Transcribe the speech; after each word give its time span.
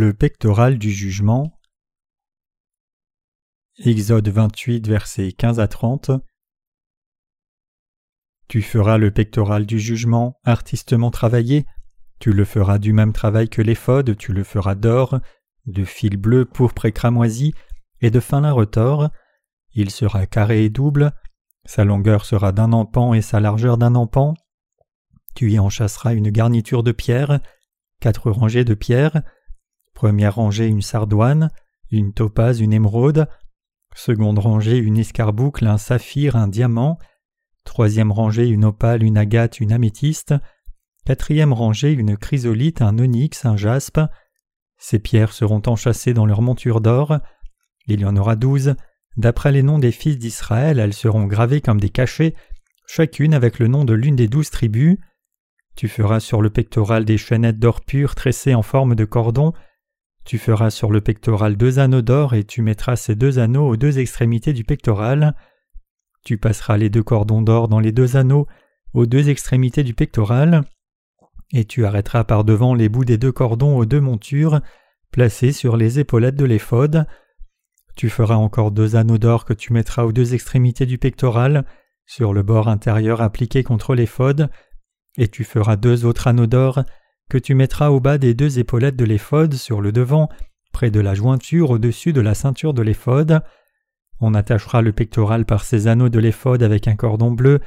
Le 0.00 0.14
pectoral 0.14 0.78
du 0.78 0.92
jugement. 0.92 1.58
Exode 3.78 4.28
28, 4.28 4.86
versets 4.86 5.32
15 5.32 5.58
à 5.58 5.66
30. 5.66 6.12
Tu 8.46 8.62
feras 8.62 8.96
le 8.96 9.10
pectoral 9.10 9.66
du 9.66 9.80
jugement, 9.80 10.38
artistement 10.44 11.10
travaillé. 11.10 11.66
Tu 12.20 12.32
le 12.32 12.44
feras 12.44 12.78
du 12.78 12.92
même 12.92 13.12
travail 13.12 13.48
que 13.48 13.60
l'éphod, 13.60 14.16
tu 14.16 14.32
le 14.32 14.44
feras 14.44 14.76
d'or, 14.76 15.18
de 15.66 15.84
fil 15.84 16.16
bleu, 16.16 16.44
pourpre 16.44 16.84
et 16.84 16.92
cramoisi, 16.92 17.52
et 18.00 18.12
de 18.12 18.20
fin 18.20 18.42
lin 18.42 18.52
retors. 18.52 19.10
Il 19.72 19.90
sera 19.90 20.28
carré 20.28 20.64
et 20.64 20.70
double. 20.70 21.10
Sa 21.64 21.82
longueur 21.82 22.24
sera 22.24 22.52
d'un 22.52 22.72
empan 22.72 23.14
et 23.14 23.20
sa 23.20 23.40
largeur 23.40 23.78
d'un 23.78 23.96
empan. 23.96 24.34
Tu 25.34 25.50
y 25.50 25.58
enchasseras 25.58 26.14
une 26.14 26.30
garniture 26.30 26.84
de 26.84 26.92
pierre, 26.92 27.40
quatre 27.98 28.30
rangées 28.30 28.64
de 28.64 28.74
pierres. 28.74 29.22
Première 29.98 30.36
rangée 30.36 30.68
une 30.68 30.80
sardoine, 30.80 31.50
une 31.90 32.12
topaze, 32.12 32.60
une 32.60 32.72
émeraude. 32.72 33.26
Seconde 33.96 34.38
rangée 34.38 34.76
une 34.76 34.96
escarboucle, 34.96 35.66
un 35.66 35.76
saphir, 35.76 36.36
un 36.36 36.46
diamant. 36.46 37.00
Troisième 37.64 38.12
rangée 38.12 38.46
une 38.46 38.64
opale, 38.64 39.02
une 39.02 39.18
agate, 39.18 39.58
une 39.58 39.72
améthyste. 39.72 40.36
Quatrième 41.04 41.52
rangée 41.52 41.90
une 41.90 42.16
chrysolite, 42.16 42.80
un 42.80 42.96
onyx, 42.96 43.44
un 43.44 43.56
jaspe. 43.56 44.00
Ces 44.76 45.00
pierres 45.00 45.32
seront 45.32 45.62
enchâssées 45.66 46.14
dans 46.14 46.26
leur 46.26 46.42
monture 46.42 46.80
d'or. 46.80 47.18
Il 47.88 48.00
y 48.00 48.04
en 48.04 48.16
aura 48.16 48.36
douze. 48.36 48.76
D'après 49.16 49.50
les 49.50 49.64
noms 49.64 49.80
des 49.80 49.90
fils 49.90 50.16
d'Israël, 50.16 50.78
elles 50.78 50.94
seront 50.94 51.24
gravées 51.24 51.60
comme 51.60 51.80
des 51.80 51.90
cachets, 51.90 52.36
chacune 52.86 53.34
avec 53.34 53.58
le 53.58 53.66
nom 53.66 53.84
de 53.84 53.94
l'une 53.94 54.14
des 54.14 54.28
douze 54.28 54.50
tribus. 54.50 54.96
Tu 55.74 55.88
feras 55.88 56.20
sur 56.20 56.40
le 56.40 56.50
pectoral 56.50 57.04
des 57.04 57.18
chaînettes 57.18 57.58
d'or 57.58 57.80
pur 57.80 58.14
tressées 58.14 58.54
en 58.54 58.62
forme 58.62 58.94
de 58.94 59.04
cordon. 59.04 59.54
Tu 60.28 60.36
feras 60.36 60.68
sur 60.68 60.90
le 60.90 61.00
pectoral 61.00 61.56
deux 61.56 61.78
anneaux 61.78 62.02
d'or 62.02 62.34
et 62.34 62.44
tu 62.44 62.60
mettras 62.60 62.96
ces 62.96 63.14
deux 63.14 63.38
anneaux 63.38 63.66
aux 63.66 63.78
deux 63.78 63.98
extrémités 63.98 64.52
du 64.52 64.62
pectoral. 64.62 65.34
Tu 66.22 66.36
passeras 66.36 66.76
les 66.76 66.90
deux 66.90 67.02
cordons 67.02 67.40
d'or 67.40 67.66
dans 67.66 67.80
les 67.80 67.92
deux 67.92 68.18
anneaux 68.18 68.46
aux 68.92 69.06
deux 69.06 69.30
extrémités 69.30 69.84
du 69.84 69.94
pectoral. 69.94 70.64
Et 71.54 71.64
tu 71.64 71.86
arrêteras 71.86 72.24
par 72.24 72.44
devant 72.44 72.74
les 72.74 72.90
bouts 72.90 73.06
des 73.06 73.16
deux 73.16 73.32
cordons 73.32 73.78
aux 73.78 73.86
deux 73.86 74.02
montures, 74.02 74.60
placés 75.12 75.52
sur 75.52 75.78
les 75.78 75.98
épaulettes 75.98 76.36
de 76.36 76.44
l'éphod. 76.44 77.06
Tu 77.96 78.10
feras 78.10 78.36
encore 78.36 78.70
deux 78.70 78.96
anneaux 78.96 79.16
d'or 79.16 79.46
que 79.46 79.54
tu 79.54 79.72
mettras 79.72 80.04
aux 80.04 80.12
deux 80.12 80.34
extrémités 80.34 80.84
du 80.84 80.98
pectoral, 80.98 81.64
sur 82.04 82.34
le 82.34 82.42
bord 82.42 82.68
intérieur 82.68 83.22
appliqué 83.22 83.62
contre 83.62 83.94
l'éphod, 83.94 84.50
et 85.16 85.28
tu 85.28 85.42
feras 85.42 85.76
deux 85.76 86.04
autres 86.04 86.26
anneaux 86.26 86.46
d'or 86.46 86.84
que 87.28 87.38
tu 87.38 87.54
mettras 87.54 87.90
au 87.90 88.00
bas 88.00 88.18
des 88.18 88.34
deux 88.34 88.58
épaulettes 88.58 88.96
de 88.96 89.04
l'éphod 89.04 89.54
sur 89.54 89.80
le 89.80 89.92
devant, 89.92 90.28
près 90.72 90.90
de 90.90 91.00
la 91.00 91.14
jointure 91.14 91.70
au-dessus 91.70 92.12
de 92.12 92.20
la 92.20 92.34
ceinture 92.34 92.74
de 92.74 92.82
l'éphod. 92.82 93.40
On 94.20 94.34
attachera 94.34 94.82
le 94.82 94.92
pectoral 94.92 95.44
par 95.44 95.64
ces 95.64 95.86
anneaux 95.86 96.08
de 96.08 96.18
l'éphod 96.18 96.62
avec 96.62 96.88
un 96.88 96.96
cordon 96.96 97.30
bleu, 97.30 97.60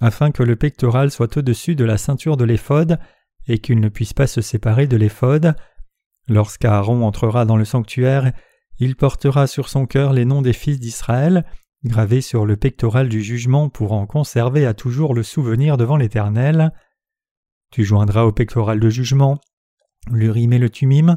afin 0.00 0.30
que 0.30 0.42
le 0.42 0.56
pectoral 0.56 1.10
soit 1.10 1.36
au-dessus 1.36 1.74
de 1.74 1.84
la 1.84 1.98
ceinture 1.98 2.36
de 2.36 2.44
l'éphod 2.44 2.98
et 3.46 3.58
qu'il 3.58 3.80
ne 3.80 3.88
puisse 3.88 4.12
pas 4.12 4.26
se 4.26 4.40
séparer 4.40 4.86
de 4.86 4.96
l'éphod. 4.96 5.54
Lorsqu'Aaron 6.28 7.04
entrera 7.04 7.44
dans 7.44 7.56
le 7.56 7.64
sanctuaire, 7.64 8.32
il 8.78 8.96
portera 8.96 9.46
sur 9.46 9.68
son 9.68 9.86
cœur 9.86 10.12
les 10.12 10.24
noms 10.24 10.42
des 10.42 10.52
fils 10.52 10.80
d'Israël, 10.80 11.44
gravés 11.84 12.20
sur 12.20 12.46
le 12.46 12.56
pectoral 12.56 13.08
du 13.08 13.22
jugement 13.22 13.68
pour 13.68 13.92
en 13.92 14.06
conserver 14.06 14.66
à 14.66 14.74
toujours 14.74 15.14
le 15.14 15.22
souvenir 15.22 15.76
devant 15.76 15.96
l'Éternel. 15.96 16.72
Tu 17.70 17.84
joindras 17.84 18.24
au 18.24 18.32
pectoral 18.32 18.80
de 18.80 18.88
jugement 18.90 19.38
l'Urim 20.10 20.52
et 20.52 20.58
le 20.58 20.70
Tumim, 20.70 21.16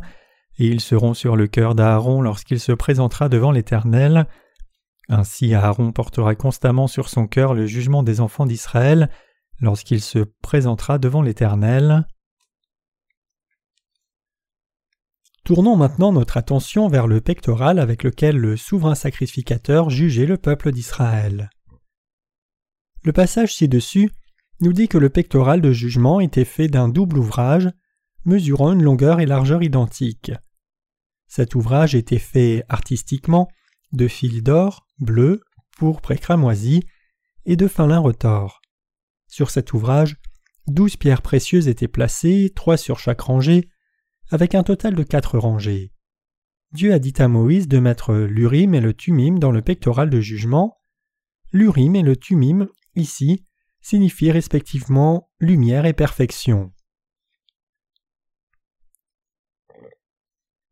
et 0.59 0.67
ils 0.67 0.81
seront 0.81 1.13
sur 1.13 1.35
le 1.35 1.47
cœur 1.47 1.75
d'Aaron 1.75 2.21
lorsqu'il 2.21 2.59
se 2.59 2.71
présentera 2.71 3.29
devant 3.29 3.51
l'Éternel. 3.51 4.27
Ainsi 5.09 5.53
Aaron 5.53 5.91
portera 5.91 6.35
constamment 6.35 6.87
sur 6.87 7.09
son 7.09 7.27
cœur 7.27 7.53
le 7.53 7.65
jugement 7.65 8.03
des 8.03 8.21
enfants 8.21 8.45
d'Israël 8.45 9.09
lorsqu'il 9.59 10.01
se 10.01 10.19
présentera 10.41 10.97
devant 10.97 11.21
l'Éternel. 11.21 12.07
Tournons 15.43 15.75
maintenant 15.75 16.13
notre 16.13 16.37
attention 16.37 16.87
vers 16.87 17.07
le 17.07 17.19
pectoral 17.19 17.79
avec 17.79 18.03
lequel 18.03 18.37
le 18.37 18.55
souverain 18.55 18.95
sacrificateur 18.95 19.89
jugeait 19.89 20.25
le 20.25 20.37
peuple 20.37 20.71
d'Israël. 20.71 21.49
Le 23.03 23.11
passage 23.11 23.53
ci-dessus 23.53 24.09
nous 24.63 24.71
dit 24.71 24.87
que 24.87 24.97
le 24.97 25.09
pectoral 25.09 25.59
de 25.59 25.73
jugement 25.73 26.21
était 26.21 26.45
fait 26.45 26.69
d'un 26.69 26.87
double 26.87 27.17
ouvrage, 27.17 27.69
mesurant 28.23 28.71
une 28.71 28.81
longueur 28.81 29.19
et 29.19 29.25
largeur 29.25 29.61
identiques. 29.61 30.31
Cet 31.27 31.53
ouvrage 31.53 31.95
était 31.95 32.17
fait 32.17 32.63
artistiquement 32.69 33.49
de 33.91 34.07
fils 34.07 34.41
d'or, 34.41 34.87
bleu, 34.99 35.41
pourpre 35.77 36.11
et 36.11 36.17
cramoisi, 36.17 36.85
et 37.45 37.57
de 37.57 37.67
fin 37.67 37.87
lin 37.87 37.99
retors. 37.99 38.61
Sur 39.27 39.49
cet 39.49 39.73
ouvrage, 39.73 40.15
douze 40.67 40.95
pierres 40.95 41.21
précieuses 41.21 41.67
étaient 41.67 41.89
placées, 41.89 42.53
trois 42.55 42.77
sur 42.77 42.99
chaque 42.99 43.19
rangée, 43.19 43.69
avec 44.31 44.55
un 44.55 44.63
total 44.63 44.95
de 44.95 45.03
quatre 45.03 45.37
rangées. 45.37 45.91
Dieu 46.71 46.93
a 46.93 46.99
dit 46.99 47.13
à 47.17 47.27
Moïse 47.27 47.67
de 47.67 47.79
mettre 47.79 48.13
l'Urim 48.13 48.73
et 48.73 48.81
le 48.81 48.93
Tumim 48.93 49.39
dans 49.39 49.51
le 49.51 49.61
pectoral 49.61 50.09
de 50.09 50.21
jugement. 50.21 50.77
L'Urim 51.51 51.97
et 51.97 52.01
le 52.01 52.15
Tumim, 52.15 52.69
ici, 52.95 53.45
signifient 53.83 54.31
respectivement 54.31 55.29
lumière 55.39 55.85
et 55.85 55.93
perfection. 55.93 56.71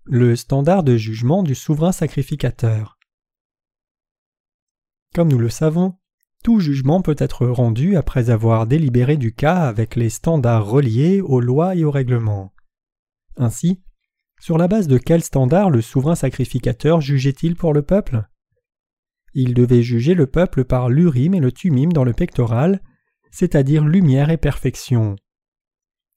Le 0.06 0.36
standard 0.36 0.84
de 0.84 0.96
jugement 0.96 1.44
du 1.44 1.54
souverain 1.54 1.92
sacrificateur. 1.92 2.98
Comme 5.14 5.30
nous 5.30 5.38
le 5.38 5.50
savons, 5.50 5.98
tout 6.42 6.62
jugement 6.62 7.02
peut 7.02 7.18
être 7.20 7.46
rendu 7.46 7.98
après 7.98 8.30
avoir 8.30 8.66
délibéré 8.66 9.18
du 9.18 9.36
cas 9.36 9.68
avec 9.68 9.96
les 9.96 10.10
standards 10.10 10.66
reliés 10.66 11.20
aux 11.22 11.42
lois 11.42 11.76
et 11.76 11.84
aux 11.84 11.92
règlements. 11.92 12.54
Ainsi, 13.36 13.84
sur 14.40 14.58
la 14.58 14.70
base 14.70 14.88
de 14.88 14.98
quel 14.98 15.22
standard 15.22 15.70
le 15.70 15.82
souverain 15.82 16.16
sacrificateur 16.16 17.02
jugeait-il 17.02 17.58
pour 17.58 17.74
le 17.74 17.84
peuple? 17.84 18.24
Il 19.34 19.54
devait 19.54 19.84
juger 19.84 20.14
le 20.14 20.28
peuple 20.28 20.64
par 20.64 20.90
l'urim 20.90 21.34
et 21.34 21.40
le 21.40 21.52
tumim 21.52 21.90
dans 21.92 22.04
le 22.04 22.14
pectoral, 22.14 22.82
c'est-à-dire 23.32 23.86
lumière 23.86 24.30
et 24.30 24.38
perfection. 24.38 25.16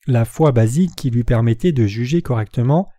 La 0.06 0.24
foi 0.24 0.52
basique 0.52 0.94
qui 0.96 1.10
lui 1.10 1.24
permettait 1.24 1.72
de 1.72 1.86
juger 1.86 2.20
correctement 2.20 2.90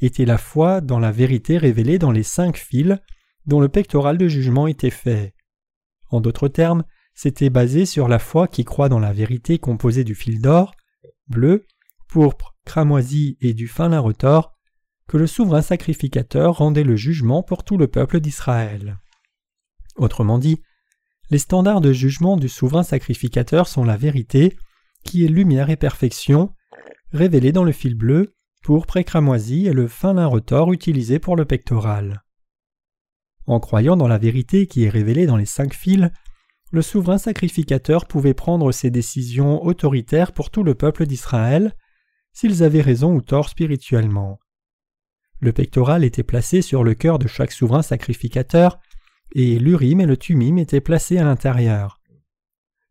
était 0.00 0.24
la 0.24 0.38
foi 0.38 0.80
dans 0.80 0.98
la 0.98 1.10
vérité 1.10 1.58
révélée 1.58 1.98
dans 1.98 2.12
les 2.12 2.22
cinq 2.22 2.56
fils 2.56 2.96
dont 3.46 3.60
le 3.60 3.68
pectoral 3.68 4.18
de 4.18 4.28
jugement 4.28 4.66
était 4.66 4.90
fait. 4.90 5.34
En 6.10 6.20
d'autres 6.20 6.48
termes, 6.48 6.84
c'était 7.14 7.50
basé 7.50 7.86
sur 7.86 8.08
la 8.08 8.18
foi 8.18 8.46
qui 8.46 8.64
croit 8.64 8.88
dans 8.88 9.00
la 9.00 9.12
vérité 9.12 9.58
composée 9.58 10.04
du 10.04 10.14
fil 10.14 10.40
d'or, 10.40 10.74
bleu, 11.28 11.66
pourpre, 12.08 12.54
cramoisi 12.64 13.36
et 13.40 13.54
du 13.54 13.68
fin 13.68 13.88
lin 13.88 14.00
retors, 14.00 14.52
que 15.08 15.16
le 15.16 15.26
souverain 15.26 15.62
sacrificateur 15.62 16.58
rendait 16.58 16.84
le 16.84 16.96
jugement 16.96 17.42
pour 17.42 17.64
tout 17.64 17.76
le 17.76 17.88
peuple 17.88 18.20
d'Israël. 18.20 18.98
Autrement 19.96 20.38
dit, 20.38 20.62
les 21.32 21.38
standards 21.38 21.80
de 21.80 21.94
jugement 21.94 22.36
du 22.36 22.50
souverain 22.50 22.82
sacrificateur 22.82 23.66
sont 23.66 23.84
la 23.84 23.96
vérité, 23.96 24.54
qui 25.02 25.24
est 25.24 25.28
lumière 25.28 25.70
et 25.70 25.76
perfection, 25.76 26.52
révélée 27.10 27.52
dans 27.52 27.64
le 27.64 27.72
fil 27.72 27.94
bleu, 27.94 28.34
pourpre 28.62 28.98
et 28.98 29.06
et 29.06 29.72
le 29.72 29.88
fin 29.88 30.12
lin 30.12 30.26
retors 30.26 30.74
utilisé 30.74 31.18
pour 31.18 31.34
le 31.34 31.46
pectoral. 31.46 32.22
En 33.46 33.60
croyant 33.60 33.96
dans 33.96 34.08
la 34.08 34.18
vérité 34.18 34.66
qui 34.66 34.84
est 34.84 34.90
révélée 34.90 35.24
dans 35.24 35.38
les 35.38 35.46
cinq 35.46 35.72
fils, 35.72 36.10
le 36.70 36.82
souverain 36.82 37.16
sacrificateur 37.16 38.06
pouvait 38.06 38.34
prendre 38.34 38.70
ses 38.70 38.90
décisions 38.90 39.64
autoritaires 39.64 40.32
pour 40.32 40.50
tout 40.50 40.62
le 40.62 40.74
peuple 40.74 41.06
d'Israël, 41.06 41.74
s'ils 42.34 42.62
avaient 42.62 42.82
raison 42.82 43.14
ou 43.14 43.22
tort 43.22 43.48
spirituellement. 43.48 44.38
Le 45.40 45.52
pectoral 45.52 46.04
était 46.04 46.24
placé 46.24 46.60
sur 46.60 46.84
le 46.84 46.92
cœur 46.92 47.18
de 47.18 47.26
chaque 47.26 47.52
souverain 47.52 47.82
sacrificateur, 47.82 48.78
et 49.34 49.58
l'urim 49.58 50.00
et 50.00 50.06
le 50.06 50.16
tumim 50.16 50.56
étaient 50.58 50.80
placés 50.80 51.18
à 51.18 51.24
l'intérieur. 51.24 52.00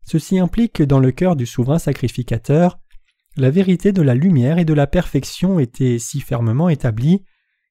Ceci 0.04 0.38
implique 0.38 0.74
que 0.74 0.82
dans 0.82 0.98
le 0.98 1.12
cœur 1.12 1.36
du 1.36 1.46
souverain 1.46 1.78
sacrificateur, 1.78 2.78
la 3.36 3.50
vérité 3.50 3.92
de 3.92 4.02
la 4.02 4.14
lumière 4.14 4.58
et 4.58 4.64
de 4.64 4.74
la 4.74 4.86
perfection 4.86 5.58
était 5.58 5.98
si 5.98 6.20
fermement 6.20 6.68
établie 6.68 7.24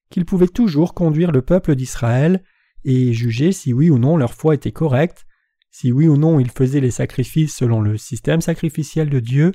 qu'il 0.09 0.25
pouvait 0.25 0.47
toujours 0.47 0.94
conduire 0.94 1.31
le 1.31 1.41
peuple 1.41 1.75
d'Israël 1.75 2.44
et 2.83 3.13
juger 3.13 3.51
si 3.51 3.73
oui 3.73 3.89
ou 3.89 4.00
non 4.00 4.18
leur 4.18 4.33
foi 4.33 4.56
était 4.56 4.71
correcte, 4.71 5.25
si 5.69 5.91
oui 5.91 6.07
ou 6.07 6.17
non 6.17 6.39
ils 6.39 6.50
faisaient 6.50 6.79
les 6.79 6.91
sacrifices 6.91 7.56
selon 7.56 7.81
le 7.81 7.97
système 7.97 8.41
sacrificiel 8.41 9.09
de 9.09 9.19
Dieu, 9.19 9.51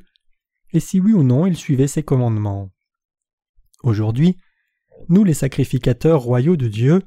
et 0.72 0.80
si 0.80 1.00
oui 1.00 1.12
ou 1.12 1.22
non 1.22 1.46
ils 1.46 1.56
suivaient 1.56 1.88
ses 1.88 2.02
commandements. 2.02 2.70
Aujourd'hui, 3.82 4.36
nous 5.08 5.24
les 5.24 5.34
sacrificateurs 5.34 6.20
royaux 6.20 6.56
de 6.56 6.68
Dieu 6.68 7.02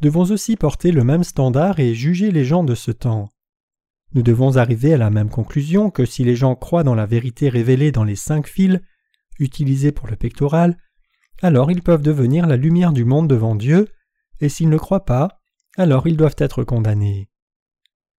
devons 0.00 0.30
aussi 0.30 0.56
porter 0.56 0.92
le 0.92 1.04
même 1.04 1.24
standard 1.24 1.80
et 1.80 1.94
juger 1.94 2.30
les 2.30 2.44
gens 2.44 2.64
de 2.64 2.74
ce 2.74 2.90
temps. 2.90 3.30
Nous 4.12 4.22
devons 4.22 4.56
arriver 4.56 4.94
à 4.94 4.98
la 4.98 5.10
même 5.10 5.30
conclusion 5.30 5.90
que 5.90 6.04
si 6.04 6.24
les 6.24 6.34
gens 6.34 6.56
croient 6.56 6.82
dans 6.82 6.94
la 6.94 7.06
vérité 7.06 7.48
révélée 7.48 7.92
dans 7.92 8.04
les 8.04 8.16
cinq 8.16 8.46
fils 8.48 8.80
utilisés 9.38 9.92
pour 9.92 10.08
le 10.08 10.16
pectoral, 10.16 10.76
alors 11.42 11.70
ils 11.70 11.82
peuvent 11.82 12.02
devenir 12.02 12.46
la 12.46 12.56
lumière 12.56 12.92
du 12.92 13.04
monde 13.04 13.28
devant 13.28 13.54
Dieu, 13.54 13.88
et 14.40 14.48
s'ils 14.48 14.68
ne 14.68 14.76
croient 14.76 15.04
pas, 15.04 15.40
alors 15.76 16.06
ils 16.06 16.16
doivent 16.16 16.36
être 16.38 16.64
condamnés. 16.64 17.28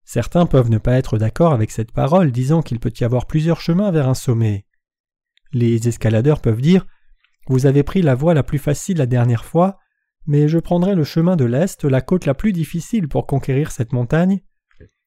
Certains 0.05 0.47
peuvent 0.47 0.71
ne 0.71 0.79
pas 0.79 0.94
être 0.94 1.19
d'accord 1.19 1.53
avec 1.53 1.71
cette 1.71 1.93
parole, 1.93 2.32
disant 2.32 2.62
qu'il 2.62 2.81
peut 2.81 2.93
y 2.99 3.05
avoir 3.05 3.27
plusieurs 3.27 3.61
chemins 3.61 3.91
vers 3.91 4.09
un 4.09 4.15
sommet. 4.15 4.67
Les 5.53 5.88
escaladeurs 5.88 6.41
peuvent 6.41 6.61
dire 6.61 6.87
Vous 7.47 7.67
avez 7.67 7.82
pris 7.82 8.03
la 8.03 8.15
voie 8.15 8.35
la 8.35 8.43
plus 8.43 8.59
facile 8.59 8.99
la 8.99 9.06
dernière 9.06 9.44
fois, 9.44 9.79
mais 10.26 10.49
je 10.49 10.58
prendrai 10.58 10.94
le 10.94 11.05
chemin 11.05 11.37
de 11.37 11.44
l'Est, 11.44 11.84
la 11.84 12.00
côte 12.00 12.26
la 12.26 12.34
plus 12.34 12.52
difficile 12.52 13.08
pour 13.08 13.26
conquérir 13.26 13.72
cette 13.72 13.93
montagne. 13.93 14.40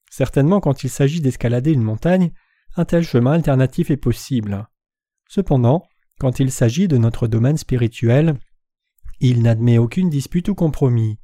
Certainement, 0.10 0.60
quand 0.60 0.84
il 0.84 0.90
s'agit 0.90 1.22
d'escalader 1.22 1.72
une 1.72 1.82
montagne, 1.82 2.32
un 2.76 2.86
tel 2.86 3.04
chemin 3.04 3.34
alternatif 3.34 3.92
est 3.92 3.98
possible. 3.98 4.68
Cependant, 5.28 5.84
quand 6.20 6.40
il 6.40 6.52
s'agit 6.52 6.88
de 6.88 6.98
notre 6.98 7.28
domaine 7.28 7.58
spirituel, 7.58 8.38
il 9.20 9.42
n'admet 9.42 9.78
aucune 9.78 10.10
dispute 10.10 10.50
ou 10.50 10.56
compromis. 10.56 11.18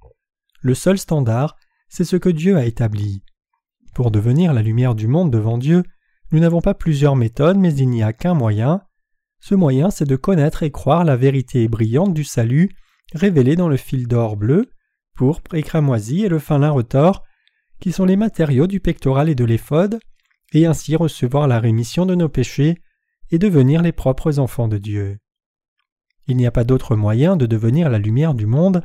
Le 0.62 0.74
seul 0.74 0.98
standard, 0.98 1.56
c'est 1.90 2.04
ce 2.04 2.16
que 2.16 2.30
Dieu 2.30 2.58
a 2.58 2.66
établi. 2.66 3.24
Pour 3.94 4.12
devenir 4.12 4.54
la 4.54 4.62
lumière 4.62 4.96
du 4.96 5.08
monde 5.08 5.32
devant 5.32 5.58
Dieu, 5.58 5.84
nous 6.32 6.40
n'avons 6.40 6.62
pas 6.62 6.74
plusieurs 6.74 7.16
méthodes, 7.16 7.58
mais 7.58 7.74
il 7.74 7.90
n'y 7.90 8.04
a 8.04 8.14
qu'un 8.14 8.34
moyen. 8.34 8.82
Ce 9.40 9.56
moyen, 9.56 9.90
c'est 9.90 10.08
de 10.08 10.16
connaître 10.16 10.64
et 10.64 10.72
croire 10.72 11.04
la 11.04 11.16
vérité 11.16 11.68
brillante 11.68 12.14
du 12.14 12.24
salut, 12.24 12.70
révélée 13.14 13.56
dans 13.56 13.70
le 13.70 13.78
fil 13.78 14.08
d'or 14.08 14.38
bleu, 14.38 14.70
pourpre 15.16 15.56
et 15.56 15.64
cramoisi 15.64 16.24
et 16.24 16.30
le 16.30 16.40
fin 16.40 16.60
lin 16.60 16.70
retors, 16.70 17.24
qui 17.80 17.92
sont 17.92 18.06
les 18.06 18.18
matériaux 18.18 18.68
du 18.68 18.80
pectoral 18.80 19.30
et 19.30 19.36
de 19.36 19.46
l'éphode, 19.46 20.00
et 20.54 20.66
ainsi 20.66 20.96
recevoir 20.96 21.48
la 21.48 21.60
rémission 21.60 22.06
de 22.06 22.16
nos 22.16 22.30
péchés 22.30 22.78
et 23.32 23.38
devenir 23.38 23.82
les 23.82 23.92
propres 23.92 24.40
enfants 24.40 24.68
de 24.68 24.78
Dieu. 24.78 25.18
Il 26.28 26.38
n'y 26.38 26.48
a 26.48 26.52
pas 26.52 26.64
d'autre 26.64 26.96
moyen 26.96 27.36
de 27.36 27.46
devenir 27.46 27.90
la 27.90 27.98
lumière 27.98 28.34
du 28.34 28.46
monde 28.46 28.82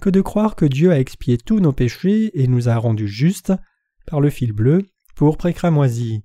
que 0.00 0.10
de 0.10 0.20
croire 0.20 0.56
que 0.56 0.64
Dieu 0.64 0.90
a 0.90 0.98
expié 0.98 1.38
tous 1.38 1.60
nos 1.60 1.72
péchés 1.72 2.30
et 2.40 2.46
nous 2.46 2.68
a 2.68 2.76
rendus 2.76 3.08
justes 3.08 3.52
par 4.06 4.20
le 4.20 4.30
fil 4.30 4.52
bleu, 4.52 4.86
pourpre 5.14 5.46
et 5.46 5.54
cramoisi. 5.54 6.22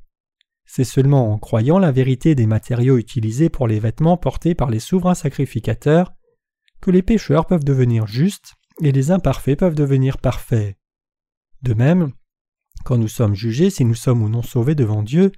C'est 0.65 0.83
seulement 0.83 1.33
en 1.33 1.39
croyant 1.39 1.79
la 1.79 1.91
vérité 1.91 2.35
des 2.35 2.45
matériaux 2.45 2.97
utilisés 2.97 3.49
pour 3.49 3.67
les 3.67 3.79
vêtements 3.79 4.17
portés 4.17 4.53
par 4.53 4.69
les 4.69 4.79
souverains 4.79 5.15
sacrificateurs 5.15 6.13
que 6.81 6.91
les 6.91 7.01
pécheurs 7.01 7.45
peuvent 7.45 7.63
devenir 7.63 8.07
justes 8.07 8.55
et 8.81 8.91
les 8.91 9.11
imparfaits 9.11 9.59
peuvent 9.59 9.75
devenir 9.75 10.17
parfaits. 10.17 10.77
De 11.61 11.73
même, 11.73 12.13
quand 12.85 12.97
nous 12.97 13.07
sommes 13.07 13.35
jugés 13.35 13.69
si 13.69 13.83
nous 13.85 13.95
sommes 13.95 14.21
ou 14.21 14.29
non 14.29 14.41
sauvés 14.41 14.75
devant 14.75 15.03
Dieu, 15.03 15.31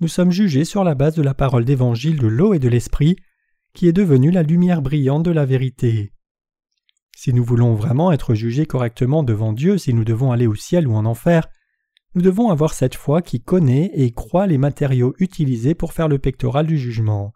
nous 0.00 0.08
sommes 0.08 0.30
jugés 0.30 0.64
sur 0.64 0.84
la 0.84 0.94
base 0.94 1.14
de 1.14 1.22
la 1.22 1.34
parole 1.34 1.64
d'évangile 1.64 2.18
de 2.18 2.26
l'eau 2.26 2.54
et 2.54 2.58
de 2.58 2.68
l'esprit, 2.68 3.16
qui 3.74 3.88
est 3.88 3.92
devenue 3.92 4.30
la 4.30 4.42
lumière 4.42 4.82
brillante 4.82 5.24
de 5.24 5.30
la 5.30 5.44
vérité. 5.44 6.12
Si 7.16 7.32
nous 7.32 7.44
voulons 7.44 7.74
vraiment 7.74 8.12
être 8.12 8.34
jugés 8.34 8.66
correctement 8.66 9.22
devant 9.22 9.52
Dieu, 9.52 9.78
si 9.78 9.94
nous 9.94 10.04
devons 10.04 10.32
aller 10.32 10.46
au 10.46 10.54
ciel 10.54 10.86
ou 10.86 10.94
en 10.94 11.04
enfer, 11.04 11.48
nous 12.14 12.22
devons 12.22 12.50
avoir 12.50 12.74
cette 12.74 12.94
foi 12.94 13.22
qui 13.22 13.40
connaît 13.40 13.90
et 13.94 14.12
croit 14.12 14.46
les 14.46 14.58
matériaux 14.58 15.14
utilisés 15.18 15.74
pour 15.74 15.92
faire 15.92 16.08
le 16.08 16.18
pectoral 16.18 16.66
du 16.66 16.78
jugement. 16.78 17.32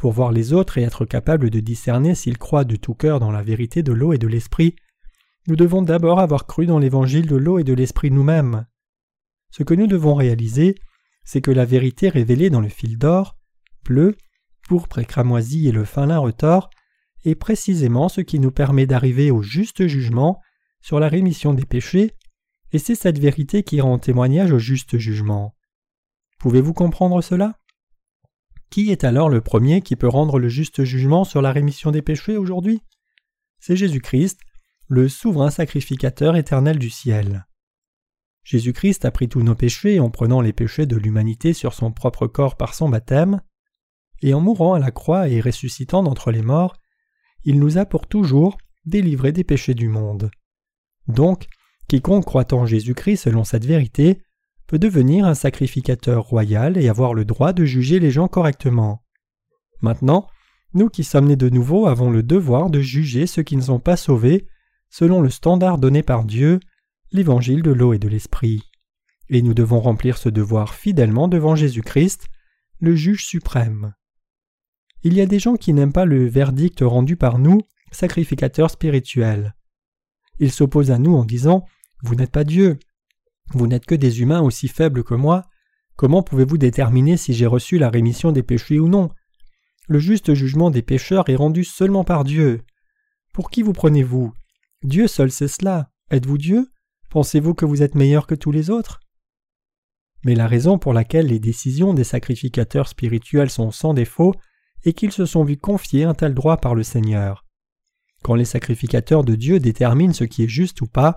Pour 0.00 0.12
voir 0.12 0.32
les 0.32 0.54
autres 0.54 0.78
et 0.78 0.82
être 0.82 1.04
capable 1.04 1.50
de 1.50 1.60
discerner 1.60 2.14
s'ils 2.14 2.38
croient 2.38 2.64
de 2.64 2.76
tout 2.76 2.94
cœur 2.94 3.20
dans 3.20 3.30
la 3.30 3.42
vérité 3.42 3.82
de 3.82 3.92
l'eau 3.92 4.14
et 4.14 4.18
de 4.18 4.26
l'esprit, 4.26 4.74
nous 5.46 5.56
devons 5.56 5.82
d'abord 5.82 6.20
avoir 6.20 6.46
cru 6.46 6.64
dans 6.64 6.78
l'évangile 6.78 7.26
de 7.26 7.36
l'eau 7.36 7.58
et 7.58 7.64
de 7.64 7.74
l'esprit 7.74 8.10
nous-mêmes. 8.10 8.64
Ce 9.50 9.62
que 9.62 9.74
nous 9.74 9.86
devons 9.86 10.14
réaliser, 10.14 10.74
c'est 11.22 11.42
que 11.42 11.50
la 11.50 11.66
vérité 11.66 12.08
révélée 12.08 12.48
dans 12.48 12.62
le 12.62 12.70
fil 12.70 12.96
d'or, 12.96 13.36
bleu, 13.84 14.16
pourpre 14.66 15.00
et 15.00 15.04
cramoisi 15.04 15.68
et 15.68 15.72
le 15.72 15.84
fin 15.84 16.06
lin 16.06 16.16
retors 16.16 16.70
est 17.26 17.34
précisément 17.34 18.08
ce 18.08 18.22
qui 18.22 18.38
nous 18.38 18.52
permet 18.52 18.86
d'arriver 18.86 19.30
au 19.30 19.42
juste 19.42 19.86
jugement 19.86 20.40
sur 20.80 20.98
la 20.98 21.08
rémission 21.08 21.52
des 21.52 21.66
péchés, 21.66 22.12
et 22.72 22.78
c'est 22.78 22.94
cette 22.94 23.18
vérité 23.18 23.64
qui 23.64 23.82
rend 23.82 23.98
témoignage 23.98 24.52
au 24.52 24.58
juste 24.58 24.96
jugement. 24.96 25.54
Pouvez-vous 26.38 26.72
comprendre 26.72 27.20
cela? 27.20 27.59
Qui 28.70 28.92
est 28.92 29.02
alors 29.02 29.28
le 29.28 29.40
premier 29.40 29.80
qui 29.80 29.96
peut 29.96 30.08
rendre 30.08 30.38
le 30.38 30.48
juste 30.48 30.84
jugement 30.84 31.24
sur 31.24 31.42
la 31.42 31.50
rémission 31.50 31.90
des 31.90 32.02
péchés 32.02 32.36
aujourd'hui? 32.36 32.82
C'est 33.58 33.74
Jésus-Christ, 33.74 34.38
le 34.86 35.08
souverain 35.08 35.50
sacrificateur 35.50 36.36
éternel 36.36 36.78
du 36.78 36.88
ciel. 36.88 37.46
Jésus-Christ 38.44 39.04
a 39.04 39.10
pris 39.10 39.28
tous 39.28 39.42
nos 39.42 39.56
péchés 39.56 39.98
en 39.98 40.08
prenant 40.08 40.40
les 40.40 40.52
péchés 40.52 40.86
de 40.86 40.96
l'humanité 40.96 41.52
sur 41.52 41.74
son 41.74 41.90
propre 41.90 42.28
corps 42.28 42.56
par 42.56 42.74
son 42.74 42.88
baptême, 42.88 43.40
et 44.22 44.34
en 44.34 44.40
mourant 44.40 44.74
à 44.74 44.78
la 44.78 44.92
croix 44.92 45.28
et 45.28 45.40
ressuscitant 45.40 46.04
d'entre 46.04 46.30
les 46.30 46.42
morts, 46.42 46.76
il 47.44 47.58
nous 47.58 47.76
a 47.76 47.86
pour 47.86 48.06
toujours 48.06 48.56
délivrés 48.86 49.32
des 49.32 49.44
péchés 49.44 49.74
du 49.74 49.88
monde. 49.88 50.30
Donc, 51.08 51.48
quiconque 51.88 52.24
croit 52.24 52.54
en 52.54 52.66
Jésus-Christ 52.66 53.16
selon 53.16 53.42
cette 53.42 53.64
vérité 53.64 54.22
peut 54.70 54.78
devenir 54.78 55.26
un 55.26 55.34
sacrificateur 55.34 56.22
royal 56.22 56.78
et 56.78 56.88
avoir 56.88 57.12
le 57.12 57.24
droit 57.24 57.52
de 57.52 57.64
juger 57.64 57.98
les 57.98 58.12
gens 58.12 58.28
correctement. 58.28 59.02
Maintenant, 59.80 60.28
nous 60.74 60.88
qui 60.88 61.02
sommes 61.02 61.26
nés 61.26 61.34
de 61.34 61.48
nouveau 61.48 61.88
avons 61.88 62.08
le 62.08 62.22
devoir 62.22 62.70
de 62.70 62.80
juger 62.80 63.26
ceux 63.26 63.42
qui 63.42 63.56
ne 63.56 63.62
sont 63.62 63.80
pas 63.80 63.96
sauvés 63.96 64.46
selon 64.88 65.22
le 65.22 65.28
standard 65.28 65.78
donné 65.78 66.04
par 66.04 66.24
Dieu 66.24 66.60
l'évangile 67.10 67.62
de 67.62 67.72
l'eau 67.72 67.94
et 67.94 67.98
de 67.98 68.06
l'esprit. 68.06 68.62
Et 69.28 69.42
nous 69.42 69.54
devons 69.54 69.80
remplir 69.80 70.18
ce 70.18 70.28
devoir 70.28 70.72
fidèlement 70.72 71.26
devant 71.26 71.56
Jésus-Christ, 71.56 72.28
le 72.78 72.94
juge 72.94 73.26
suprême. 73.26 73.94
Il 75.02 75.14
y 75.14 75.20
a 75.20 75.26
des 75.26 75.40
gens 75.40 75.56
qui 75.56 75.72
n'aiment 75.72 75.92
pas 75.92 76.04
le 76.04 76.28
verdict 76.28 76.78
rendu 76.82 77.16
par 77.16 77.40
nous, 77.40 77.62
sacrificateurs 77.90 78.70
spirituels. 78.70 79.56
Ils 80.38 80.52
s'opposent 80.52 80.92
à 80.92 80.98
nous 80.98 81.16
en 81.16 81.24
disant 81.24 81.64
Vous 82.04 82.14
n'êtes 82.14 82.30
pas 82.30 82.44
Dieu. 82.44 82.78
Vous 83.52 83.66
n'êtes 83.66 83.86
que 83.86 83.94
des 83.94 84.20
humains 84.20 84.40
aussi 84.40 84.68
faibles 84.68 85.04
que 85.04 85.14
moi. 85.14 85.44
Comment 85.96 86.22
pouvez-vous 86.22 86.58
déterminer 86.58 87.16
si 87.16 87.34
j'ai 87.34 87.46
reçu 87.46 87.78
la 87.78 87.90
rémission 87.90 88.32
des 88.32 88.42
péchés 88.42 88.78
ou 88.78 88.88
non? 88.88 89.10
Le 89.88 89.98
juste 89.98 90.34
jugement 90.34 90.70
des 90.70 90.82
pécheurs 90.82 91.28
est 91.28 91.36
rendu 91.36 91.64
seulement 91.64 92.04
par 92.04 92.24
Dieu. 92.24 92.62
Pour 93.32 93.50
qui 93.50 93.62
vous 93.62 93.72
prenez-vous? 93.72 94.32
Dieu 94.82 95.08
seul 95.08 95.30
sait 95.30 95.48
cela. 95.48 95.90
Êtes-vous 96.10 96.38
Dieu? 96.38 96.70
Pensez-vous 97.10 97.54
que 97.54 97.64
vous 97.64 97.82
êtes 97.82 97.96
meilleur 97.96 98.26
que 98.26 98.36
tous 98.36 98.52
les 98.52 98.70
autres? 98.70 99.00
Mais 100.24 100.34
la 100.34 100.46
raison 100.46 100.78
pour 100.78 100.92
laquelle 100.92 101.26
les 101.26 101.40
décisions 101.40 101.92
des 101.92 102.04
sacrificateurs 102.04 102.88
spirituels 102.88 103.50
sont 103.50 103.70
sans 103.70 103.94
défaut 103.94 104.34
est 104.84 104.92
qu'ils 104.92 105.12
se 105.12 105.26
sont 105.26 105.44
vus 105.44 105.56
confier 105.56 106.04
un 106.04 106.14
tel 106.14 106.34
droit 106.34 106.58
par 106.58 106.74
le 106.74 106.82
Seigneur. 106.82 107.44
Quand 108.22 108.34
les 108.34 108.44
sacrificateurs 108.44 109.24
de 109.24 109.34
Dieu 109.34 109.60
déterminent 109.60 110.12
ce 110.12 110.24
qui 110.24 110.44
est 110.44 110.48
juste 110.48 110.80
ou 110.82 110.86
pas, 110.86 111.16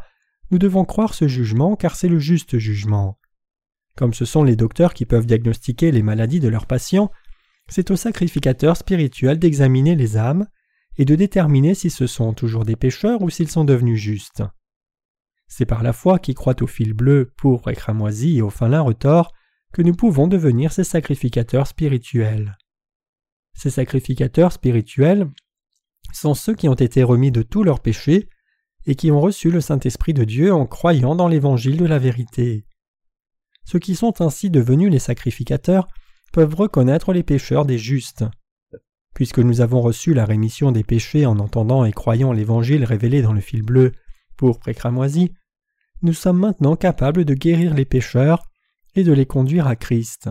nous 0.52 0.58
devons 0.58 0.86
croire 0.86 1.14
ce 1.14 1.28
jugement 1.28 1.76
car 1.76 1.96
c'est 1.96 2.08
le 2.08 2.20
juste 2.20 2.58
jugement. 2.58 3.20
Comme 3.96 4.14
ce 4.14 4.26
sont 4.26 4.44
les 4.44 4.56
docteurs 4.56 4.94
qui 4.94 5.06
peuvent 5.06 5.26
diagnostiquer 5.26 5.92
les 5.92 6.04
maladies 6.04 6.40
de 6.40 6.48
leurs 6.48 6.66
patients, 6.66 7.12
c'est 7.68 7.92
aux 7.92 7.96
sacrificateurs 7.96 8.78
spirituels 8.78 9.40
d'examiner 9.40 9.96
les 9.96 10.18
âmes 10.18 10.48
et 10.98 11.06
de 11.06 11.16
déterminer 11.16 11.76
si 11.76 11.90
ce 11.90 12.08
sont 12.08 12.34
toujours 12.34 12.66
des 12.66 12.76
pécheurs 12.76 13.22
ou 13.22 13.30
s'ils 13.30 13.50
sont 13.50 13.66
devenus 13.66 14.00
justes. 14.00 14.44
C'est 15.48 15.66
par 15.66 15.84
la 15.84 15.94
foi 15.94 16.20
qui 16.20 16.34
croit 16.34 16.62
au 16.62 16.68
fil 16.68 16.94
bleu, 16.94 17.32
pourpre 17.38 17.70
et 17.70 17.76
cramoisi 17.76 18.38
et 18.38 18.42
au 18.42 18.50
fin 18.50 18.68
lin 18.68 18.82
retors 18.82 19.34
que 19.72 19.82
nous 19.82 19.94
pouvons 19.94 20.28
devenir 20.28 20.72
ces 20.72 20.84
sacrificateurs 20.84 21.68
spirituels. 21.68 22.58
Ces 23.54 23.70
sacrificateurs 23.70 24.52
spirituels 24.52 25.30
sont 26.12 26.34
ceux 26.34 26.56
qui 26.56 26.70
ont 26.70 26.74
été 26.74 27.04
remis 27.04 27.32
de 27.32 27.44
tous 27.44 27.64
leurs 27.64 27.80
péchés 27.80 28.30
et 28.86 28.96
qui 28.96 29.12
ont 29.12 29.22
reçu 29.22 29.52
le 29.52 29.62
Saint-Esprit 29.62 30.14
de 30.14 30.24
Dieu 30.24 30.54
en 30.54 30.66
croyant 30.66 31.16
dans 31.16 31.28
l'évangile 31.28 31.78
de 31.78 31.86
la 31.86 32.00
vérité. 32.00 32.66
Ceux 33.66 33.80
qui 33.80 33.96
sont 33.96 34.22
ainsi 34.22 34.50
devenus 34.50 34.92
les 34.92 35.00
sacrificateurs 35.00 35.88
peuvent 36.32 36.56
reconnaître 36.56 37.14
les 37.14 37.24
pécheurs 37.24 37.66
des 37.66 37.78
justes. 37.78 38.26
Puisque 39.14 39.40
nous 39.40 39.62
avons 39.62 39.82
reçu 39.82 40.14
la 40.14 40.26
rémission 40.26 40.72
des 40.72 40.84
péchés 40.84 41.26
en 41.26 41.40
entendant 41.40 41.86
et 41.86 41.92
croyant 41.92 42.34
l'évangile 42.34 42.84
révélé 42.84 43.22
dans 43.22 43.34
le 43.34 43.42
fil 43.42 43.62
bleu, 43.62 43.94
pourpre 44.36 44.68
et 44.68 44.74
cramoisi, 44.74 45.32
nous 46.02 46.14
sommes 46.14 46.40
maintenant 46.40 46.76
capables 46.76 47.24
de 47.24 47.34
guérir 47.34 47.74
les 47.74 47.86
pécheurs 47.86 48.44
et 48.96 49.04
de 49.04 49.14
les 49.14 49.26
conduire 49.26 49.68
à 49.68 49.76
Christ. 49.76 50.30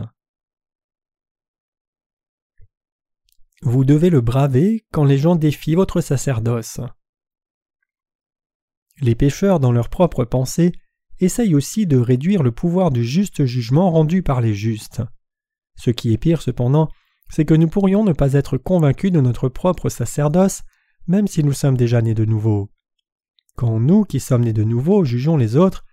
Vous 3.61 3.85
devez 3.85 4.09
le 4.09 4.21
braver 4.21 4.85
quand 4.91 5.05
les 5.05 5.17
gens 5.17 5.37
défient 5.37 5.75
votre 5.75 6.01
sacerdoce. 6.01 6.81
Les 9.03 9.15
pécheurs, 9.15 9.59
dans 9.59 9.73
leur 9.73 9.89
propre 9.89 10.23
pensée, 10.23 10.71
essayent 11.19 11.55
aussi 11.55 11.85
de 11.85 11.97
réduire 11.97 12.41
le 12.41 12.53
pouvoir 12.53 12.89
du 12.89 13.03
juste 13.03 13.43
jugement 13.43 13.91
rendu 13.91 14.23
par 14.23 14.39
les 14.39 14.53
justes. 14.53 15.01
Ce 15.75 15.89
qui 15.89 16.13
est 16.13 16.17
pire 16.17 16.41
cependant, 16.41 16.87
c'est 17.29 17.43
que 17.43 17.53
nous 17.53 17.67
pourrions 17.67 18.05
ne 18.05 18.13
pas 18.13 18.31
être 18.31 18.57
convaincus 18.57 19.11
de 19.11 19.19
notre 19.19 19.49
propre 19.49 19.89
sacerdoce, 19.89 20.61
même 21.07 21.27
si 21.27 21.43
nous 21.43 21.51
sommes 21.51 21.75
déjà 21.75 22.01
nés 22.01 22.13
de 22.13 22.23
nouveau. 22.23 22.69
Quand 23.57 23.77
nous, 23.77 24.05
qui 24.05 24.21
sommes 24.21 24.45
nés 24.45 24.53
de 24.53 24.63
nouveau, 24.63 25.03
jugeons 25.03 25.35
les 25.35 25.57
autres, 25.57 25.83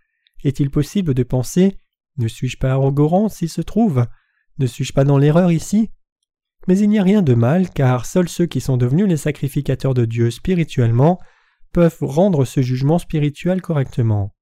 est-il 0.44 0.70
possible 0.70 1.12
de 1.12 1.24
penser 1.24 1.78
Ne 2.16 2.28
suis-je 2.28 2.58
pas 2.58 2.70
arrogant 2.70 3.28
s'il 3.28 3.48
se 3.48 3.60
trouve? 3.60 4.06
Ne 4.60 4.66
suis-je 4.66 4.92
pas 4.92 5.02
dans 5.02 5.18
l'erreur 5.18 5.50
ici? 5.50 5.90
Mais 6.68 6.78
il 6.78 6.88
n'y 6.88 7.00
a 7.00 7.02
rien 7.02 7.22
de 7.22 7.34
mal 7.34 7.70
car 7.70 8.06
seuls 8.06 8.28
ceux 8.28 8.46
qui 8.46 8.60
sont 8.60 8.76
devenus 8.76 9.08
les 9.08 9.16
sacrificateurs 9.16 9.94
de 9.94 10.04
Dieu 10.04 10.30
spirituellement 10.30 11.18
peuvent 11.72 11.98
rendre 12.00 12.44
ce 12.44 12.62
jugement 12.62 12.98
spirituel 12.98 13.62
correctement. 13.62 14.34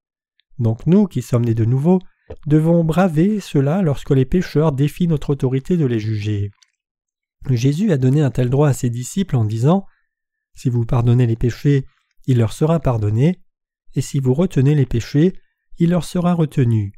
Donc 0.58 0.86
nous, 0.86 1.06
qui 1.06 1.22
sommes 1.22 1.44
nés 1.44 1.54
de 1.54 1.64
nouveau, 1.64 2.00
devons 2.46 2.84
braver 2.84 3.40
cela 3.40 3.82
lorsque 3.82 4.10
les 4.10 4.24
pécheurs 4.24 4.72
défient 4.72 5.08
notre 5.08 5.30
autorité 5.30 5.76
de 5.76 5.86
les 5.86 6.00
juger. 6.00 6.50
Jésus 7.48 7.92
a 7.92 7.96
donné 7.96 8.20
un 8.20 8.30
tel 8.30 8.50
droit 8.50 8.68
à 8.68 8.72
ses 8.72 8.90
disciples 8.90 9.36
en 9.36 9.44
disant 9.44 9.86
Si 10.54 10.68
vous 10.68 10.84
pardonnez 10.84 11.26
les 11.26 11.36
péchés, 11.36 11.86
il 12.26 12.38
leur 12.38 12.52
sera 12.52 12.80
pardonné, 12.80 13.40
et 13.94 14.00
si 14.00 14.18
vous 14.18 14.34
retenez 14.34 14.74
les 14.74 14.86
péchés, 14.86 15.34
il 15.78 15.90
leur 15.90 16.04
sera 16.04 16.34
retenu. 16.34 16.92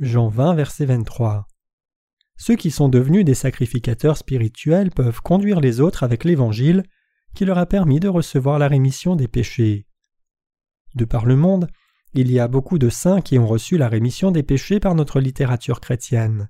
Jean 0.00 0.28
20, 0.28 0.54
verset 0.54 0.86
23. 0.86 1.46
Ceux 2.38 2.56
qui 2.56 2.70
sont 2.70 2.88
devenus 2.88 3.24
des 3.24 3.34
sacrificateurs 3.34 4.16
spirituels 4.16 4.90
peuvent 4.90 5.20
conduire 5.22 5.60
les 5.60 5.80
autres 5.80 6.02
avec 6.02 6.24
l'Évangile 6.24 6.82
qui 7.36 7.44
leur 7.44 7.58
a 7.58 7.66
permis 7.66 8.00
de 8.00 8.08
recevoir 8.08 8.58
la 8.58 8.66
rémission 8.66 9.14
des 9.14 9.28
péchés. 9.28 9.86
De 10.96 11.04
par 11.04 11.26
le 11.26 11.36
monde, 11.36 11.68
il 12.14 12.32
y 12.32 12.40
a 12.40 12.48
beaucoup 12.48 12.78
de 12.78 12.88
saints 12.88 13.20
qui 13.20 13.38
ont 13.38 13.46
reçu 13.46 13.76
la 13.76 13.88
rémission 13.88 14.30
des 14.30 14.42
péchés 14.42 14.80
par 14.80 14.94
notre 14.94 15.20
littérature 15.20 15.80
chrétienne. 15.80 16.48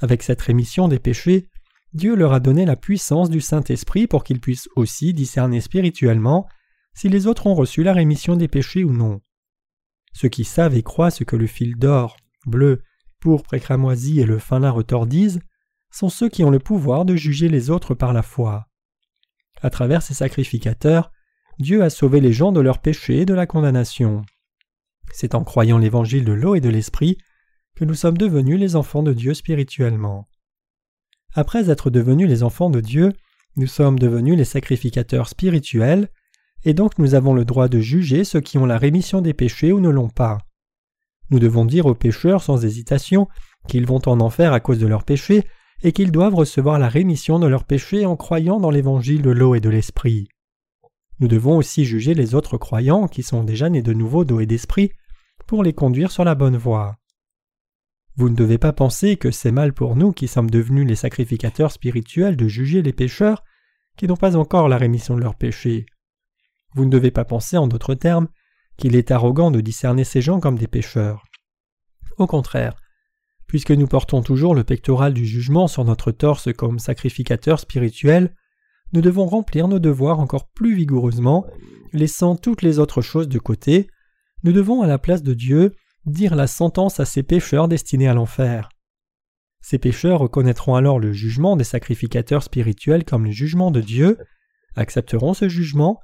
Avec 0.00 0.22
cette 0.22 0.40
rémission 0.40 0.88
des 0.88 0.98
péchés, 0.98 1.48
Dieu 1.92 2.16
leur 2.16 2.32
a 2.32 2.40
donné 2.40 2.64
la 2.64 2.76
puissance 2.76 3.28
du 3.28 3.42
Saint-Esprit 3.42 4.06
pour 4.06 4.24
qu'ils 4.24 4.40
puissent 4.40 4.70
aussi 4.74 5.12
discerner 5.12 5.60
spirituellement 5.60 6.48
si 6.94 7.10
les 7.10 7.26
autres 7.26 7.46
ont 7.46 7.54
reçu 7.54 7.82
la 7.82 7.92
rémission 7.92 8.36
des 8.36 8.48
péchés 8.48 8.84
ou 8.84 8.92
non. 8.92 9.20
Ceux 10.14 10.28
qui 10.28 10.44
savent 10.44 10.76
et 10.76 10.82
croient 10.82 11.10
ce 11.10 11.24
que 11.24 11.36
le 11.36 11.46
fil 11.46 11.76
d'or, 11.76 12.16
bleu, 12.46 12.82
pourpre 13.20 13.52
et 13.52 13.60
cramoisi 13.60 14.20
et 14.20 14.24
le 14.24 14.38
fin 14.38 14.60
lin 14.60 14.70
retordisent 14.70 15.40
sont 15.92 16.08
ceux 16.08 16.30
qui 16.30 16.42
ont 16.42 16.50
le 16.50 16.58
pouvoir 16.58 17.04
de 17.04 17.16
juger 17.16 17.48
les 17.48 17.68
autres 17.68 17.94
par 17.94 18.14
la 18.14 18.22
foi. 18.22 18.69
À 19.62 19.70
travers 19.70 20.02
ces 20.02 20.14
sacrificateurs, 20.14 21.10
Dieu 21.58 21.82
a 21.82 21.90
sauvé 21.90 22.20
les 22.20 22.32
gens 22.32 22.52
de 22.52 22.60
leurs 22.60 22.78
péchés 22.78 23.18
et 23.18 23.26
de 23.26 23.34
la 23.34 23.46
condamnation. 23.46 24.22
C'est 25.12 25.34
en 25.34 25.44
croyant 25.44 25.78
l'évangile 25.78 26.24
de 26.24 26.32
l'eau 26.32 26.54
et 26.54 26.60
de 26.60 26.70
l'esprit 26.70 27.18
que 27.76 27.84
nous 27.84 27.94
sommes 27.94 28.18
devenus 28.18 28.58
les 28.58 28.76
enfants 28.76 29.02
de 29.02 29.12
Dieu 29.12 29.34
spirituellement. 29.34 30.28
Après 31.34 31.70
être 31.70 31.90
devenus 31.90 32.28
les 32.28 32.42
enfants 32.42 32.70
de 32.70 32.80
Dieu, 32.80 33.12
nous 33.56 33.66
sommes 33.66 33.98
devenus 33.98 34.36
les 34.36 34.44
sacrificateurs 34.44 35.28
spirituels, 35.28 36.08
et 36.64 36.74
donc 36.74 36.98
nous 36.98 37.14
avons 37.14 37.34
le 37.34 37.44
droit 37.44 37.68
de 37.68 37.80
juger 37.80 38.24
ceux 38.24 38.40
qui 38.40 38.58
ont 38.58 38.66
la 38.66 38.78
rémission 38.78 39.20
des 39.20 39.34
péchés 39.34 39.72
ou 39.72 39.80
ne 39.80 39.88
l'ont 39.88 40.08
pas. 40.08 40.38
Nous 41.30 41.38
devons 41.38 41.64
dire 41.64 41.86
aux 41.86 41.94
pécheurs 41.94 42.42
sans 42.42 42.64
hésitation 42.64 43.28
qu'ils 43.68 43.86
vont 43.86 44.02
en 44.06 44.20
enfer 44.20 44.52
à 44.52 44.60
cause 44.60 44.78
de 44.78 44.86
leurs 44.86 45.04
péchés 45.04 45.46
et 45.82 45.92
qu'ils 45.92 46.12
doivent 46.12 46.34
recevoir 46.34 46.78
la 46.78 46.88
rémission 46.88 47.38
de 47.38 47.46
leurs 47.46 47.64
péchés 47.64 48.06
en 48.06 48.16
croyant 48.16 48.60
dans 48.60 48.70
l'évangile 48.70 49.22
de 49.22 49.30
l'eau 49.30 49.54
et 49.54 49.60
de 49.60 49.70
l'esprit. 49.70 50.28
Nous 51.20 51.28
devons 51.28 51.56
aussi 51.56 51.84
juger 51.84 52.14
les 52.14 52.34
autres 52.34 52.58
croyants 52.58 53.06
qui 53.06 53.22
sont 53.22 53.44
déjà 53.44 53.68
nés 53.68 53.82
de 53.82 53.92
nouveau 53.92 54.24
d'eau 54.24 54.40
et 54.40 54.46
d'esprit 54.46 54.92
pour 55.46 55.62
les 55.62 55.72
conduire 55.72 56.10
sur 56.10 56.24
la 56.24 56.34
bonne 56.34 56.56
voie. 56.56 56.96
Vous 58.16 58.28
ne 58.28 58.34
devez 58.34 58.58
pas 58.58 58.72
penser 58.72 59.16
que 59.16 59.30
c'est 59.30 59.52
mal 59.52 59.72
pour 59.72 59.96
nous 59.96 60.12
qui 60.12 60.28
sommes 60.28 60.50
devenus 60.50 60.86
les 60.86 60.96
sacrificateurs 60.96 61.72
spirituels 61.72 62.36
de 62.36 62.48
juger 62.48 62.82
les 62.82 62.92
pécheurs 62.92 63.44
qui 63.96 64.06
n'ont 64.06 64.16
pas 64.16 64.36
encore 64.36 64.68
la 64.68 64.78
rémission 64.78 65.14
de 65.14 65.20
leurs 65.20 65.36
péchés. 65.36 65.86
Vous 66.74 66.84
ne 66.84 66.90
devez 66.90 67.10
pas 67.10 67.24
penser, 67.24 67.56
en 67.56 67.66
d'autres 67.66 67.94
termes, 67.94 68.28
qu'il 68.76 68.96
est 68.96 69.10
arrogant 69.10 69.50
de 69.50 69.60
discerner 69.60 70.04
ces 70.04 70.22
gens 70.22 70.40
comme 70.40 70.56
des 70.56 70.68
pécheurs. 70.68 71.24
Au 72.16 72.26
contraire, 72.26 72.76
puisque 73.50 73.72
nous 73.72 73.88
portons 73.88 74.22
toujours 74.22 74.54
le 74.54 74.62
pectoral 74.62 75.12
du 75.12 75.26
jugement 75.26 75.66
sur 75.66 75.84
notre 75.84 76.12
torse 76.12 76.52
comme 76.52 76.78
sacrificateur 76.78 77.58
spirituel, 77.58 78.32
nous 78.92 79.00
devons 79.00 79.26
remplir 79.26 79.66
nos 79.66 79.80
devoirs 79.80 80.20
encore 80.20 80.46
plus 80.50 80.76
vigoureusement, 80.76 81.44
laissant 81.92 82.36
toutes 82.36 82.62
les 82.62 82.78
autres 82.78 83.02
choses 83.02 83.26
de 83.26 83.40
côté, 83.40 83.88
nous 84.44 84.52
devons 84.52 84.82
à 84.82 84.86
la 84.86 84.98
place 84.98 85.24
de 85.24 85.34
Dieu 85.34 85.72
dire 86.06 86.36
la 86.36 86.46
sentence 86.46 87.00
à 87.00 87.04
ces 87.04 87.24
pécheurs 87.24 87.66
destinés 87.66 88.06
à 88.06 88.14
l'enfer. 88.14 88.68
Ces 89.60 89.80
pécheurs 89.80 90.20
reconnaîtront 90.20 90.76
alors 90.76 91.00
le 91.00 91.12
jugement 91.12 91.56
des 91.56 91.64
sacrificateurs 91.64 92.44
spirituels 92.44 93.04
comme 93.04 93.24
le 93.24 93.32
jugement 93.32 93.72
de 93.72 93.80
Dieu, 93.80 94.16
accepteront 94.76 95.34
ce 95.34 95.48
jugement, 95.48 95.98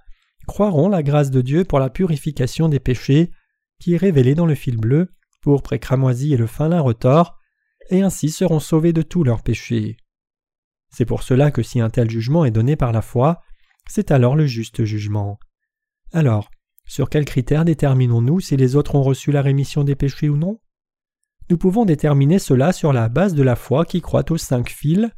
croiront 0.48 0.88
la 0.88 1.04
grâce 1.04 1.30
de 1.30 1.42
Dieu 1.42 1.62
pour 1.62 1.78
la 1.78 1.90
purification 1.90 2.68
des 2.68 2.80
péchés, 2.80 3.30
qui 3.78 3.94
est 3.94 3.98
révélée 3.98 4.34
dans 4.34 4.46
le 4.46 4.56
fil 4.56 4.78
bleu, 4.78 5.12
pourpre 5.42 5.74
et 5.74 5.78
cramoisi 5.78 6.34
et 6.34 6.36
le 6.36 6.48
fin 6.48 6.68
lin 6.68 6.80
retors, 6.80 7.35
et 7.90 8.02
ainsi 8.02 8.30
seront 8.30 8.60
sauvés 8.60 8.92
de 8.92 9.02
tous 9.02 9.24
leurs 9.24 9.42
péchés. 9.42 9.96
C'est 10.90 11.04
pour 11.04 11.22
cela 11.22 11.50
que 11.50 11.62
si 11.62 11.80
un 11.80 11.90
tel 11.90 12.10
jugement 12.10 12.44
est 12.44 12.50
donné 12.50 12.76
par 12.76 12.92
la 12.92 13.02
foi, 13.02 13.42
c'est 13.88 14.10
alors 14.10 14.36
le 14.36 14.46
juste 14.46 14.84
jugement. 14.84 15.38
Alors, 16.12 16.50
sur 16.86 17.10
quels 17.10 17.24
critères 17.24 17.64
déterminons-nous 17.64 18.40
si 18.40 18.56
les 18.56 18.76
autres 18.76 18.94
ont 18.94 19.02
reçu 19.02 19.32
la 19.32 19.42
rémission 19.42 19.84
des 19.84 19.96
péchés 19.96 20.28
ou 20.28 20.36
non? 20.36 20.60
Nous 21.50 21.58
pouvons 21.58 21.84
déterminer 21.84 22.38
cela 22.38 22.72
sur 22.72 22.92
la 22.92 23.08
base 23.08 23.34
de 23.34 23.42
la 23.42 23.56
foi 23.56 23.84
qui 23.84 24.00
croit 24.00 24.30
aux 24.30 24.38
cinq 24.38 24.70
fils 24.70 25.08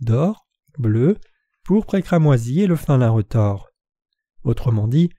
d'or, 0.00 0.46
bleu, 0.78 1.18
pourpre 1.64 1.94
et 1.94 2.02
cramoisi 2.02 2.60
et 2.60 2.66
le 2.66 2.76
fin 2.76 2.98
lin 2.98 3.10
retors. 3.10 3.68
Autrement 4.44 4.88
dit, 4.88 5.10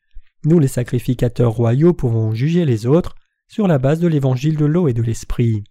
nous 0.45 0.59
les 0.59 0.67
sacrificateurs 0.67 1.51
royaux 1.51 1.93
pouvons 1.93 2.33
juger 2.33 2.65
les 2.65 2.85
autres 2.85 3.15
sur 3.47 3.67
la 3.67 3.77
base 3.77 3.99
de 3.99 4.07
l'évangile 4.07 4.57
de 4.57 4.65
l'eau 4.65 4.87
et 4.87 4.93
de 4.93 5.01
l'esprit. 5.01 5.63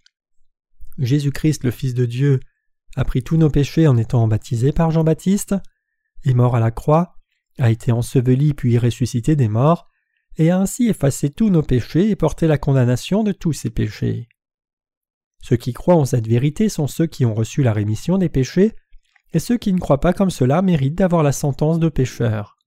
Jésus-Christ, 0.97 1.63
le 1.63 1.71
Fils 1.71 1.93
de 1.93 2.05
Dieu, 2.05 2.39
a 2.95 3.05
pris 3.05 3.23
tous 3.23 3.37
nos 3.37 3.49
péchés 3.49 3.87
en 3.87 3.97
étant 3.97 4.27
baptisé 4.27 4.71
par 4.71 4.91
Jean-Baptiste, 4.91 5.55
est 6.23 6.33
mort 6.33 6.55
à 6.55 6.59
la 6.59 6.71
croix, 6.71 7.15
a 7.59 7.71
été 7.71 7.91
enseveli 7.91 8.53
puis 8.53 8.77
ressuscité 8.77 9.35
des 9.35 9.47
morts, 9.47 9.89
et 10.37 10.49
a 10.49 10.59
ainsi 10.59 10.87
effacé 10.87 11.29
tous 11.29 11.49
nos 11.49 11.61
péchés 11.61 12.09
et 12.09 12.15
porté 12.15 12.47
la 12.47 12.57
condamnation 12.57 13.23
de 13.23 13.31
tous 13.31 13.53
ces 13.53 13.69
péchés. 13.69 14.27
Ceux 15.41 15.57
qui 15.57 15.73
croient 15.73 15.95
en 15.95 16.05
cette 16.05 16.27
vérité 16.27 16.69
sont 16.69 16.87
ceux 16.87 17.05
qui 17.05 17.25
ont 17.25 17.33
reçu 17.33 17.63
la 17.63 17.73
rémission 17.73 18.17
des 18.17 18.29
péchés, 18.29 18.73
et 19.33 19.39
ceux 19.39 19.57
qui 19.57 19.73
ne 19.73 19.79
croient 19.79 19.99
pas 19.99 20.13
comme 20.13 20.29
cela 20.29 20.61
méritent 20.61 20.95
d'avoir 20.95 21.23
la 21.23 21.31
sentence 21.31 21.79
de 21.79 21.89
pécheur. 21.89 22.57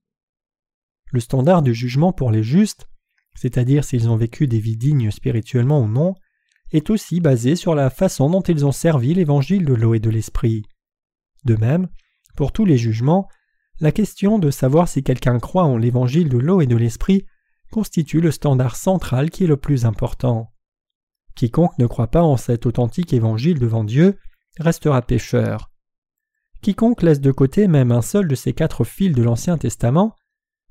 Le 1.11 1.19
standard 1.19 1.61
du 1.61 1.73
jugement 1.73 2.11
pour 2.11 2.31
les 2.31 2.43
justes 2.43 2.87
c'est-à-dire 3.37 3.83
s'ils 3.83 4.09
ont 4.09 4.17
vécu 4.17 4.47
des 4.47 4.59
vies 4.59 4.77
dignes 4.77 5.11
spirituellement 5.11 5.79
ou 5.81 5.87
non, 5.87 6.15
est 6.71 6.89
aussi 6.89 7.19
basé 7.19 7.55
sur 7.55 7.75
la 7.75 7.89
façon 7.89 8.29
dont 8.29 8.41
ils 8.41 8.65
ont 8.65 8.71
servi 8.71 9.13
l'évangile 9.13 9.65
de 9.65 9.73
l'eau 9.73 9.93
et 9.93 9.99
de 9.99 10.09
l'esprit. 10.09 10.63
De 11.45 11.55
même, 11.55 11.87
pour 12.35 12.51
tous 12.51 12.65
les 12.65 12.77
jugements, 12.77 13.27
la 13.79 13.91
question 13.91 14.39
de 14.39 14.51
savoir 14.51 14.87
si 14.87 15.03
quelqu'un 15.03 15.39
croit 15.39 15.63
en 15.63 15.77
l'évangile 15.77 16.29
de 16.29 16.37
l'eau 16.37 16.61
et 16.61 16.67
de 16.67 16.75
l'esprit 16.75 17.25
constitue 17.71 18.21
le 18.21 18.31
standard 18.31 18.75
central 18.75 19.29
qui 19.29 19.43
est 19.43 19.47
le 19.47 19.57
plus 19.57 19.85
important. 19.85 20.51
Quiconque 21.35 21.77
ne 21.77 21.85
croit 21.85 22.07
pas 22.07 22.23
en 22.23 22.37
cet 22.37 22.65
authentique 22.65 23.13
évangile 23.13 23.59
devant 23.59 23.83
Dieu 23.83 24.17
restera 24.59 25.01
pécheur. 25.01 25.71
Quiconque 26.61 27.03
laisse 27.03 27.21
de 27.21 27.31
côté 27.31 27.67
même 27.67 27.91
un 27.91 28.01
seul 28.01 28.27
de 28.27 28.35
ces 28.35 28.53
quatre 28.53 28.83
fils 28.83 29.13
de 29.13 29.21
l'Ancien 29.21 29.57
Testament, 29.57 30.15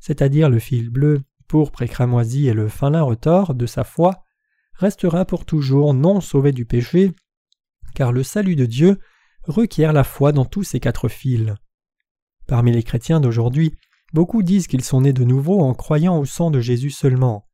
c'est-à-dire 0.01 0.51
le 0.51 0.59
fil 0.59 0.91
bleu, 0.91 1.23
pourpre 1.47 1.83
et 1.83 1.89
cramoisi 1.89 2.49
et 2.49 2.53
le 2.53 2.69
fin 2.69 2.91
lin 2.91 3.03
retors 3.03 3.55
de 3.55 3.67
sa 3.67 3.85
foi, 3.85 4.25
restera 4.79 5.25
pour 5.25 5.45
toujours 5.45 5.95
non 5.95 6.21
sauvé 6.21 6.53
du 6.53 6.65
péché, 6.65 7.13
car 7.95 8.13
le 8.13 8.23
salut 8.23 8.57
de 8.57 8.67
Dieu 8.67 8.99
requiert 9.45 9.93
la 9.93 10.05
foi 10.05 10.33
dans 10.33 10.45
tous 10.45 10.65
ces 10.65 10.81
quatre 10.81 11.09
fils. 11.09 11.55
Parmi 12.47 12.73
les 12.73 12.83
chrétiens 12.83 13.21
d'aujourd'hui, 13.21 13.77
beaucoup 14.13 14.43
disent 14.43 14.67
qu'ils 14.67 14.85
sont 14.85 15.03
nés 15.03 15.13
de 15.13 15.25
nouveau 15.25 15.61
en 15.61 15.75
croyant 15.75 16.19
au 16.19 16.25
sang 16.25 16.51
de 16.51 16.61
Jésus 16.61 16.91
seulement. 16.91 17.49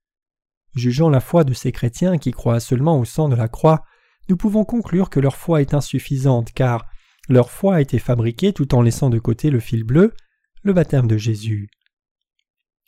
Jugeant 0.75 1.11
la 1.11 1.21
foi 1.21 1.45
de 1.45 1.55
ces 1.55 1.73
chrétiens 1.73 2.19
qui 2.19 2.31
croient 2.31 2.61
seulement 2.61 2.99
au 2.99 3.05
sang 3.05 3.29
de 3.29 3.37
la 3.37 3.49
croix, 3.49 3.85
nous 4.29 4.37
pouvons 4.37 4.65
conclure 4.65 5.11
que 5.11 5.21
leur 5.21 5.37
foi 5.37 5.61
est 5.61 5.75
insuffisante 5.75 6.53
car 6.53 6.87
leur 7.29 7.51
foi 7.51 7.77
a 7.77 7.81
été 7.81 7.99
fabriquée 7.99 8.53
tout 8.53 8.75
en 8.75 8.83
laissant 8.83 9.11
de 9.11 9.19
côté 9.19 9.51
le 9.51 9.61
fil 9.61 9.85
bleu, 9.85 10.15
le 10.63 10.73
baptême 10.73 11.07
de 11.07 11.17
Jésus. 11.17 11.69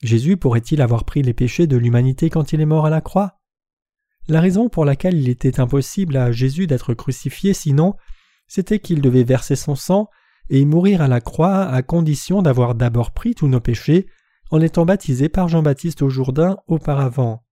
Jésus 0.03 0.37
pourrait-il 0.37 0.83
avoir 0.83 1.05
pris 1.05 1.23
les 1.23 1.35
péchés 1.35 1.67
de 1.67 1.77
l'humanité 1.77 2.31
quand 2.31 2.53
il 2.53 2.61
est 2.61 2.67
mort 2.67 2.87
à 2.87 2.91
la 2.91 3.01
croix? 3.01 3.41
La 4.27 4.41
raison 4.41 4.69
pour 4.69 4.85
laquelle 4.85 5.19
il 5.19 5.29
était 5.29 5.61
impossible 5.61 6.17
à 6.17 6.33
Jésus 6.33 6.67
d'être 6.67 6.95
crucifié 6.95 7.53
sinon, 7.53 7.95
c'était 8.47 8.79
qu'il 8.79 9.01
devait 9.03 9.25
verser 9.25 9.57
son 9.57 9.75
sang 9.75 10.09
et 10.49 10.65
mourir 10.65 11.03
à 11.03 11.09
la 11.09 11.21
croix 11.21 11.65
à 11.65 11.83
condition 11.83 12.43
d'avoir 12.43 12.75
d'abord 12.75 13.13
pris 13.13 13.35
tous 13.35 13.49
nos 13.49 13.61
péchés 13.61 14.07
en 14.51 14.61
étant 14.61 14.87
baptisé 14.87 15.29
par 15.29 15.49
Jean-Baptiste 15.49 16.03
au 16.03 16.09
Jourdain 16.09 16.57
auparavant. 16.69 17.45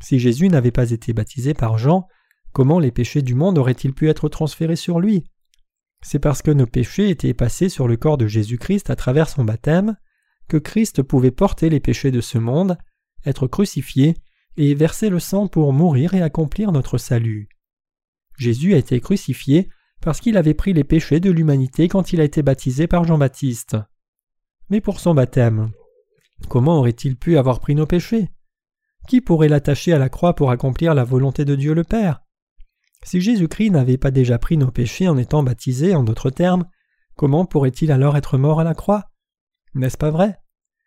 Si 0.00 0.18
Jésus 0.18 0.48
n'avait 0.48 0.70
pas 0.70 0.90
été 0.90 1.12
baptisé 1.12 1.54
par 1.54 1.78
Jean, 1.78 2.08
comment 2.52 2.78
les 2.78 2.90
péchés 2.90 3.22
du 3.22 3.34
monde 3.34 3.58
auraient-ils 3.58 3.94
pu 3.94 4.08
être 4.08 4.28
transférés 4.28 4.76
sur 4.76 5.00
lui? 5.00 5.24
C'est 6.02 6.18
parce 6.18 6.42
que 6.42 6.50
nos 6.50 6.66
péchés 6.66 7.08
étaient 7.08 7.34
passés 7.34 7.68
sur 7.68 7.88
le 7.88 7.96
corps 7.96 8.18
de 8.18 8.26
Jésus-Christ 8.26 8.90
à 8.90 8.96
travers 8.96 9.28
son 9.28 9.44
baptême 9.44 9.96
que 10.48 10.56
Christ 10.56 11.02
pouvait 11.02 11.30
porter 11.30 11.70
les 11.70 11.80
péchés 11.80 12.10
de 12.10 12.20
ce 12.20 12.38
monde, 12.38 12.76
être 13.24 13.46
crucifié 13.46 14.14
et 14.56 14.74
verser 14.74 15.08
le 15.08 15.18
sang 15.18 15.48
pour 15.48 15.72
mourir 15.72 16.14
et 16.14 16.22
accomplir 16.22 16.72
notre 16.72 16.98
salut. 16.98 17.48
Jésus 18.38 18.74
a 18.74 18.78
été 18.78 19.00
crucifié 19.00 19.68
parce 20.00 20.20
qu'il 20.20 20.36
avait 20.36 20.54
pris 20.54 20.72
les 20.72 20.84
péchés 20.84 21.20
de 21.20 21.30
l'humanité 21.30 21.88
quand 21.88 22.12
il 22.12 22.20
a 22.20 22.24
été 22.24 22.42
baptisé 22.42 22.86
par 22.86 23.04
Jean-Baptiste. 23.04 23.76
Mais 24.70 24.80
pour 24.80 25.00
son 25.00 25.14
baptême, 25.14 25.70
comment 26.48 26.78
aurait-il 26.78 27.16
pu 27.16 27.38
avoir 27.38 27.60
pris 27.60 27.74
nos 27.74 27.86
péchés? 27.86 28.30
Qui 29.08 29.20
pourrait 29.20 29.48
l'attacher 29.48 29.92
à 29.92 29.98
la 29.98 30.08
croix 30.08 30.34
pour 30.34 30.50
accomplir 30.50 30.94
la 30.94 31.04
volonté 31.04 31.44
de 31.44 31.54
Dieu 31.54 31.74
le 31.74 31.84
Père? 31.84 32.22
Si 33.02 33.20
Jésus-Christ 33.20 33.70
n'avait 33.70 33.98
pas 33.98 34.10
déjà 34.10 34.38
pris 34.38 34.56
nos 34.56 34.70
péchés 34.70 35.08
en 35.08 35.18
étant 35.18 35.42
baptisé, 35.42 35.94
en 35.94 36.02
d'autres 36.02 36.30
termes, 36.30 36.64
comment 37.14 37.44
pourrait-il 37.44 37.92
alors 37.92 38.16
être 38.16 38.38
mort 38.38 38.60
à 38.60 38.64
la 38.64 38.74
croix? 38.74 39.10
N'est-ce 39.74 39.98
pas 39.98 40.10
vrai? 40.10 40.38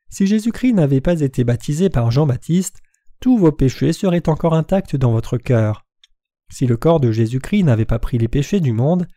Si 0.10 0.26
Jésus-Christ 0.26 0.74
n'avait 0.74 1.02
pas 1.02 1.22
été 1.22 1.44
baptisé 1.44 1.90
par 1.90 2.10
Jean-Baptiste, 2.10 2.82
tous 3.20 3.38
vos 3.38 3.52
péchés 3.52 3.94
seraient 3.94 4.30
encore 4.30 4.54
intacts 4.54 4.96
dans 4.96 5.12
votre 5.12 5.38
cœur. 5.38 5.86
Si 6.50 6.66
le 6.66 6.78
corps 6.78 7.00
de 7.00 7.12
Jésus-Christ 7.12 7.64
n'avait 7.64 7.86
pas 7.86 8.00
pris 8.00 8.18
les 8.18 8.28
péchés 8.28 8.60
du 8.60 8.72
monde, 8.72 9.08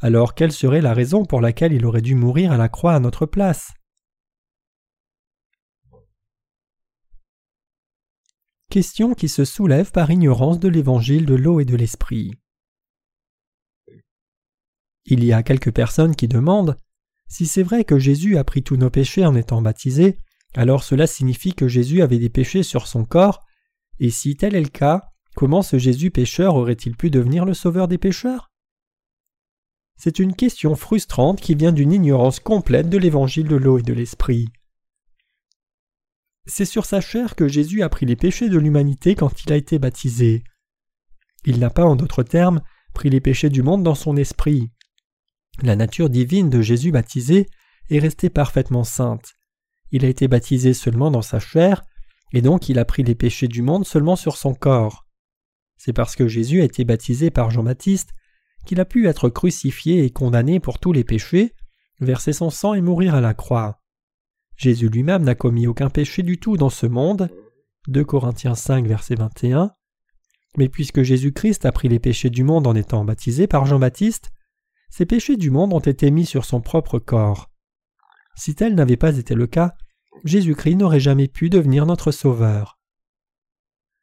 alors 0.00 0.34
quelle 0.34 0.52
serait 0.52 0.80
la 0.80 0.94
raison 0.94 1.24
pour 1.24 1.40
laquelle 1.40 1.72
il 1.72 1.84
aurait 1.84 2.02
dû 2.02 2.14
mourir 2.14 2.52
à 2.52 2.56
la 2.56 2.68
croix 2.68 2.94
à 2.94 3.00
notre 3.00 3.26
place? 3.26 3.72
Question 8.70 9.14
qui 9.14 9.28
se 9.28 9.44
soulève 9.44 9.90
par 9.92 10.10
ignorance 10.10 10.60
de 10.60 10.68
l'évangile 10.68 11.24
de 11.24 11.34
l'eau 11.34 11.58
et 11.58 11.64
de 11.64 11.74
l'esprit. 11.74 12.34
Il 15.06 15.24
y 15.24 15.32
a 15.32 15.42
quelques 15.42 15.72
personnes 15.72 16.14
qui 16.14 16.28
demandent 16.28 16.78
Si 17.28 17.46
c'est 17.46 17.62
vrai 17.62 17.84
que 17.84 17.98
Jésus 17.98 18.36
a 18.36 18.44
pris 18.44 18.62
tous 18.62 18.76
nos 18.76 18.90
péchés 18.90 19.24
en 19.24 19.34
étant 19.34 19.62
baptisé, 19.62 20.18
alors 20.54 20.84
cela 20.84 21.06
signifie 21.06 21.54
que 21.54 21.66
Jésus 21.66 22.02
avait 22.02 22.18
des 22.18 22.28
péchés 22.28 22.62
sur 22.62 22.86
son 22.86 23.06
corps, 23.06 23.42
et 24.00 24.10
si 24.10 24.36
tel 24.36 24.54
est 24.54 24.62
le 24.62 24.68
cas, 24.68 25.10
comment 25.34 25.62
ce 25.62 25.78
Jésus 25.78 26.10
pécheur 26.10 26.56
aurait-il 26.56 26.96
pu 26.96 27.10
devenir 27.10 27.44
le 27.44 27.54
sauveur 27.54 27.88
des 27.88 27.98
pécheurs? 27.98 28.50
C'est 29.96 30.20
une 30.20 30.34
question 30.34 30.76
frustrante 30.76 31.40
qui 31.40 31.56
vient 31.56 31.72
d'une 31.72 31.92
ignorance 31.92 32.38
complète 32.38 32.88
de 32.88 32.98
l'évangile 32.98 33.48
de 33.48 33.56
l'eau 33.56 33.78
et 33.78 33.82
de 33.82 33.92
l'esprit. 33.92 34.48
C'est 36.46 36.64
sur 36.64 36.86
sa 36.86 37.00
chair 37.00 37.34
que 37.34 37.48
Jésus 37.48 37.82
a 37.82 37.88
pris 37.88 38.06
les 38.06 38.16
péchés 38.16 38.48
de 38.48 38.58
l'humanité 38.58 39.16
quand 39.16 39.44
il 39.44 39.52
a 39.52 39.56
été 39.56 39.78
baptisé. 39.78 40.44
Il 41.44 41.58
n'a 41.58 41.70
pas, 41.70 41.84
en 41.84 41.96
d'autres 41.96 42.22
termes, 42.22 42.62
pris 42.94 43.10
les 43.10 43.20
péchés 43.20 43.50
du 43.50 43.62
monde 43.62 43.82
dans 43.82 43.96
son 43.96 44.16
esprit. 44.16 44.70
La 45.62 45.76
nature 45.76 46.08
divine 46.08 46.48
de 46.48 46.62
Jésus 46.62 46.92
baptisé 46.92 47.48
est 47.90 47.98
restée 47.98 48.30
parfaitement 48.30 48.84
sainte. 48.84 49.34
Il 49.90 50.04
a 50.04 50.08
été 50.08 50.28
baptisé 50.28 50.74
seulement 50.74 51.10
dans 51.10 51.22
sa 51.22 51.40
chair, 51.40 51.82
et 52.32 52.42
donc 52.42 52.68
il 52.68 52.78
a 52.78 52.84
pris 52.84 53.02
les 53.02 53.14
péchés 53.14 53.48
du 53.48 53.62
monde 53.62 53.86
seulement 53.86 54.16
sur 54.16 54.36
son 54.36 54.54
corps. 54.54 55.06
C'est 55.76 55.92
parce 55.92 56.16
que 56.16 56.28
Jésus 56.28 56.60
a 56.60 56.64
été 56.64 56.84
baptisé 56.84 57.30
par 57.30 57.50
Jean-Baptiste 57.50 58.10
qu'il 58.66 58.80
a 58.80 58.84
pu 58.84 59.06
être 59.06 59.28
crucifié 59.28 60.04
et 60.04 60.10
condamné 60.10 60.60
pour 60.60 60.78
tous 60.78 60.92
les 60.92 61.04
péchés, 61.04 61.54
verser 62.00 62.32
son 62.32 62.50
sang 62.50 62.74
et 62.74 62.80
mourir 62.80 63.14
à 63.14 63.20
la 63.20 63.34
croix. 63.34 63.80
Jésus 64.56 64.88
lui-même 64.88 65.22
n'a 65.22 65.36
commis 65.36 65.66
aucun 65.66 65.88
péché 65.88 66.22
du 66.22 66.38
tout 66.38 66.56
dans 66.56 66.68
ce 66.68 66.86
monde. 66.86 67.30
2 67.86 68.04
Corinthiens 68.04 68.56
5, 68.56 68.86
verset 68.86 69.14
21. 69.14 69.72
Mais 70.56 70.68
puisque 70.68 71.02
Jésus-Christ 71.02 71.64
a 71.64 71.72
pris 71.72 71.88
les 71.88 72.00
péchés 72.00 72.30
du 72.30 72.42
monde 72.42 72.66
en 72.66 72.74
étant 72.74 73.04
baptisé 73.04 73.46
par 73.46 73.66
Jean-Baptiste, 73.66 74.32
ces 74.90 75.06
péchés 75.06 75.36
du 75.36 75.50
monde 75.50 75.72
ont 75.72 75.78
été 75.78 76.10
mis 76.10 76.26
sur 76.26 76.44
son 76.44 76.60
propre 76.60 76.98
corps. 76.98 77.50
Si 78.34 78.54
tel 78.54 78.74
n'avait 78.74 78.96
pas 78.96 79.16
été 79.16 79.34
le 79.34 79.46
cas, 79.46 79.74
Jésus-Christ 80.24 80.76
n'aurait 80.76 81.00
jamais 81.00 81.28
pu 81.28 81.50
devenir 81.50 81.86
notre 81.86 82.10
Sauveur. 82.10 82.78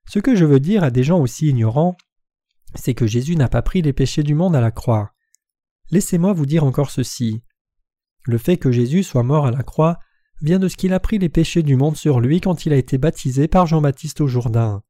Ce 0.07 0.19
que 0.19 0.36
je 0.36 0.45
veux 0.45 0.60
dire 0.60 0.84
à 0.84 0.91
des 0.91 1.03
gens 1.03 1.19
aussi 1.19 1.48
ignorants, 1.48 1.98
c'est 2.75 2.93
que 2.93 3.08
Jésus 3.08 3.36
n'a 3.36 3.47
pas 3.47 3.62
pris 3.62 3.82
les 3.82 3.93
péchés 3.93 4.23
du 4.23 4.36
monde 4.36 4.56
à 4.56 4.62
la 4.62 4.71
croix. 4.71 5.12
Laissez-moi 5.91 6.34
vous 6.34 6.45
dire 6.45 6.63
encore 6.63 6.91
ceci. 6.91 7.43
Le 8.23 8.38
fait 8.38 8.58
que 8.58 8.71
Jésus 8.71 9.04
soit 9.04 9.23
mort 9.23 9.45
à 9.45 9.51
la 9.51 9.63
croix 9.63 9.99
vient 10.41 10.60
de 10.60 10.67
ce 10.67 10.78
qu'il 10.78 10.93
a 10.93 10.99
pris 10.99 11.17
les 11.17 11.30
péchés 11.30 11.63
du 11.63 11.75
monde 11.75 11.95
sur 11.95 12.19
lui 12.19 12.41
quand 12.41 12.65
il 12.65 12.73
a 12.73 12.78
été 12.78 12.97
baptisé 12.97 13.47
par 13.47 13.65
Jean-Baptiste 13.65 14.21
au 14.21 14.28
Jourdain. 14.28 14.84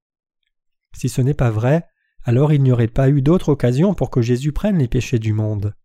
Si 0.93 1.09
ce 1.09 1.21
n'est 1.21 1.33
pas 1.33 1.51
vrai, 1.51 1.85
alors 2.23 2.53
il 2.53 2.63
n'y 2.63 2.71
aurait 2.71 2.87
pas 2.87 3.09
eu 3.09 3.21
d'autre 3.21 3.49
occasion 3.49 3.93
pour 3.93 4.09
que 4.09 4.21
Jésus 4.21 4.51
prenne 4.51 4.77
les 4.77 4.87
péchés 4.87 5.19
du 5.19 5.33
monde. 5.33 5.75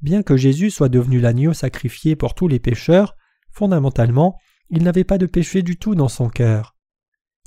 Bien 0.00 0.22
que 0.22 0.36
Jésus 0.36 0.70
soit 0.70 0.88
devenu 0.88 1.20
l'agneau 1.20 1.52
sacrifié 1.52 2.16
pour 2.16 2.34
tous 2.34 2.48
les 2.48 2.58
pécheurs, 2.58 3.14
fondamentalement, 3.50 4.36
il 4.72 4.82
n'avait 4.82 5.04
pas 5.04 5.18
de 5.18 5.26
péché 5.26 5.62
du 5.62 5.76
tout 5.76 5.94
dans 5.94 6.08
son 6.08 6.28
cœur. 6.30 6.74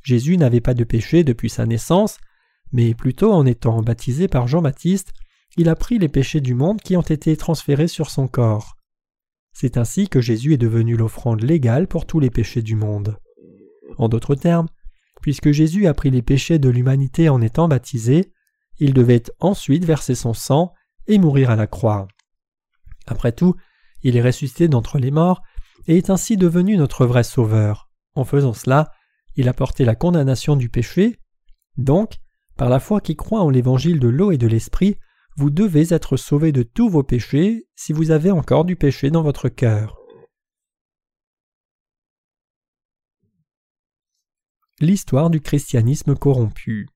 Jésus 0.04 0.38
n'avait 0.38 0.62
pas 0.62 0.76
de 0.76 0.84
péché 0.84 1.24
depuis 1.24 1.50
sa 1.50 1.66
naissance, 1.66 2.20
mais 2.72 2.94
plutôt 2.94 3.34
en 3.34 3.48
étant 3.48 3.82
baptisé 3.82 4.28
par 4.28 4.48
Jean-Baptiste, 4.48 5.12
il 5.58 5.68
a 5.68 5.76
pris 5.76 5.98
les 5.98 6.08
péchés 6.08 6.40
du 6.40 6.54
monde 6.54 6.82
qui 6.82 6.96
ont 6.96 7.02
été 7.02 7.36
transférés 7.36 7.88
sur 7.88 8.12
son 8.12 8.28
corps. 8.28 8.78
C'est 9.54 9.78
ainsi 9.78 10.08
que 10.08 10.22
Jésus 10.22 10.54
est 10.54 10.58
devenu 10.58 10.96
l'offrande 10.96 11.42
légale 11.42 11.88
pour 11.88 12.06
tous 12.06 12.20
les 12.20 12.30
péchés 12.30 12.62
du 12.62 12.76
monde. 12.76 13.18
En 13.98 14.08
d'autres 14.08 14.36
termes, 14.36 14.68
puisque 15.22 15.52
Jésus 15.52 15.88
a 15.88 15.96
pris 15.96 16.12
les 16.12 16.22
péchés 16.22 16.60
de 16.60 16.70
l'humanité 16.70 17.30
en 17.30 17.42
étant 17.42 17.68
baptisé, 17.68 18.32
il 18.78 18.94
devait 18.94 19.24
ensuite 19.40 19.86
verser 19.86 20.14
son 20.14 20.36
sang 20.36 20.74
et 21.08 21.18
mourir 21.18 21.50
à 21.50 21.56
la 21.56 21.66
croix. 21.66 22.08
Après 23.08 23.32
tout, 23.32 23.56
il 24.04 24.16
est 24.16 24.22
ressuscité 24.22 24.68
d'entre 24.68 25.00
les 25.00 25.10
morts 25.10 25.42
et 25.88 25.98
est 25.98 26.10
ainsi 26.10 26.38
devenu 26.38 26.78
notre 26.78 27.06
vrai 27.06 27.24
Sauveur. 27.24 27.90
En 28.16 28.24
faisant 28.24 28.54
cela, 28.54 28.92
il 29.36 29.50
a 29.50 29.54
porté 29.54 29.86
la 29.86 29.96
condamnation 29.96 30.56
du 30.56 30.70
péché. 30.70 31.20
Donc, 31.78 32.16
par 32.56 32.70
la 32.70 32.80
foi 32.80 33.02
qui 33.02 33.16
croit 33.16 33.42
en 33.42 33.50
l'évangile 33.50 34.00
de 34.00 34.08
l'eau 34.08 34.32
et 34.32 34.38
de 34.38 34.48
l'esprit, 34.48 34.98
vous 35.38 35.50
devez 35.50 35.94
être 35.94 36.16
sauvé 36.16 36.52
de 36.52 36.64
tous 36.64 36.90
vos 36.90 37.04
péchés 37.04 37.68
si 37.76 37.92
vous 37.92 38.12
avez 38.12 38.32
encore 38.32 38.64
du 38.64 38.78
péché 38.78 39.12
dans 39.12 39.24
votre 39.24 39.50
cœur. 39.50 39.98
L'histoire 44.80 45.30
du 45.30 45.42
christianisme 45.42 46.16
corrompu 46.16 46.88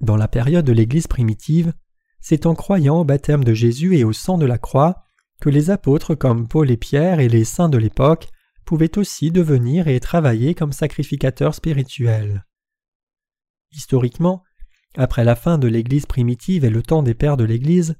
Dans 0.00 0.16
la 0.16 0.28
période 0.28 0.64
de 0.64 0.72
l'Église 0.72 1.06
primitive, 1.06 1.72
c'est 2.20 2.46
en 2.46 2.54
croyant 2.54 3.00
au 3.00 3.04
baptême 3.04 3.44
de 3.44 3.54
Jésus 3.54 3.96
et 3.96 4.04
au 4.04 4.12
sang 4.12 4.38
de 4.38 4.46
la 4.46 4.58
croix 4.58 5.02
que 5.42 5.50
les 5.50 5.70
apôtres 5.70 6.14
comme 6.14 6.46
Paul 6.46 6.70
et 6.70 6.76
Pierre 6.76 7.18
et 7.18 7.28
les 7.28 7.42
saints 7.42 7.68
de 7.68 7.76
l'époque 7.76 8.28
pouvaient 8.64 8.96
aussi 8.96 9.32
devenir 9.32 9.88
et 9.88 9.98
travailler 9.98 10.54
comme 10.54 10.70
sacrificateurs 10.70 11.56
spirituels. 11.56 12.46
Historiquement, 13.72 14.44
après 14.96 15.24
la 15.24 15.34
fin 15.34 15.58
de 15.58 15.66
l'Église 15.66 16.06
primitive 16.06 16.64
et 16.64 16.70
le 16.70 16.80
temps 16.80 17.02
des 17.02 17.14
pères 17.14 17.36
de 17.36 17.42
l'Église, 17.42 17.96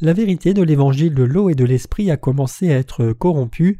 la 0.00 0.14
vérité 0.14 0.54
de 0.54 0.62
l'évangile 0.62 1.14
de 1.14 1.22
l'eau 1.22 1.50
et 1.50 1.54
de 1.54 1.66
l'esprit 1.66 2.10
a 2.10 2.16
commencé 2.16 2.72
à 2.72 2.78
être 2.78 3.12
corrompue, 3.12 3.78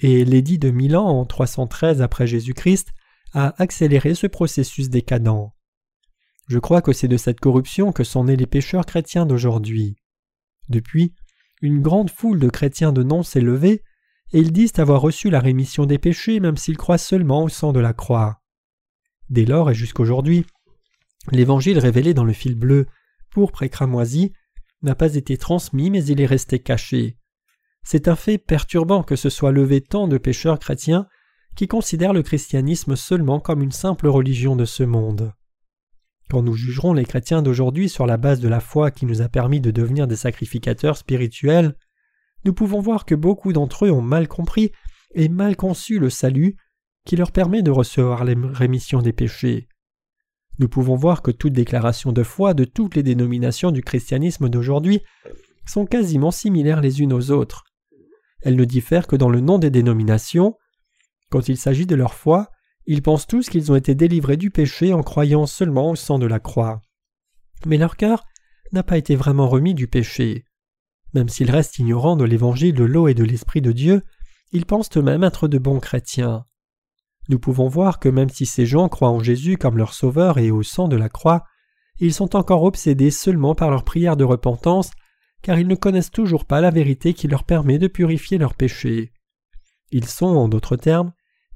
et 0.00 0.24
l'édit 0.24 0.58
de 0.58 0.72
Milan 0.72 1.06
en 1.06 1.24
313 1.24 2.02
après 2.02 2.26
Jésus-Christ 2.26 2.88
a 3.34 3.54
accéléré 3.62 4.16
ce 4.16 4.26
processus 4.26 4.90
décadent. 4.90 5.52
Je 6.48 6.58
crois 6.58 6.82
que 6.82 6.92
c'est 6.92 7.06
de 7.06 7.16
cette 7.16 7.38
corruption 7.38 7.92
que 7.92 8.02
sont 8.02 8.24
nés 8.24 8.36
les 8.36 8.46
pécheurs 8.46 8.84
chrétiens 8.84 9.26
d'aujourd'hui. 9.26 9.94
Depuis, 10.68 11.14
une 11.62 11.80
grande 11.80 12.10
foule 12.10 12.38
de 12.38 12.50
chrétiens 12.50 12.92
de 12.92 13.02
nom 13.02 13.22
s'est 13.22 13.40
levée, 13.40 13.82
et 14.32 14.40
ils 14.40 14.52
disent 14.52 14.78
avoir 14.78 15.00
reçu 15.00 15.30
la 15.30 15.40
rémission 15.40 15.86
des 15.86 15.98
péchés 15.98 16.40
même 16.40 16.56
s'ils 16.56 16.76
croient 16.76 16.98
seulement 16.98 17.44
au 17.44 17.48
sang 17.48 17.72
de 17.72 17.80
la 17.80 17.94
croix. 17.94 18.42
Dès 19.30 19.44
lors 19.44 19.70
et 19.70 19.74
jusqu'aujourd'hui, 19.74 20.44
L'évangile 21.30 21.78
révélé 21.78 22.14
dans 22.14 22.24
le 22.24 22.32
fil 22.32 22.56
bleu, 22.56 22.86
pourpre 23.30 23.62
et 23.62 23.68
cramoisi, 23.68 24.32
n'a 24.82 24.94
pas 24.94 25.14
été 25.14 25.36
transmis 25.36 25.90
mais 25.90 26.04
il 26.04 26.20
est 26.20 26.26
resté 26.26 26.58
caché. 26.58 27.16
C'est 27.84 28.08
un 28.08 28.16
fait 28.16 28.38
perturbant 28.38 29.02
que 29.02 29.16
se 29.16 29.30
soient 29.30 29.52
levés 29.52 29.80
tant 29.80 30.08
de 30.08 30.18
pécheurs 30.18 30.58
chrétiens 30.58 31.06
qui 31.54 31.68
considèrent 31.68 32.12
le 32.12 32.22
christianisme 32.22 32.96
seulement 32.96 33.38
comme 33.38 33.62
une 33.62 33.72
simple 33.72 34.08
religion 34.08 34.56
de 34.56 34.64
ce 34.64 34.82
monde. 34.82 35.32
Quand 36.32 36.42
nous 36.42 36.54
jugerons 36.54 36.94
les 36.94 37.04
chrétiens 37.04 37.42
d'aujourd'hui 37.42 37.90
sur 37.90 38.06
la 38.06 38.16
base 38.16 38.40
de 38.40 38.48
la 38.48 38.60
foi 38.60 38.90
qui 38.90 39.04
nous 39.04 39.20
a 39.20 39.28
permis 39.28 39.60
de 39.60 39.70
devenir 39.70 40.06
des 40.06 40.16
sacrificateurs 40.16 40.96
spirituels, 40.96 41.76
nous 42.46 42.54
pouvons 42.54 42.80
voir 42.80 43.04
que 43.04 43.14
beaucoup 43.14 43.52
d'entre 43.52 43.84
eux 43.84 43.90
ont 43.90 44.00
mal 44.00 44.28
compris 44.28 44.72
et 45.14 45.28
mal 45.28 45.56
conçu 45.56 45.98
le 45.98 46.08
salut 46.08 46.56
qui 47.04 47.16
leur 47.16 47.32
permet 47.32 47.60
de 47.60 47.70
recevoir 47.70 48.24
les 48.24 48.34
rémissions 48.34 49.02
des 49.02 49.12
péchés. 49.12 49.68
Nous 50.58 50.70
pouvons 50.70 50.96
voir 50.96 51.20
que 51.20 51.30
toutes 51.30 51.52
déclarations 51.52 52.12
de 52.12 52.22
foi 52.22 52.54
de 52.54 52.64
toutes 52.64 52.94
les 52.94 53.02
dénominations 53.02 53.70
du 53.70 53.82
christianisme 53.82 54.48
d'aujourd'hui 54.48 55.02
sont 55.66 55.84
quasiment 55.84 56.30
similaires 56.30 56.80
les 56.80 57.02
unes 57.02 57.12
aux 57.12 57.30
autres. 57.30 57.64
Elles 58.40 58.56
ne 58.56 58.64
diffèrent 58.64 59.06
que 59.06 59.16
dans 59.16 59.28
le 59.28 59.40
nom 59.40 59.58
des 59.58 59.68
dénominations. 59.68 60.56
Quand 61.28 61.50
il 61.50 61.58
s'agit 61.58 61.84
de 61.84 61.94
leur 61.94 62.14
foi, 62.14 62.48
ils 62.86 63.02
pensent 63.02 63.26
tous 63.26 63.48
qu'ils 63.48 63.70
ont 63.70 63.76
été 63.76 63.94
délivrés 63.94 64.36
du 64.36 64.50
péché 64.50 64.92
en 64.92 65.02
croyant 65.02 65.46
seulement 65.46 65.90
au 65.90 65.96
sang 65.96 66.18
de 66.18 66.26
la 66.26 66.40
croix. 66.40 66.80
Mais 67.66 67.76
leur 67.76 67.96
cœur 67.96 68.24
n'a 68.72 68.82
pas 68.82 68.98
été 68.98 69.14
vraiment 69.14 69.48
remis 69.48 69.74
du 69.74 69.86
péché. 69.86 70.44
Même 71.14 71.28
s'ils 71.28 71.50
restent 71.50 71.78
ignorants 71.78 72.16
de 72.16 72.24
l'évangile 72.24 72.74
de 72.74 72.84
l'eau 72.84 73.06
et 73.08 73.14
de 73.14 73.24
l'Esprit 73.24 73.60
de 73.60 73.72
Dieu, 73.72 74.02
ils 74.50 74.66
pensent 74.66 74.96
eux-mêmes 74.96 75.24
être 75.24 75.48
de 75.48 75.58
bons 75.58 75.80
chrétiens. 75.80 76.46
Nous 77.28 77.38
pouvons 77.38 77.68
voir 77.68 78.00
que 78.00 78.08
même 78.08 78.30
si 78.30 78.46
ces 78.46 78.66
gens 78.66 78.88
croient 78.88 79.10
en 79.10 79.22
Jésus 79.22 79.56
comme 79.56 79.78
leur 79.78 79.94
sauveur 79.94 80.38
et 80.38 80.50
au 80.50 80.62
sang 80.62 80.88
de 80.88 80.96
la 80.96 81.08
croix, 81.08 81.44
ils 82.00 82.12
sont 82.12 82.34
encore 82.34 82.64
obsédés 82.64 83.10
seulement 83.10 83.54
par 83.54 83.70
leur 83.70 83.84
prière 83.84 84.16
de 84.16 84.24
repentance, 84.24 84.90
car 85.42 85.58
ils 85.58 85.68
ne 85.68 85.74
connaissent 85.74 86.10
toujours 86.10 86.46
pas 86.46 86.60
la 86.60 86.70
vérité 86.70 87.14
qui 87.14 87.28
leur 87.28 87.44
permet 87.44 87.78
de 87.78 87.86
purifier 87.86 88.38
leurs 88.38 88.54
péchés. 88.54 89.12
Ils 89.90 90.06
sont, 90.06 90.26
en 90.26 90.48
d'autres 90.48 90.76
termes, 90.76 91.12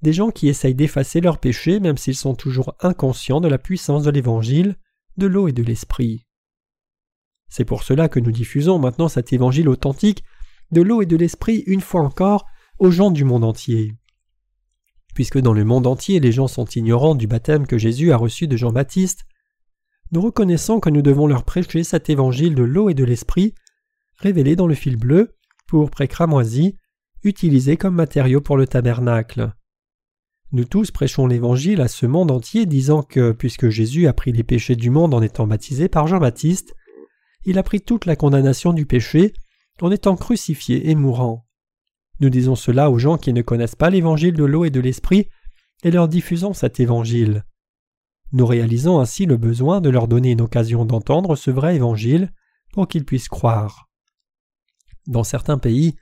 des 0.07 0.13
gens 0.13 0.31
qui 0.31 0.47
essayent 0.47 0.77
d'effacer 0.77 1.21
leurs 1.21 1.39
péchés 1.39 1.81
même 1.81 1.97
s'ils 1.97 2.15
sont 2.15 2.37
toujours 2.37 2.77
inconscients 2.79 3.41
de 3.41 3.49
la 3.49 3.59
puissance 3.59 4.05
de 4.05 4.11
l'Évangile, 4.13 4.77
de 5.17 5.27
l'eau 5.27 5.49
et 5.49 5.53
de 5.53 5.65
l'Esprit. 5.65 6.29
C'est 7.49 7.65
pour 7.65 7.83
cela 7.83 8.09
que 8.09 8.21
nous 8.21 8.31
diffusons 8.31 8.79
maintenant 8.79 9.09
cet 9.09 9.33
Évangile 9.33 9.69
authentique 9.69 10.23
de 10.71 10.81
l'eau 10.81 11.03
et 11.03 11.07
de 11.07 11.17
l'Esprit 11.17 11.65
une 11.67 11.81
fois 11.81 12.03
encore 12.03 12.47
aux 12.79 12.93
gens 12.93 13.11
du 13.11 13.25
monde 13.25 13.43
entier. 13.43 13.97
Puisque 15.13 15.41
dans 15.41 15.53
le 15.53 15.65
monde 15.65 15.89
entier 15.89 16.21
les 16.21 16.31
gens 16.31 16.47
sont 16.47 16.67
ignorants 16.67 17.17
du 17.17 17.27
baptême 17.27 17.67
que 17.67 17.77
Jésus 17.77 18.13
a 18.13 18.17
reçu 18.17 18.47
de 18.47 18.57
Jean-Baptiste, 18.57 19.25
nous 20.13 20.21
reconnaissons 20.21 20.79
que 20.79 20.91
nous 20.91 21.03
devons 21.03 21.27
leur 21.27 21.43
prêcher 21.43 21.83
cet 21.83 22.11
évangile 22.11 22.55
de 22.55 22.63
l'eau 22.63 22.91
et 22.91 22.95
de 22.95 23.03
l'esprit, 23.03 23.57
révélé 24.19 24.55
dans 24.55 24.69
le 24.69 24.77
fil 24.77 24.95
bleu, 24.95 25.35
pour 25.67 25.91
cramoisi, 25.91 26.77
utilisé 27.25 27.77
comme 27.77 27.97
matériau 27.97 28.41
pour 28.41 28.57
le 28.57 28.69
tabernacle. 28.69 29.53
Nous 30.57 30.65
tous 30.65 30.91
prêchons 30.91 31.27
l'évangile 31.27 31.83
à 31.83 31.87
ce 31.87 32.07
monde 32.07 32.31
entier, 32.31 32.65
disant 32.65 33.03
que, 33.03 33.33
puisque 33.33 33.69
Jésus 33.69 34.07
a 34.07 34.15
pris 34.15 34.33
les 34.33 34.43
péchés 34.43 34.75
du 34.75 34.89
monde 34.89 35.13
en 35.13 35.21
étant 35.21 35.47
baptisé 35.47 35.91
par 35.91 36.07
Jean-Baptiste, 36.07 36.75
il 37.45 37.59
a 37.59 37.63
pris 37.63 37.83
toute 37.83 38.07
la 38.07 38.17
condamnation 38.17 38.73
du 38.73 38.87
péché 38.87 39.35
en 39.83 39.91
étant 39.91 40.17
crucifié 40.17 40.89
et 40.89 40.95
mourant. 40.95 41.47
Nous 42.21 42.31
disons 42.31 42.55
cela 42.55 42.91
aux 42.91 42.99
gens 42.99 43.19
qui 43.19 43.35
ne 43.35 43.43
connaissent 43.43 43.75
pas 43.75 43.91
l'évangile 43.91 44.33
de 44.33 44.45
l'eau 44.45 44.65
et 44.65 44.71
de 44.71 44.81
l'esprit, 44.81 45.29
et 45.85 45.91
leur 45.91 46.09
diffusons 46.09 46.55
cet 46.55 46.81
évangile. 46.81 47.45
Nous 48.33 48.47
réalisons 48.47 48.99
ainsi 48.99 49.27
le 49.27 49.37
besoin 49.37 49.83
de 49.83 49.91
leur 49.91 50.09
donner 50.09 50.31
une 50.31 50.41
occasion 50.41 50.87
d'entendre 50.87 51.37
ce 51.37 51.51
vrai 51.51 51.77
évangile 51.77 52.33
pour 52.73 52.89
qu'ils 52.89 53.05
puissent 53.05 53.29
croire. 53.29 53.91
Dans 55.07 55.23
certains 55.23 55.59
pays, 55.59 55.97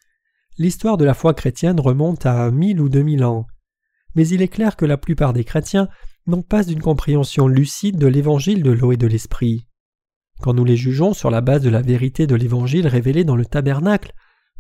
l'histoire 0.59 0.97
de 0.97 1.05
la 1.05 1.15
foi 1.15 1.35
chrétienne 1.35 1.81
remonte 1.81 2.25
à 2.25 2.53
mille 2.53 2.81
ou 2.81 2.89
deux 2.89 3.03
mille 3.03 3.25
ans, 3.25 3.49
mais 4.15 4.27
il 4.29 4.43
est 4.43 4.49
clair 4.49 4.77
que 4.77 4.85
la 4.85 4.97
plupart 4.97 5.33
des 5.33 5.45
chrétiens 5.45 5.89
n'ont 6.27 6.43
pas 6.43 6.67
une 6.67 6.81
compréhension 6.81 7.49
lucide 7.49 7.99
de 7.99 8.07
l'évangile 8.07 8.63
de 8.63 8.71
l'eau 8.71 8.93
et 8.93 8.97
de 8.97 9.07
l'esprit. 9.07 9.67
Quand 10.41 10.55
nous 10.55 10.65
les 10.65 10.77
jugeons 10.77 11.15
sur 11.15 11.31
la 11.31 11.41
base 11.41 11.63
de 11.63 11.71
la 11.71 11.83
vérité 11.83 12.27
de 12.27 12.35
l'évangile 12.35 12.87
révélé 12.87 13.25
dans 13.25 13.37
le 13.37 13.47
tabernacle, 13.47 14.13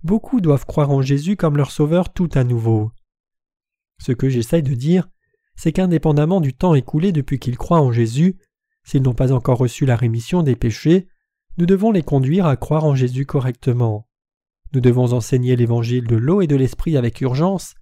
beaucoup 0.02 0.40
doivent 0.40 0.66
croire 0.66 0.90
en 0.90 1.02
Jésus 1.02 1.36
comme 1.36 1.56
leur 1.56 1.70
sauveur 1.70 2.12
tout 2.12 2.28
à 2.34 2.44
nouveau. 2.44 2.92
Ce 3.98 4.12
que 4.12 4.28
j'essaye 4.28 4.62
de 4.62 4.74
dire, 4.74 5.08
c'est 5.56 5.72
qu'indépendamment 5.72 6.40
du 6.40 6.52
temps 6.52 6.74
écoulé 6.74 7.12
depuis 7.12 7.38
qu'ils 7.38 7.56
croient 7.56 7.80
en 7.80 7.92
Jésus, 7.92 8.36
s'ils 8.84 9.02
n'ont 9.02 9.14
pas 9.14 9.32
encore 9.32 9.58
reçu 9.58 9.86
la 9.86 9.96
rémission 9.96 10.42
des 10.42 10.56
péchés, 10.56 11.08
nous 11.56 11.66
devons 11.66 11.90
les 11.92 12.02
conduire 12.02 12.46
à 12.46 12.56
croire 12.56 12.84
en 12.84 12.94
Jésus 12.94 13.26
correctement. 13.26 14.08
Nous 14.72 14.80
devons 14.80 15.12
enseigner 15.12 15.54
l'évangile 15.54 16.06
de 16.06 16.16
l'eau 16.16 16.42
et 16.42 16.46
de 16.46 16.56
l'esprit 16.56 16.96
avec 16.96 17.20
urgence. 17.20 17.74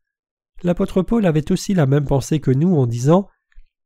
L'apôtre 0.62 1.02
Paul 1.02 1.26
avait 1.26 1.50
aussi 1.50 1.74
la 1.74 1.86
même 1.86 2.06
pensée 2.06 2.40
que 2.40 2.50
nous 2.50 2.76
en 2.76 2.86
disant 2.86 3.28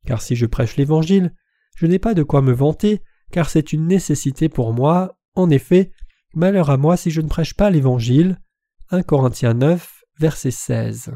Car 0.05 0.21
si 0.21 0.35
je 0.35 0.45
prêche 0.45 0.75
l'évangile, 0.77 1.33
je 1.75 1.85
n'ai 1.85 1.99
pas 1.99 2.13
de 2.13 2.23
quoi 2.23 2.41
me 2.41 2.53
vanter, 2.53 3.01
car 3.31 3.49
c'est 3.49 3.73
une 3.73 3.87
nécessité 3.87 4.49
pour 4.49 4.73
moi. 4.73 5.19
En 5.35 5.49
effet, 5.49 5.91
malheur 6.33 6.69
à 6.69 6.77
moi 6.77 6.97
si 6.97 7.11
je 7.11 7.21
ne 7.21 7.27
prêche 7.27 7.53
pas 7.53 7.69
l'évangile. 7.69 8.39
1 8.89 9.03
Corinthiens 9.03 9.53
9, 9.53 10.03
verset 10.19 10.51
16. 10.51 11.11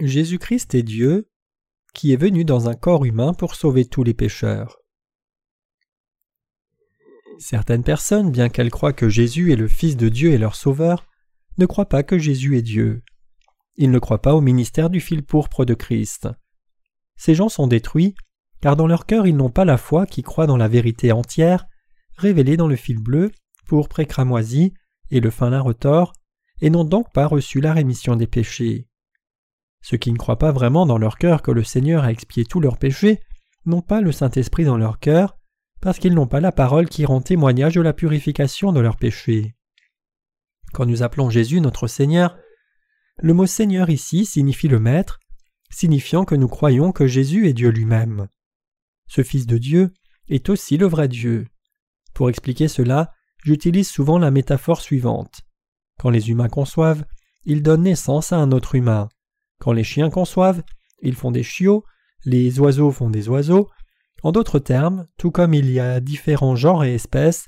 Jésus-Christ 0.00 0.74
est 0.74 0.82
Dieu, 0.82 1.30
qui 1.94 2.12
est 2.12 2.16
venu 2.16 2.44
dans 2.44 2.68
un 2.68 2.74
corps 2.74 3.04
humain 3.04 3.34
pour 3.34 3.54
sauver 3.54 3.84
tous 3.84 4.02
les 4.02 4.14
pécheurs. 4.14 4.78
Certaines 7.38 7.84
personnes, 7.84 8.30
bien 8.30 8.48
qu'elles 8.48 8.70
croient 8.70 8.92
que 8.92 9.08
Jésus 9.08 9.52
est 9.52 9.56
le 9.56 9.68
Fils 9.68 9.96
de 9.96 10.08
Dieu 10.08 10.32
et 10.32 10.38
leur 10.38 10.54
Sauveur, 10.54 11.06
ne 11.58 11.66
croient 11.66 11.88
pas 11.88 12.02
que 12.02 12.18
Jésus 12.18 12.56
est 12.56 12.62
Dieu. 12.62 13.02
Ils 13.76 13.90
ne 13.90 13.98
croient 13.98 14.22
pas 14.22 14.34
au 14.34 14.40
ministère 14.40 14.90
du 14.90 15.00
fil 15.00 15.22
pourpre 15.24 15.64
de 15.64 15.74
Christ. 15.74 16.28
Ces 17.16 17.34
gens 17.34 17.48
sont 17.48 17.66
détruits, 17.66 18.14
car 18.60 18.76
dans 18.76 18.86
leur 18.86 19.06
cœur 19.06 19.26
ils 19.26 19.36
n'ont 19.36 19.50
pas 19.50 19.64
la 19.64 19.76
foi 19.76 20.06
qui 20.06 20.22
croit 20.22 20.46
dans 20.46 20.56
la 20.56 20.68
vérité 20.68 21.12
entière, 21.12 21.66
révélée 22.16 22.56
dans 22.56 22.68
le 22.68 22.76
fil 22.76 22.98
bleu, 22.98 23.30
pourpre 23.66 24.00
et 24.00 24.06
cramoisi, 24.06 24.74
et 25.10 25.20
le 25.20 25.30
fin 25.30 25.50
lin 25.50 25.60
retors, 25.60 26.12
et 26.60 26.70
n'ont 26.70 26.84
donc 26.84 27.12
pas 27.12 27.26
reçu 27.26 27.60
la 27.60 27.72
rémission 27.72 28.16
des 28.16 28.26
péchés. 28.26 28.88
Ceux 29.82 29.96
qui 29.96 30.12
ne 30.12 30.18
croient 30.18 30.38
pas 30.38 30.52
vraiment 30.52 30.86
dans 30.86 30.98
leur 30.98 31.18
cœur 31.18 31.42
que 31.42 31.50
le 31.50 31.64
Seigneur 31.64 32.04
a 32.04 32.12
expié 32.12 32.44
tous 32.44 32.60
leurs 32.60 32.78
péchés 32.78 33.20
n'ont 33.66 33.82
pas 33.82 34.00
le 34.00 34.12
Saint-Esprit 34.12 34.64
dans 34.64 34.76
leur 34.76 34.98
cœur, 34.98 35.36
parce 35.80 35.98
qu'ils 35.98 36.14
n'ont 36.14 36.26
pas 36.26 36.40
la 36.40 36.52
parole 36.52 36.88
qui 36.88 37.04
rend 37.04 37.20
témoignage 37.20 37.74
de 37.74 37.80
la 37.80 37.92
purification 37.92 38.72
de 38.72 38.80
leurs 38.80 38.96
péchés. 38.96 39.54
Quand 40.72 40.86
nous 40.86 41.02
appelons 41.02 41.30
Jésus 41.30 41.60
notre 41.60 41.86
Seigneur, 41.86 42.36
le 43.22 43.34
mot 43.34 43.46
Seigneur 43.46 43.88
ici 43.88 44.26
signifie 44.26 44.66
le 44.66 44.80
Maître, 44.80 45.20
signifiant 45.70 46.24
que 46.24 46.34
nous 46.34 46.48
croyons 46.48 46.90
que 46.90 47.06
Jésus 47.06 47.48
est 47.48 47.52
Dieu 47.52 47.70
lui-même. 47.70 48.26
Ce 49.06 49.22
Fils 49.22 49.46
de 49.46 49.58
Dieu 49.58 49.94
est 50.28 50.48
aussi 50.48 50.76
le 50.76 50.86
vrai 50.86 51.06
Dieu. 51.06 51.46
Pour 52.14 52.28
expliquer 52.28 52.66
cela, 52.66 53.12
j'utilise 53.44 53.88
souvent 53.88 54.18
la 54.18 54.32
métaphore 54.32 54.80
suivante. 54.80 55.42
Quand 56.00 56.10
les 56.10 56.30
humains 56.30 56.48
conçoivent, 56.48 57.04
ils 57.44 57.62
donnent 57.62 57.84
naissance 57.84 58.32
à 58.32 58.38
un 58.38 58.50
autre 58.50 58.74
humain. 58.74 59.08
Quand 59.60 59.72
les 59.72 59.84
chiens 59.84 60.10
conçoivent, 60.10 60.64
ils 61.00 61.14
font 61.14 61.30
des 61.30 61.44
chiots, 61.44 61.84
les 62.24 62.58
oiseaux 62.58 62.90
font 62.90 63.08
des 63.08 63.28
oiseaux. 63.28 63.70
En 64.24 64.32
d'autres 64.32 64.58
termes, 64.58 65.06
tout 65.16 65.30
comme 65.30 65.54
il 65.54 65.70
y 65.70 65.78
a 65.78 66.00
différents 66.00 66.56
genres 66.56 66.82
et 66.82 66.94
espèces, 66.94 67.46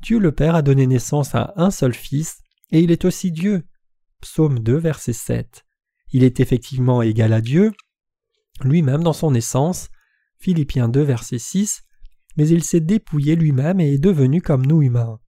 Dieu 0.00 0.18
le 0.18 0.32
Père 0.32 0.56
a 0.56 0.62
donné 0.62 0.88
naissance 0.88 1.36
à 1.36 1.52
un 1.54 1.70
seul 1.70 1.94
Fils, 1.94 2.40
et 2.72 2.80
il 2.80 2.90
est 2.90 3.04
aussi 3.04 3.30
Dieu. 3.30 3.64
Psaume 4.22 4.60
2, 4.60 4.76
verset 4.76 5.12
7. 5.12 5.64
Il 6.12 6.22
est 6.22 6.38
effectivement 6.40 7.02
égal 7.02 7.32
à 7.32 7.40
Dieu, 7.40 7.72
lui-même 8.62 9.02
dans 9.02 9.12
son 9.12 9.34
essence. 9.34 9.88
Philippiens 10.38 10.88
2, 10.88 11.02
verset 11.02 11.38
6. 11.38 11.82
Mais 12.36 12.48
il 12.48 12.64
s'est 12.64 12.80
dépouillé 12.80 13.36
lui-même 13.36 13.80
et 13.80 13.94
est 13.94 13.98
devenu 13.98 14.40
comme 14.40 14.64
nous 14.64 14.80
humains. 14.80 15.18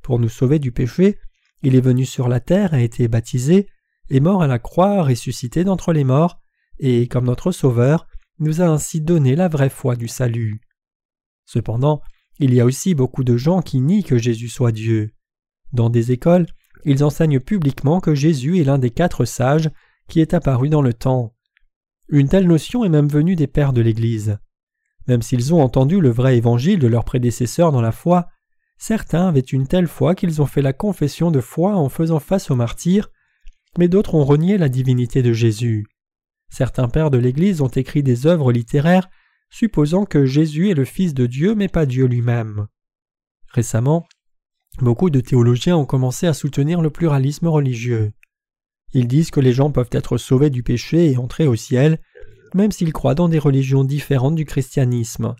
Pour 0.00 0.18
nous 0.18 0.30
sauver 0.30 0.58
du 0.58 0.72
péché, 0.72 1.18
il 1.62 1.76
est 1.76 1.80
venu 1.80 2.04
sur 2.06 2.28
la 2.28 2.40
terre, 2.40 2.74
a 2.74 2.80
été 2.80 3.06
baptisé, 3.06 3.68
est 4.10 4.20
mort 4.20 4.42
à 4.42 4.46
la 4.46 4.58
croix, 4.58 5.02
ressuscité 5.02 5.62
d'entre 5.62 5.92
les 5.92 6.04
morts, 6.04 6.40
et, 6.78 7.06
comme 7.06 7.26
notre 7.26 7.52
Sauveur, 7.52 8.08
nous 8.38 8.62
a 8.62 8.64
ainsi 8.64 9.00
donné 9.02 9.36
la 9.36 9.48
vraie 9.48 9.68
foi 9.68 9.94
du 9.94 10.08
salut. 10.08 10.60
Cependant, 11.44 12.00
il 12.38 12.54
y 12.54 12.60
a 12.60 12.64
aussi 12.64 12.94
beaucoup 12.94 13.24
de 13.24 13.36
gens 13.36 13.60
qui 13.60 13.80
nient 13.80 14.02
que 14.02 14.18
Jésus 14.18 14.48
soit 14.48 14.72
Dieu. 14.72 15.14
Dans 15.72 15.90
des 15.90 16.12
écoles, 16.12 16.46
ils 16.84 17.04
enseignent 17.04 17.40
publiquement 17.40 18.00
que 18.00 18.14
Jésus 18.14 18.60
est 18.60 18.64
l'un 18.64 18.78
des 18.78 18.90
quatre 18.90 19.24
sages 19.24 19.70
qui 20.08 20.20
est 20.20 20.34
apparu 20.34 20.68
dans 20.68 20.82
le 20.82 20.94
temps. 20.94 21.34
Une 22.08 22.28
telle 22.28 22.46
notion 22.46 22.84
est 22.84 22.88
même 22.88 23.08
venue 23.08 23.36
des 23.36 23.46
pères 23.46 23.72
de 23.72 23.80
l'Église. 23.80 24.38
Même 25.08 25.22
s'ils 25.22 25.54
ont 25.54 25.62
entendu 25.62 26.00
le 26.00 26.10
vrai 26.10 26.36
évangile 26.36 26.78
de 26.78 26.86
leurs 26.86 27.04
prédécesseurs 27.04 27.72
dans 27.72 27.80
la 27.80 27.92
foi, 27.92 28.28
certains 28.78 29.28
avaient 29.28 29.40
une 29.40 29.66
telle 29.66 29.88
foi 29.88 30.14
qu'ils 30.14 30.42
ont 30.42 30.46
fait 30.46 30.62
la 30.62 30.72
confession 30.72 31.30
de 31.30 31.40
foi 31.40 31.76
en 31.76 31.88
faisant 31.88 32.20
face 32.20 32.50
aux 32.50 32.56
martyrs 32.56 33.10
mais 33.78 33.88
d'autres 33.88 34.14
ont 34.14 34.24
renié 34.24 34.58
la 34.58 34.68
divinité 34.68 35.22
de 35.22 35.32
Jésus. 35.32 35.86
Certains 36.50 36.88
pères 36.88 37.10
de 37.10 37.18
l'Église 37.18 37.62
ont 37.62 37.68
écrit 37.68 38.02
des 38.02 38.26
œuvres 38.26 38.52
littéraires 38.52 39.08
supposant 39.50 40.04
que 40.04 40.26
Jésus 40.26 40.70
est 40.70 40.74
le 40.74 40.84
Fils 40.84 41.14
de 41.14 41.26
Dieu 41.26 41.54
mais 41.54 41.68
pas 41.68 41.86
Dieu 41.86 42.06
lui-même. 42.06 42.66
Récemment, 43.48 44.06
beaucoup 44.80 45.10
de 45.10 45.20
théologiens 45.20 45.76
ont 45.76 45.84
commencé 45.84 46.26
à 46.26 46.32
soutenir 46.32 46.80
le 46.80 46.90
pluralisme 46.90 47.48
religieux. 47.48 48.12
Ils 48.94 49.08
disent 49.08 49.30
que 49.30 49.40
les 49.40 49.52
gens 49.52 49.70
peuvent 49.70 49.90
être 49.92 50.18
sauvés 50.18 50.50
du 50.50 50.62
péché 50.62 51.10
et 51.10 51.16
entrer 51.16 51.46
au 51.46 51.56
ciel, 51.56 52.00
même 52.54 52.72
s'ils 52.72 52.92
croient 52.92 53.14
dans 53.14 53.28
des 53.28 53.38
religions 53.38 53.84
différentes 53.84 54.34
du 54.34 54.44
christianisme. 54.44 55.34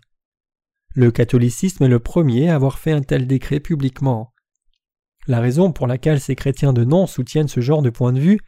Le 0.95 1.11
catholicisme 1.11 1.83
est 1.83 1.89
le 1.89 1.99
premier 1.99 2.49
à 2.49 2.55
avoir 2.55 2.79
fait 2.79 2.91
un 2.91 3.01
tel 3.01 3.27
décret 3.27 3.59
publiquement. 3.59 4.33
La 5.27 5.39
raison 5.39 5.71
pour 5.71 5.87
laquelle 5.87 6.19
ces 6.19 6.35
chrétiens 6.35 6.73
de 6.73 6.83
nom 6.83 7.07
soutiennent 7.07 7.47
ce 7.47 7.61
genre 7.61 7.81
de 7.81 7.89
point 7.89 8.13
de 8.13 8.19
vue 8.19 8.39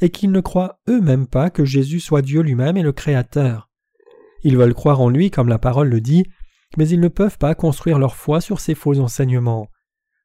est 0.00 0.10
qu'ils 0.10 0.32
ne 0.32 0.40
croient 0.40 0.80
eux-mêmes 0.88 1.26
pas 1.26 1.50
que 1.50 1.64
Jésus 1.64 2.00
soit 2.00 2.22
Dieu 2.22 2.40
lui-même 2.40 2.76
et 2.76 2.82
le 2.82 2.92
Créateur. 2.92 3.68
Ils 4.42 4.56
veulent 4.56 4.74
croire 4.74 5.00
en 5.00 5.08
lui 5.08 5.30
comme 5.30 5.48
la 5.48 5.58
parole 5.58 5.88
le 5.88 6.00
dit, 6.00 6.24
mais 6.76 6.88
ils 6.88 7.00
ne 7.00 7.08
peuvent 7.08 7.38
pas 7.38 7.54
construire 7.54 7.98
leur 7.98 8.16
foi 8.16 8.40
sur 8.40 8.60
ces 8.60 8.74
faux 8.74 8.98
enseignements. 8.98 9.68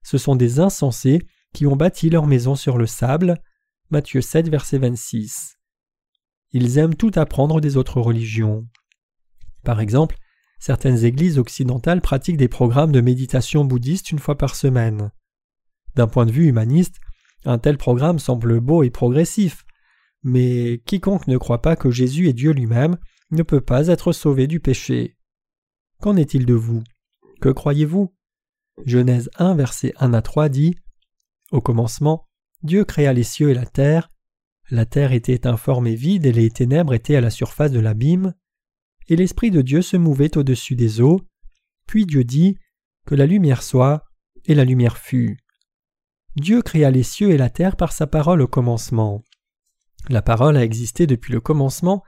Ce 0.07 0.17
sont 0.17 0.37
des 0.37 0.61
insensés 0.61 1.27
qui 1.53 1.67
ont 1.67 1.75
bâti 1.75 2.09
leur 2.09 2.27
maison 2.27 2.55
sur 2.55 2.77
le 2.77 2.85
sable. 2.85 3.41
Matthieu 3.89 4.21
7, 4.21 4.47
verset 4.47 4.77
26. 4.77 5.57
Ils 6.53 6.77
aiment 6.77 6.95
tout 6.95 7.11
apprendre 7.15 7.59
des 7.59 7.75
autres 7.75 7.99
religions. 7.99 8.65
Par 9.65 9.81
exemple, 9.81 10.15
certaines 10.59 11.03
églises 11.03 11.37
occidentales 11.37 11.99
pratiquent 11.99 12.37
des 12.37 12.47
programmes 12.47 12.93
de 12.93 13.01
méditation 13.01 13.65
bouddhiste 13.65 14.09
une 14.09 14.19
fois 14.19 14.37
par 14.37 14.55
semaine. 14.55 15.11
D'un 15.95 16.07
point 16.07 16.25
de 16.25 16.31
vue 16.31 16.47
humaniste, 16.47 17.01
un 17.43 17.57
tel 17.57 17.77
programme 17.77 18.17
semble 18.17 18.61
beau 18.61 18.83
et 18.83 18.89
progressif, 18.89 19.65
mais 20.23 20.81
quiconque 20.85 21.27
ne 21.27 21.35
croit 21.35 21.61
pas 21.61 21.75
que 21.75 21.91
Jésus 21.91 22.29
est 22.29 22.33
Dieu 22.33 22.53
lui-même 22.53 22.95
ne 23.31 23.43
peut 23.43 23.59
pas 23.59 23.87
être 23.87 24.13
sauvé 24.13 24.47
du 24.47 24.61
péché. 24.61 25.17
Qu'en 25.99 26.15
est-il 26.15 26.45
de 26.45 26.53
vous? 26.53 26.81
Que 27.41 27.49
croyez-vous? 27.49 28.13
Genèse 28.85 29.29
1, 29.37 29.55
versets 29.55 29.93
1 29.97 30.13
à 30.13 30.21
3 30.21 30.49
dit 30.49 30.75
Au 31.51 31.61
commencement, 31.61 32.27
Dieu 32.63 32.85
créa 32.85 33.13
les 33.13 33.23
cieux 33.23 33.49
et 33.49 33.53
la 33.53 33.65
terre. 33.65 34.11
La 34.69 34.85
terre 34.85 35.13
était 35.13 35.47
informe 35.47 35.87
et 35.87 35.95
vide, 35.95 36.25
et 36.25 36.31
les 36.31 36.49
ténèbres 36.49 36.93
étaient 36.93 37.15
à 37.15 37.21
la 37.21 37.29
surface 37.29 37.71
de 37.71 37.79
l'abîme. 37.79 38.33
Et 39.07 39.15
l'Esprit 39.15 39.51
de 39.51 39.61
Dieu 39.61 39.81
se 39.81 39.97
mouvait 39.97 40.37
au-dessus 40.37 40.75
des 40.75 41.01
eaux. 41.01 41.21
Puis 41.87 42.05
Dieu 42.05 42.23
dit 42.23 42.57
Que 43.05 43.15
la 43.15 43.25
lumière 43.25 43.63
soit, 43.63 44.03
et 44.45 44.55
la 44.55 44.65
lumière 44.65 44.97
fut. 44.97 45.37
Dieu 46.35 46.61
créa 46.61 46.91
les 46.91 47.03
cieux 47.03 47.31
et 47.31 47.37
la 47.37 47.49
terre 47.49 47.75
par 47.75 47.91
sa 47.91 48.05
parole 48.07 48.41
au 48.41 48.47
commencement. 48.47 49.23
La 50.09 50.21
parole 50.21 50.55
a 50.55 50.63
existé 50.63 51.07
depuis 51.07 51.33
le 51.33 51.41
commencement, 51.41 52.03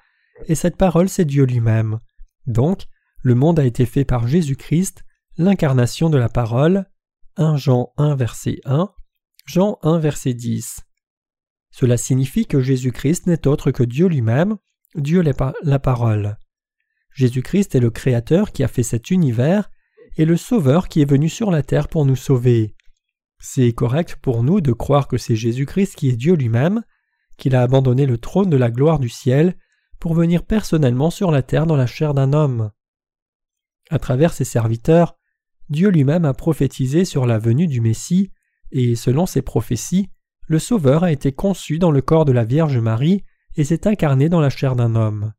et 0.45 0.55
cette 0.55 0.77
parole 0.77 1.10
c'est 1.10 1.25
Dieu 1.25 1.45
lui-même. 1.45 1.99
Donc, 2.45 2.86
le 3.21 3.36
monde 3.36 3.60
a 3.60 3.65
été 3.65 3.86
fait 3.86 4.05
par 4.05 4.27
Jésus-Christ, 4.27 5.03
l'incarnation 5.39 6.10
de 6.10 6.17
la 6.17 6.30
parole. 6.30 6.86
1 7.38 7.56
Jean 7.56 7.93
1 7.97 8.15
verset 8.15 8.60
1, 8.65 8.91
Jean 9.45 9.80
1 9.82 9.97
verset 9.97 10.34
10. 10.34 10.82
Cela 11.71 11.95
signifie 11.95 12.45
que 12.45 12.62
Jésus-Christ 12.62 13.25
n'est 13.25 13.47
autre 13.47 13.71
que 13.71 13.84
Dieu 13.84 14.08
lui-même, 14.08 14.58
Dieu 14.95 15.21
la 15.21 15.80
parole. 15.80 16.38
Jésus-Christ 17.13 17.73
est 17.73 17.80
le 17.80 17.89
Créateur 17.89 18.52
qui 18.52 18.63
a 18.63 18.67
fait 18.67 18.84
cet 18.84 19.12
univers 19.12 19.71
et 20.17 20.25
le 20.25 20.36
Sauveur 20.36 20.89
qui 20.89 21.02
est 21.02 21.10
venu 21.10 21.30
sur 21.30 21.52
la 21.52 21.63
terre 21.63 21.88
pour 21.88 22.06
nous 22.06 22.17
sauver. 22.17 22.75
C'est 23.39 23.71
correct 23.71 24.17
pour 24.21 24.43
nous 24.43 24.60
de 24.60 24.73
croire 24.73 25.08
que 25.08 25.17
c'est 25.17 25.38
Jésus-Christ 25.38 25.95
qui 25.95 26.10
est 26.10 26.17
Dieu 26.17 26.34
lui-même, 26.34 26.84
qu'il 27.38 27.56
a 27.56 27.62
abandonné 27.62 28.06
le 28.06 28.17
trône 28.17 28.49
de 28.49 28.58
la 28.58 28.71
gloire 28.71 28.99
du 28.99 29.08
ciel 29.08 29.56
pour 29.99 30.13
venir 30.13 30.43
personnellement 30.43 31.12
sur 31.12 31.32
la 31.32 31.43
terre 31.43 31.65
dans 31.65 31.78
la 31.78 31.88
chair 31.88 32.13
d'un 32.13 32.34
homme. 32.34 32.71
À 33.89 33.99
travers 33.99 34.34
ses 34.34 34.43
serviteurs, 34.43 35.18
Dieu 35.69 35.89
lui-même 35.89 36.25
a 36.25 36.34
prophétisé 36.34 37.05
sur 37.05 37.25
la 37.25 37.38
venue 37.38 37.67
du 37.67 37.82
Messie, 37.82 38.32
et 38.71 38.95
selon 38.95 39.25
ses 39.25 39.41
prophéties, 39.41 40.10
le 40.47 40.60
Sauveur 40.60 41.03
a 41.03 41.12
été 41.12 41.32
conçu 41.32 41.77
dans 41.77 41.91
le 41.91 42.01
corps 42.01 42.25
de 42.25 42.32
la 42.32 42.43
Vierge 42.43 42.77
Marie 42.77 43.23
et 43.55 43.63
s'est 43.63 43.88
incarné 43.88 44.29
dans 44.29 44.39
la 44.39 44.49
chair 44.49 44.75
d'un 44.75 44.95
homme. 44.95 45.34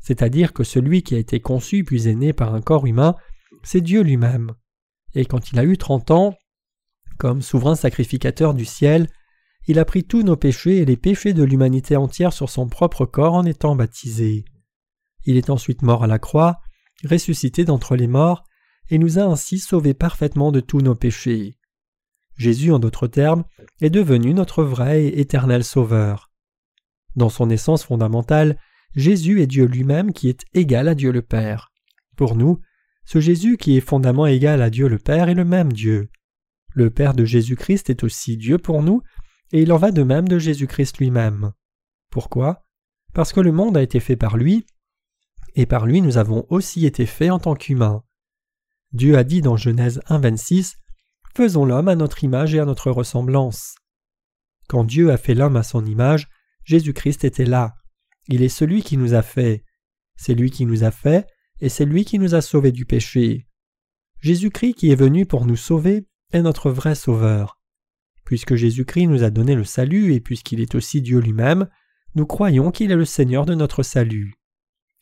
C'est-à-dire 0.00 0.52
que 0.52 0.64
celui 0.64 1.02
qui 1.02 1.14
a 1.14 1.18
été 1.18 1.40
conçu 1.40 1.84
puis 1.84 2.08
est 2.08 2.14
né 2.14 2.32
par 2.32 2.54
un 2.54 2.60
corps 2.60 2.86
humain, 2.86 3.14
c'est 3.62 3.80
Dieu 3.80 4.02
lui-même. 4.02 4.52
Et 5.14 5.26
quand 5.26 5.52
il 5.52 5.58
a 5.60 5.64
eu 5.64 5.78
trente 5.78 6.10
ans, 6.10 6.34
comme 7.18 7.40
souverain 7.40 7.76
sacrificateur 7.76 8.54
du 8.54 8.64
ciel, 8.64 9.06
il 9.68 9.78
a 9.78 9.84
pris 9.84 10.02
tous 10.02 10.24
nos 10.24 10.36
péchés 10.36 10.78
et 10.78 10.84
les 10.84 10.96
péchés 10.96 11.34
de 11.34 11.44
l'humanité 11.44 11.94
entière 11.94 12.32
sur 12.32 12.50
son 12.50 12.68
propre 12.68 13.06
corps 13.06 13.34
en 13.34 13.44
étant 13.44 13.76
baptisé. 13.76 14.44
Il 15.24 15.36
est 15.36 15.50
ensuite 15.50 15.82
mort 15.82 16.02
à 16.02 16.08
la 16.08 16.18
croix, 16.18 16.58
ressuscité 17.08 17.64
d'entre 17.64 17.94
les 17.94 18.08
morts, 18.08 18.42
et 18.90 18.98
nous 18.98 19.18
a 19.18 19.22
ainsi 19.22 19.58
sauvés 19.58 19.94
parfaitement 19.94 20.52
de 20.52 20.60
tous 20.60 20.80
nos 20.80 20.94
péchés. 20.94 21.56
Jésus, 22.36 22.72
en 22.72 22.78
d'autres 22.78 23.06
termes, 23.06 23.44
est 23.80 23.90
devenu 23.90 24.34
notre 24.34 24.64
vrai 24.64 25.04
et 25.04 25.20
éternel 25.20 25.64
Sauveur. 25.64 26.30
Dans 27.14 27.28
son 27.28 27.50
essence 27.50 27.84
fondamentale, 27.84 28.58
Jésus 28.94 29.40
est 29.42 29.46
Dieu 29.46 29.66
lui-même 29.66 30.12
qui 30.12 30.28
est 30.28 30.44
égal 30.54 30.88
à 30.88 30.94
Dieu 30.94 31.12
le 31.12 31.22
Père. 31.22 31.72
Pour 32.16 32.36
nous, 32.36 32.60
ce 33.04 33.20
Jésus 33.20 33.56
qui 33.56 33.76
est 33.76 33.80
fondamentalement 33.80 34.26
égal 34.26 34.62
à 34.62 34.70
Dieu 34.70 34.88
le 34.88 34.98
Père 34.98 35.28
est 35.28 35.34
le 35.34 35.44
même 35.44 35.72
Dieu. 35.72 36.10
Le 36.74 36.90
Père 36.90 37.14
de 37.14 37.24
Jésus-Christ 37.24 37.90
est 37.90 38.04
aussi 38.04 38.36
Dieu 38.36 38.58
pour 38.58 38.82
nous, 38.82 39.02
et 39.52 39.62
il 39.62 39.72
en 39.72 39.76
va 39.76 39.90
de 39.90 40.02
même 40.02 40.28
de 40.28 40.38
Jésus-Christ 40.38 40.98
lui-même. 40.98 41.52
Pourquoi? 42.10 42.64
Parce 43.12 43.32
que 43.32 43.40
le 43.40 43.52
monde 43.52 43.76
a 43.76 43.82
été 43.82 44.00
fait 44.00 44.16
par 44.16 44.36
lui, 44.36 44.64
et 45.54 45.66
par 45.66 45.86
lui 45.86 46.00
nous 46.00 46.16
avons 46.16 46.46
aussi 46.48 46.86
été 46.86 47.04
faits 47.04 47.30
en 47.30 47.38
tant 47.38 47.54
qu'humains. 47.54 48.02
Dieu 48.92 49.16
a 49.16 49.24
dit 49.24 49.40
dans 49.40 49.56
Genèse 49.56 50.00
1.26 50.08 50.74
Faisons 51.34 51.64
l'homme 51.64 51.88
à 51.88 51.96
notre 51.96 52.24
image 52.24 52.54
et 52.54 52.60
à 52.60 52.66
notre 52.66 52.90
ressemblance. 52.90 53.74
Quand 54.68 54.84
Dieu 54.84 55.10
a 55.10 55.16
fait 55.16 55.34
l'homme 55.34 55.56
à 55.56 55.62
son 55.62 55.84
image, 55.86 56.28
Jésus-Christ 56.64 57.24
était 57.24 57.46
là. 57.46 57.74
Il 58.28 58.42
est 58.42 58.50
celui 58.50 58.82
qui 58.82 58.98
nous 58.98 59.14
a 59.14 59.22
fait. 59.22 59.64
C'est 60.16 60.34
lui 60.34 60.50
qui 60.50 60.66
nous 60.66 60.84
a 60.84 60.90
fait, 60.90 61.26
et 61.60 61.68
c'est 61.68 61.86
lui 61.86 62.04
qui 62.04 62.18
nous 62.18 62.34
a 62.34 62.42
sauvés 62.42 62.72
du 62.72 62.84
péché. 62.84 63.46
Jésus-Christ 64.20 64.74
qui 64.74 64.90
est 64.90 64.96
venu 64.96 65.24
pour 65.26 65.46
nous 65.46 65.56
sauver 65.56 66.06
est 66.32 66.42
notre 66.42 66.70
vrai 66.70 66.94
Sauveur. 66.94 67.58
Puisque 68.24 68.54
Jésus-Christ 68.54 69.06
nous 69.06 69.22
a 69.24 69.30
donné 69.30 69.54
le 69.54 69.64
salut 69.64 70.12
et 70.12 70.20
puisqu'il 70.20 70.60
est 70.60 70.74
aussi 70.74 71.02
Dieu 71.02 71.18
lui-même, 71.18 71.68
nous 72.14 72.26
croyons 72.26 72.70
qu'il 72.70 72.92
est 72.92 72.96
le 72.96 73.04
Seigneur 73.04 73.46
de 73.46 73.54
notre 73.54 73.82
salut. 73.82 74.34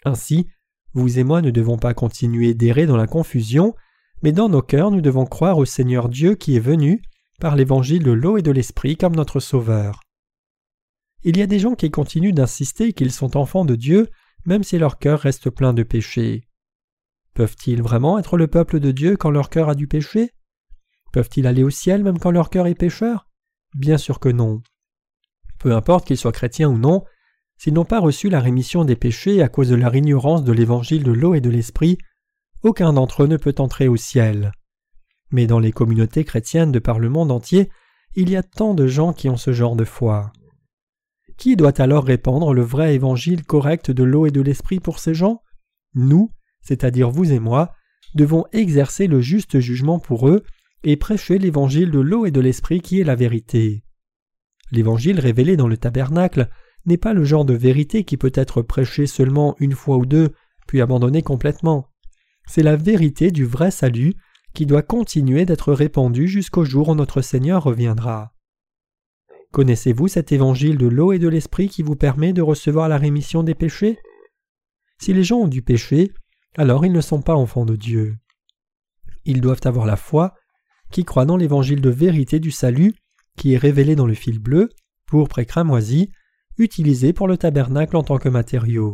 Ainsi, 0.04 0.46
vous 0.94 1.18
et 1.18 1.24
moi 1.24 1.42
ne 1.42 1.50
devons 1.50 1.78
pas 1.78 1.94
continuer 1.94 2.54
d'errer 2.54 2.86
dans 2.86 2.96
la 2.96 3.06
confusion, 3.06 3.74
mais 4.22 4.32
dans 4.32 4.48
nos 4.48 4.62
cœurs 4.62 4.90
nous 4.90 5.00
devons 5.00 5.26
croire 5.26 5.58
au 5.58 5.64
Seigneur 5.64 6.08
Dieu 6.08 6.34
qui 6.34 6.56
est 6.56 6.60
venu 6.60 7.02
par 7.40 7.56
l'évangile 7.56 8.02
de 8.02 8.10
l'eau 8.10 8.36
et 8.36 8.42
de 8.42 8.50
l'esprit 8.50 8.96
comme 8.96 9.16
notre 9.16 9.40
Sauveur. 9.40 10.00
Il 11.22 11.36
y 11.36 11.42
a 11.42 11.46
des 11.46 11.58
gens 11.58 11.74
qui 11.74 11.90
continuent 11.90 12.34
d'insister 12.34 12.92
qu'ils 12.92 13.12
sont 13.12 13.36
enfants 13.36 13.64
de 13.64 13.76
Dieu 13.76 14.08
même 14.46 14.62
si 14.62 14.78
leur 14.78 14.98
cœur 14.98 15.20
reste 15.20 15.50
plein 15.50 15.72
de 15.72 15.82
péché. 15.82 16.48
Peuvent-ils 17.34 17.82
vraiment 17.82 18.18
être 18.18 18.36
le 18.36 18.46
peuple 18.46 18.80
de 18.80 18.90
Dieu 18.90 19.16
quand 19.16 19.30
leur 19.30 19.50
cœur 19.50 19.68
a 19.68 19.74
du 19.74 19.86
péché? 19.86 20.30
Peuvent-ils 21.12 21.46
aller 21.46 21.62
au 21.62 21.70
ciel 21.70 22.02
même 22.02 22.18
quand 22.18 22.30
leur 22.30 22.50
cœur 22.50 22.66
est 22.66 22.74
pécheur? 22.74 23.28
Bien 23.74 23.98
sûr 23.98 24.18
que 24.18 24.28
non. 24.28 24.62
Peu 25.58 25.74
importe 25.74 26.06
qu'ils 26.06 26.16
soient 26.16 26.32
chrétiens 26.32 26.68
ou 26.68 26.78
non, 26.78 27.04
s'ils 27.60 27.74
n'ont 27.74 27.84
pas 27.84 28.00
reçu 28.00 28.30
la 28.30 28.40
rémission 28.40 28.86
des 28.86 28.96
péchés 28.96 29.42
à 29.42 29.50
cause 29.50 29.68
de 29.68 29.74
leur 29.74 29.94
ignorance 29.94 30.44
de 30.44 30.52
l'évangile 30.52 31.02
de 31.02 31.12
l'eau 31.12 31.34
et 31.34 31.42
de 31.42 31.50
l'esprit, 31.50 31.98
aucun 32.62 32.94
d'entre 32.94 33.24
eux 33.24 33.26
ne 33.26 33.36
peut 33.36 33.54
entrer 33.58 33.86
au 33.86 33.96
ciel. 33.96 34.52
Mais 35.30 35.46
dans 35.46 35.58
les 35.58 35.70
communautés 35.70 36.24
chrétiennes 36.24 36.72
de 36.72 36.78
par 36.78 36.98
le 36.98 37.10
monde 37.10 37.30
entier, 37.30 37.68
il 38.16 38.30
y 38.30 38.36
a 38.36 38.42
tant 38.42 38.72
de 38.72 38.86
gens 38.86 39.12
qui 39.12 39.28
ont 39.28 39.36
ce 39.36 39.52
genre 39.52 39.76
de 39.76 39.84
foi. 39.84 40.32
Qui 41.36 41.54
doit 41.54 41.82
alors 41.82 42.04
répandre 42.04 42.54
le 42.54 42.62
vrai 42.62 42.94
évangile 42.94 43.44
correct 43.44 43.90
de 43.90 44.04
l'eau 44.04 44.24
et 44.24 44.30
de 44.30 44.40
l'esprit 44.40 44.80
pour 44.80 44.98
ces 44.98 45.12
gens? 45.12 45.42
Nous, 45.92 46.30
c'est-à-dire 46.62 47.10
vous 47.10 47.30
et 47.30 47.40
moi, 47.40 47.74
devons 48.14 48.46
exercer 48.52 49.06
le 49.06 49.20
juste 49.20 49.60
jugement 49.60 49.98
pour 49.98 50.30
eux 50.30 50.44
et 50.82 50.96
prêcher 50.96 51.36
l'évangile 51.36 51.90
de 51.90 52.00
l'eau 52.00 52.24
et 52.24 52.30
de 52.30 52.40
l'esprit 52.40 52.80
qui 52.80 53.00
est 53.00 53.04
la 53.04 53.16
vérité. 53.16 53.84
L'évangile 54.72 55.20
révélé 55.20 55.58
dans 55.58 55.68
le 55.68 55.76
tabernacle 55.76 56.48
n'est 56.86 56.96
pas 56.96 57.12
le 57.12 57.24
genre 57.24 57.44
de 57.44 57.54
vérité 57.54 58.04
qui 58.04 58.16
peut 58.16 58.32
être 58.34 58.62
prêché 58.62 59.06
seulement 59.06 59.56
une 59.58 59.72
fois 59.72 59.96
ou 59.96 60.06
deux, 60.06 60.30
puis 60.66 60.80
abandonné 60.80 61.22
complètement. 61.22 61.88
C'est 62.46 62.62
la 62.62 62.76
vérité 62.76 63.30
du 63.30 63.44
vrai 63.44 63.70
salut 63.70 64.14
qui 64.54 64.66
doit 64.66 64.82
continuer 64.82 65.44
d'être 65.44 65.72
répandue 65.72 66.26
jusqu'au 66.26 66.64
jour 66.64 66.88
où 66.88 66.94
notre 66.94 67.22
Seigneur 67.22 67.62
reviendra. 67.62 68.32
Connaissez-vous 69.52 70.08
cet 70.08 70.32
évangile 70.32 70.78
de 70.78 70.86
l'eau 70.86 71.12
et 71.12 71.18
de 71.18 71.28
l'esprit 71.28 71.68
qui 71.68 71.82
vous 71.82 71.96
permet 71.96 72.32
de 72.32 72.42
recevoir 72.42 72.88
la 72.88 72.98
rémission 72.98 73.42
des 73.42 73.54
péchés? 73.54 73.98
Si 75.00 75.12
les 75.12 75.24
gens 75.24 75.38
ont 75.38 75.48
du 75.48 75.62
péché, 75.62 76.12
alors 76.56 76.84
ils 76.84 76.92
ne 76.92 77.00
sont 77.00 77.22
pas 77.22 77.34
enfants 77.34 77.64
de 77.64 77.76
Dieu. 77.76 78.16
Ils 79.24 79.40
doivent 79.40 79.60
avoir 79.64 79.86
la 79.86 79.96
foi 79.96 80.34
qui 80.90 81.04
croit 81.04 81.24
dans 81.24 81.36
l'évangile 81.36 81.80
de 81.80 81.90
vérité 81.90 82.38
du 82.40 82.50
salut 82.50 82.94
qui 83.36 83.54
est 83.54 83.58
révélé 83.58 83.96
dans 83.96 84.06
le 84.06 84.14
fil 84.14 84.38
bleu, 84.38 84.68
pourpre 85.06 85.38
et 85.38 85.46
cramoisi, 85.46 86.10
utilisé 86.60 87.12
pour 87.12 87.26
le 87.26 87.36
tabernacle 87.36 87.96
en 87.96 88.02
tant 88.02 88.18
que 88.18 88.28
matériau. 88.28 88.92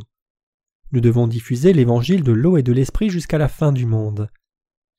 Nous 0.92 1.00
devons 1.00 1.26
diffuser 1.26 1.72
l'évangile 1.72 2.22
de 2.22 2.32
l'eau 2.32 2.56
et 2.56 2.62
de 2.62 2.72
l'esprit 2.72 3.10
jusqu'à 3.10 3.38
la 3.38 3.48
fin 3.48 3.72
du 3.72 3.86
monde. 3.86 4.30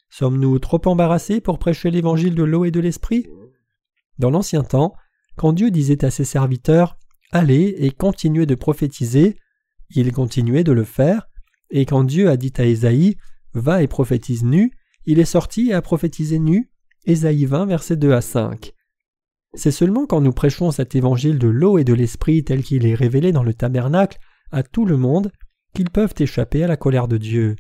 Sommes-nous 0.10 0.60
trop 0.60 0.82
embarrassés 0.86 1.42
pour 1.42 1.60
prêcher 1.60 1.92
l'évangile 1.92 2.36
de 2.36 2.44
l'eau 2.44 2.66
et 2.66 2.72
de 2.72 2.80
l'esprit? 2.80 3.28
Dans 4.20 4.30
l'ancien 4.30 4.64
temps, 4.64 4.96
quand 5.36 5.54
Dieu 5.54 5.72
disait 5.72 6.04
à 6.04 6.12
ses 6.12 6.26
serviteurs 6.26 6.98
Allez 7.32 7.76
et 7.78 7.92
continuez 7.92 8.46
de 8.46 8.56
prophétiser, 8.56 9.38
ils 9.90 10.12
continuaient 10.12 10.64
de 10.64 10.72
le 10.72 10.84
faire, 10.84 11.28
et 11.70 11.86
quand 11.86 12.04
Dieu 12.04 12.30
a 12.30 12.38
dit 12.38 12.54
à 12.58 12.66
Ésaïe 12.66 13.18
Va 13.54 13.82
et 13.82 13.88
prophétise 13.88 14.44
nu, 14.44 14.72
il 15.06 15.20
est 15.20 15.26
sorti 15.26 15.70
et 15.70 15.74
a 15.74 15.82
prophétisé 15.82 16.40
nu. 16.40 16.70
Ésaïe 17.06 17.46
20, 17.46 17.66
versets 17.66 17.96
2 17.96 18.12
à 18.12 18.22
5. 18.22 18.74
C'est 19.54 19.72
seulement 19.72 20.06
quand 20.06 20.22
nous 20.22 20.34
prêchons 20.34 20.72
cet 20.72 20.96
évangile 20.96 21.40
de 21.40 21.48
l'eau 21.48 21.78
et 21.78 21.84
de 21.84 21.94
l'esprit 21.94 22.44
tel 22.44 22.64
qu'il 22.64 22.86
est 22.86 22.96
révélé 22.96 23.32
dans 23.32 23.44
le 23.44 23.54
tabernacle 23.54 24.20
à 24.52 24.64
tout 24.64 24.86
le 24.86 24.98
monde 24.98 25.32
qu'ils 25.74 25.90
peuvent 25.90 26.14
échapper 26.18 26.64
à 26.64 26.68
la 26.68 26.78
colère 26.78 27.08
de 27.08 27.18
Dieu. 27.18 27.56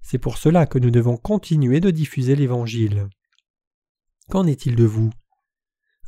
C'est 0.00 0.18
pour 0.18 0.38
cela 0.38 0.66
que 0.66 0.78
nous 0.78 0.90
devons 0.90 1.16
continuer 1.16 1.80
de 1.80 1.90
diffuser 1.90 2.36
l'Évangile. 2.36 3.08
Qu'en 4.30 4.46
est-il 4.46 4.76
de 4.76 4.84
vous? 4.84 5.10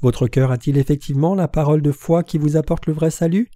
Votre 0.01 0.29
cœur 0.29 0.53
a-t-il 0.53 0.79
effectivement 0.79 1.35
la 1.35 1.49
parole 1.49 1.83
de 1.83 1.93
foi 1.93 2.23
qui 2.23 2.39
vous 2.39 2.57
apporte 2.57 2.87
le 2.87 2.93
vrai 2.93 3.11
salut? 3.11 3.51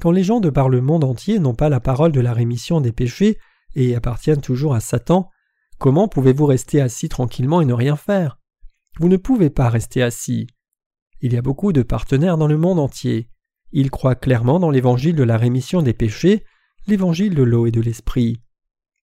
Quand 0.00 0.10
les 0.10 0.24
gens 0.24 0.40
de 0.40 0.48
par 0.48 0.68
le 0.68 0.80
monde 0.80 1.04
entier 1.04 1.38
n'ont 1.38 1.54
pas 1.54 1.68
la 1.68 1.80
parole 1.80 2.12
de 2.12 2.20
la 2.20 2.32
rémission 2.32 2.80
des 2.80 2.92
péchés 2.92 3.38
et 3.74 3.94
appartiennent 3.94 4.40
toujours 4.40 4.74
à 4.74 4.80
Satan, 4.80 5.28
comment 5.78 6.08
pouvez-vous 6.08 6.46
rester 6.46 6.80
assis 6.80 7.08
tranquillement 7.08 7.60
et 7.60 7.66
ne 7.66 7.74
rien 7.74 7.96
faire? 7.96 8.37
Vous 8.98 9.08
ne 9.08 9.16
pouvez 9.16 9.50
pas 9.50 9.68
rester 9.68 10.02
assis. 10.02 10.48
Il 11.20 11.32
y 11.32 11.36
a 11.36 11.42
beaucoup 11.42 11.72
de 11.72 11.82
partenaires 11.82 12.36
dans 12.36 12.48
le 12.48 12.58
monde 12.58 12.80
entier. 12.80 13.30
Ils 13.70 13.90
croient 13.90 14.14
clairement 14.14 14.58
dans 14.58 14.70
l'évangile 14.70 15.14
de 15.14 15.22
la 15.22 15.36
rémission 15.36 15.82
des 15.82 15.92
péchés, 15.92 16.44
l'évangile 16.86 17.34
de 17.34 17.42
l'eau 17.42 17.66
et 17.66 17.70
de 17.70 17.80
l'esprit. 17.80 18.40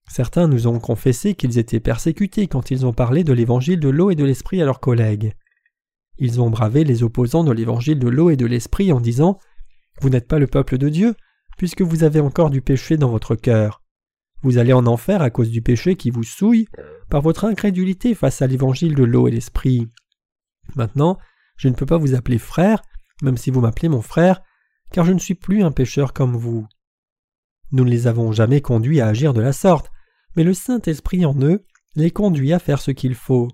Certains 0.09 0.47
nous 0.47 0.67
ont 0.67 0.79
confessé 0.79 1.33
qu'ils 1.33 1.57
étaient 1.57 1.79
persécutés 1.79 2.47
quand 2.47 2.71
ils 2.71 2.85
ont 2.85 2.93
parlé 2.93 3.23
de 3.23 3.33
l'évangile 3.33 3.79
de 3.79 3.89
l'eau 3.89 4.11
et 4.11 4.15
de 4.15 4.25
l'esprit 4.25 4.61
à 4.61 4.65
leurs 4.65 4.79
collègues. 4.79 5.33
Ils 6.17 6.41
ont 6.41 6.49
bravé 6.49 6.83
les 6.83 7.03
opposants 7.03 7.43
de 7.43 7.51
l'évangile 7.51 7.99
de 7.99 8.07
l'eau 8.07 8.29
et 8.29 8.37
de 8.37 8.45
l'esprit 8.45 8.91
en 8.91 8.99
disant 8.99 9.39
Vous 10.01 10.09
n'êtes 10.09 10.27
pas 10.27 10.39
le 10.39 10.47
peuple 10.47 10.77
de 10.77 10.89
Dieu, 10.89 11.15
puisque 11.57 11.81
vous 11.81 12.03
avez 12.03 12.19
encore 12.19 12.49
du 12.49 12.61
péché 12.61 12.97
dans 12.97 13.09
votre 13.09 13.35
cœur. 13.35 13.81
Vous 14.41 14.57
allez 14.57 14.73
en 14.73 14.85
enfer 14.85 15.21
à 15.21 15.29
cause 15.29 15.49
du 15.49 15.61
péché 15.61 15.95
qui 15.95 16.09
vous 16.09 16.23
souille 16.23 16.67
par 17.09 17.21
votre 17.21 17.45
incrédulité 17.45 18.15
face 18.15 18.41
à 18.41 18.47
l'évangile 18.47 18.95
de 18.95 19.03
l'eau 19.03 19.27
et 19.27 19.31
l'esprit. 19.31 19.87
Maintenant, 20.75 21.17
je 21.57 21.67
ne 21.69 21.73
peux 21.73 21.85
pas 21.85 21.97
vous 21.97 22.15
appeler 22.15 22.37
frère, 22.37 22.81
même 23.21 23.37
si 23.37 23.49
vous 23.49 23.61
m'appelez 23.61 23.89
mon 23.89 24.01
frère, 24.01 24.41
car 24.91 25.05
je 25.05 25.13
ne 25.13 25.19
suis 25.19 25.35
plus 25.35 25.63
un 25.63 25.71
pécheur 25.71 26.13
comme 26.13 26.35
vous. 26.35 26.67
Nous 27.71 27.83
ne 27.83 27.89
les 27.89 28.07
avons 28.07 28.31
jamais 28.31 28.61
conduits 28.61 29.01
à 29.01 29.07
agir 29.07 29.33
de 29.33 29.41
la 29.41 29.53
sorte, 29.53 29.91
mais 30.35 30.43
le 30.43 30.53
Saint-Esprit 30.53 31.25
en 31.25 31.39
eux 31.41 31.63
les 31.95 32.11
conduit 32.11 32.53
à 32.53 32.59
faire 32.59 32.81
ce 32.81 32.91
qu'il 32.91 33.15
faut. 33.15 33.47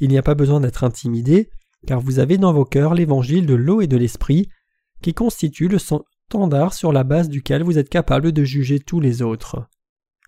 Il 0.00 0.08
n'y 0.08 0.18
a 0.18 0.22
pas 0.22 0.34
besoin 0.34 0.60
d'être 0.60 0.84
intimidé, 0.84 1.50
car 1.86 2.00
vous 2.00 2.18
avez 2.18 2.36
dans 2.36 2.52
vos 2.52 2.64
cœurs 2.64 2.94
l'évangile 2.94 3.46
de 3.46 3.54
l'eau 3.54 3.80
et 3.80 3.86
de 3.86 3.96
l'esprit, 3.96 4.48
qui 5.02 5.14
constitue 5.14 5.68
le 5.68 5.78
standard 5.78 6.74
sur 6.74 6.92
la 6.92 7.04
base 7.04 7.28
duquel 7.28 7.62
vous 7.62 7.78
êtes 7.78 7.88
capable 7.88 8.32
de 8.32 8.44
juger 8.44 8.80
tous 8.80 9.00
les 9.00 9.22
autres. 9.22 9.66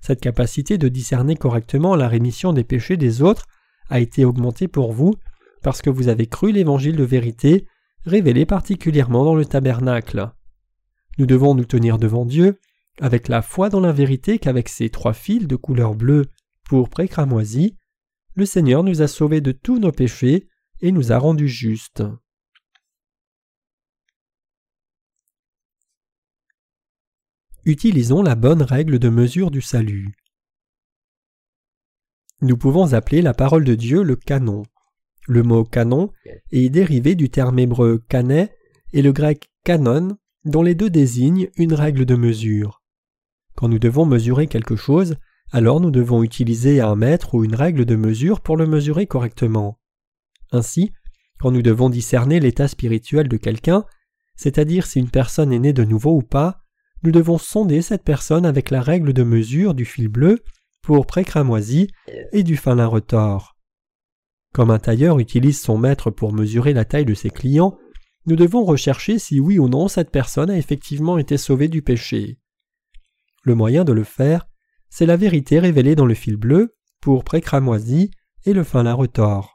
Cette 0.03 0.21
capacité 0.21 0.79
de 0.79 0.89
discerner 0.89 1.37
correctement 1.37 1.95
la 1.95 2.09
rémission 2.09 2.53
des 2.53 2.65
péchés 2.65 2.97
des 2.97 3.23
autres 3.23 3.47
a 3.89 4.01
été 4.01 4.25
augmentée 4.25 4.67
pour 4.69 4.93
vous 4.93 5.15
parce 5.63 5.81
que 5.81 5.91
vous 5.91 6.09
avez 6.09 6.27
cru 6.27 6.51
l'évangile 6.51 6.97
de 6.97 7.05
vérité 7.05 7.67
révélé 8.05 8.45
particulièrement 8.45 9.25
dans 9.25 9.37
le 9.37 9.47
tabernacle. 9.47 10.29
Nous 11.19 11.27
devons 11.27 11.55
nous 11.55 11.65
tenir 11.65 11.99
devant 11.99 12.27
Dieu 12.27 12.59
avec 13.01 13.29
la 13.29 13.43
foi 13.43 13.69
dans 13.69 13.81
la 13.81 13.93
vérité 13.93 14.41
qu'avec 14.41 14.69
ces 14.69 14.91
trois 14.91 15.13
fils 15.13 15.47
de 15.47 15.57
couleur 15.57 15.95
bleue, 15.95 16.27
pourpre 16.65 17.01
et 17.01 17.11
le 18.35 18.47
Seigneur 18.47 18.83
nous 18.83 19.03
a 19.03 19.09
sauvés 19.09 19.41
de 19.41 19.53
tous 19.53 19.79
nos 19.79 19.93
péchés 19.93 20.49
et 20.81 20.91
nous 20.91 21.13
a 21.13 21.19
rendus 21.19 21.49
justes. 21.49 22.03
Utilisons 27.65 28.23
la 28.23 28.35
bonne 28.35 28.63
règle 28.63 28.99
de 28.99 29.09
mesure 29.09 29.53
du 29.53 29.61
salut. 29.61 30.17
Nous 32.41 32.57
pouvons 32.57 32.93
appeler 32.93 33.23
la 33.23 33.35
parole 33.35 33.63
de 33.63 33.77
Dieu 33.77 34.03
le 34.03 34.17
canon. 34.17 34.65
Le 35.29 35.45
mot 35.45 35.65
canon 35.65 36.11
est 36.51 36.71
dérivé 36.71 37.15
du 37.15 37.31
terme 37.31 37.61
hébreu 37.61 38.03
canet 38.09 38.53
et 38.93 39.01
le 39.01 39.13
grec 39.13 39.49
canon, 39.63 40.19
dont 40.45 40.65
les 40.65 40.75
deux 40.75 40.91
désignent 40.91 41.51
une 41.57 41.73
règle 41.73 42.05
de 42.05 42.17
mesure. 42.17 42.83
Quand 43.55 43.69
nous 43.69 43.79
devons 43.79 44.07
mesurer 44.07 44.49
quelque 44.49 44.75
chose, 44.75 45.15
alors 45.53 45.81
nous 45.81 45.93
devons 45.93 46.25
utiliser 46.25 46.81
un 46.81 46.97
mètre 46.97 47.37
ou 47.37 47.45
une 47.45 47.55
règle 47.55 47.85
de 47.85 47.95
mesure 47.95 48.41
pour 48.41 48.57
le 48.57 48.67
mesurer 48.67 49.07
correctement. 49.07 49.79
Ainsi, 50.51 50.93
quand 51.39 51.53
nous 51.53 51.63
devons 51.63 51.91
discerner 51.91 52.41
l'état 52.41 52.67
spirituel 52.67 53.29
de 53.29 53.37
quelqu'un, 53.37 53.85
c'est-à-dire 54.35 54.85
si 54.85 54.99
une 54.99 55.11
personne 55.11 55.53
est 55.53 55.61
née 55.61 55.73
de 55.73 55.85
nouveau 55.85 56.17
ou 56.17 56.23
pas, 56.23 56.62
nous 57.03 57.11
devons 57.11 57.39
sonder 57.39 57.83
cette 57.83 58.05
personne 58.05 58.47
avec 58.47 58.71
la 58.71 58.81
règle 58.81 59.13
de 59.13 59.23
mesure 59.23 59.75
du 59.75 59.85
fil 59.85 60.09
bleu, 60.09 60.43
pour 60.83 61.07
cramoisi 61.07 61.89
et 62.33 62.43
du 62.43 62.57
fin 62.57 62.75
lin 62.75 62.87
retors. 62.87 63.57
Comme 64.53 64.71
un 64.71 64.79
tailleur 64.79 65.19
utilise 65.19 65.61
son 65.61 65.79
mètre 65.79 66.11
pour 66.11 66.33
mesurer 66.33 66.73
la 66.73 66.85
taille 66.85 67.05
de 67.05 67.15
ses 67.15 67.31
clients, 67.31 67.79
nous 68.27 68.37
devons 68.37 68.65
rechercher 68.65 69.19
si 69.19 69.41
oui 69.41 69.59
ou 69.59 69.69
non 69.69 69.89
cette 69.89 70.11
personne 70.11 70.51
a 70.51 70.59
effectivement 70.59 71.19
été 71.19 71.39
sauvée 71.39 71.69
du 71.69 71.83
péché. 71.83 72.39
Le 73.45 73.55
moyen 73.55 73.85
de 73.85 73.93
le 73.93 74.05
faire, 74.05 74.47
c'est 74.91 75.07
la 75.07 75.17
vérité 75.17 75.59
révélée 75.59 75.95
dans 75.95 76.07
le 76.07 76.15
fil 76.15 76.37
bleu, 76.37 76.77
pour 77.01 77.25
cramoisi 77.25 78.11
et 78.45 78.53
le 78.53 78.63
fin 78.63 78.83
lin 78.83 78.95
retors. 78.95 79.55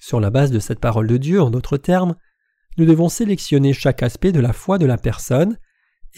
Sur 0.00 0.20
la 0.20 0.30
base 0.30 0.50
de 0.50 0.58
cette 0.58 0.80
parole 0.80 1.06
de 1.06 1.16
Dieu, 1.16 1.40
en 1.40 1.50
d'autres 1.50 1.78
termes, 1.78 2.16
nous 2.78 2.84
devons 2.84 3.08
sélectionner 3.08 3.72
chaque 3.72 4.02
aspect 4.02 4.32
de 4.32 4.40
la 4.40 4.52
foi 4.52 4.78
de 4.78 4.86
la 4.86 4.98
personne 4.98 5.56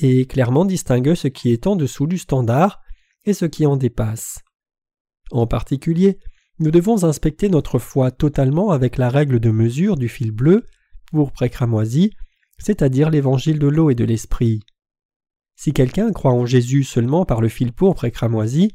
et 0.01 0.27
clairement 0.27 0.65
distinguer 0.65 1.15
ce 1.15 1.29
qui 1.29 1.51
est 1.53 1.67
en 1.67 1.77
dessous 1.77 2.07
du 2.07 2.19
standard 2.19 2.81
et 3.25 3.33
ce 3.35 3.45
qui 3.45 3.67
en 3.67 3.77
dépasse. 3.77 4.41
En 5.31 5.47
particulier, 5.47 6.19
nous 6.59 6.71
devons 6.71 7.05
inspecter 7.05 7.49
notre 7.49 7.79
foi 7.79 8.11
totalement 8.11 8.71
avec 8.71 8.97
la 8.97 9.11
règle 9.11 9.41
de 9.41 9.51
mesure 9.51 9.97
du 9.97 10.09
fil 10.09 10.31
bleu 10.31 10.65
pour 11.13 11.33
précramoisi, 11.33 12.13
c'est-à-dire 12.59 13.11
l'évangile 13.11 13.59
de 13.59 13.69
l'eau 13.69 13.91
et 13.91 13.95
de 13.95 14.05
l'esprit. 14.05 14.61
Si 15.57 15.73
quelqu'un 15.73 16.13
croit 16.13 16.33
en 16.33 16.47
Jésus 16.47 16.85
seulement 16.85 17.25
par 17.25 17.41
le 17.41 17.49
fil 17.49 17.73
pourpre 17.73 18.05
et 18.05 18.11
cramoisi, 18.11 18.73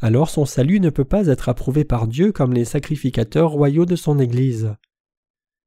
alors 0.00 0.28
son 0.28 0.44
salut 0.44 0.80
ne 0.80 0.90
peut 0.90 1.04
pas 1.04 1.26
être 1.26 1.48
approuvé 1.48 1.84
par 1.84 2.06
Dieu 2.06 2.32
comme 2.32 2.52
les 2.52 2.66
sacrificateurs 2.66 3.50
royaux 3.50 3.86
de 3.86 3.96
son 3.96 4.18
Église. 4.18 4.74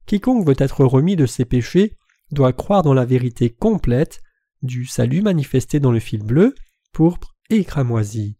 Quiconque 0.06 0.46
veut 0.46 0.56
être 0.58 0.86
remis 0.86 1.16
de 1.16 1.26
ses 1.26 1.46
péchés 1.46 1.98
doit 2.32 2.54
croire 2.54 2.84
dans 2.84 2.94
la 2.94 3.06
vérité 3.06 3.50
complète 3.50 4.22
du 4.62 4.86
salut 4.86 5.22
manifesté 5.22 5.80
dans 5.80 5.92
le 5.92 6.00
fil 6.00 6.24
bleu, 6.24 6.56
pourpre 6.92 7.36
et 7.50 7.64
cramoisi. 7.64 8.38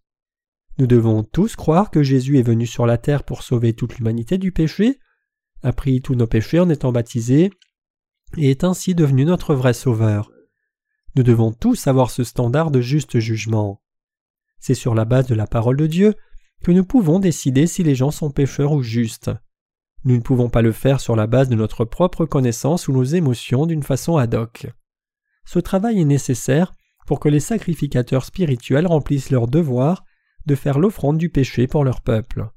Nous 0.78 0.88
devons 0.88 1.24
tous 1.24 1.56
croire 1.56 1.92
que 1.92 2.04
Jésus 2.04 2.40
est 2.40 2.44
venu 2.44 2.66
sur 2.66 2.86
la 2.86 2.98
terre 2.98 3.24
pour 3.24 3.44
sauver 3.44 3.74
toute 3.74 3.98
l'humanité 3.98 4.38
du 4.38 4.52
péché, 4.52 5.00
a 5.62 5.74
pris 5.74 6.02
tous 6.02 6.16
nos 6.16 6.28
péchés 6.28 6.60
en 6.60 6.70
étant 6.70 6.92
baptisé, 6.92 7.52
et 8.38 8.52
est 8.52 8.64
ainsi 8.64 8.96
devenu 8.96 9.26
notre 9.26 9.56
vrai 9.56 9.74
sauveur. 9.74 10.32
Nous 11.16 11.24
devons 11.24 11.52
tous 11.52 11.88
avoir 11.88 12.12
ce 12.12 12.24
standard 12.24 12.72
de 12.72 12.82
juste 12.82 13.20
jugement. 13.20 13.82
C'est 14.60 14.76
sur 14.76 14.94
la 14.94 15.06
base 15.06 15.28
de 15.28 15.36
la 15.36 15.48
parole 15.48 15.78
de 15.78 15.88
Dieu 15.88 16.16
que 16.64 16.72
nous 16.72 16.86
pouvons 16.86 17.20
décider 17.20 17.68
si 17.68 17.84
les 17.84 17.96
gens 17.96 18.12
sont 18.12 18.32
pécheurs 18.32 18.74
ou 18.74 18.84
justes. 18.84 19.32
Nous 20.06 20.16
ne 20.16 20.22
pouvons 20.22 20.50
pas 20.50 20.62
le 20.62 20.72
faire 20.72 21.00
sur 21.00 21.16
la 21.16 21.28
base 21.28 21.50
de 21.50 21.56
notre 21.56 21.84
propre 21.84 22.26
connaissance 22.26 22.88
ou 22.88 22.94
nos 22.94 23.04
émotions 23.04 23.66
d'une 23.66 23.84
façon 23.84 24.18
ad 24.18 24.34
hoc. 24.34 24.68
Ce 25.52 25.58
travail 25.58 26.00
est 26.00 26.06
nécessaire 26.06 26.76
pour 27.08 27.20
que 27.20 27.28
les 27.28 27.40
sacrificateurs 27.40 28.24
spirituels 28.24 28.86
remplissent 28.86 29.32
leur 29.32 29.48
devoir 29.48 30.04
de 30.46 30.54
faire 30.54 30.78
l'offrande 30.78 31.18
du 31.18 31.32
péché 31.32 31.66
pour 31.66 31.84
leur 31.84 32.02
peuple. 32.02 32.52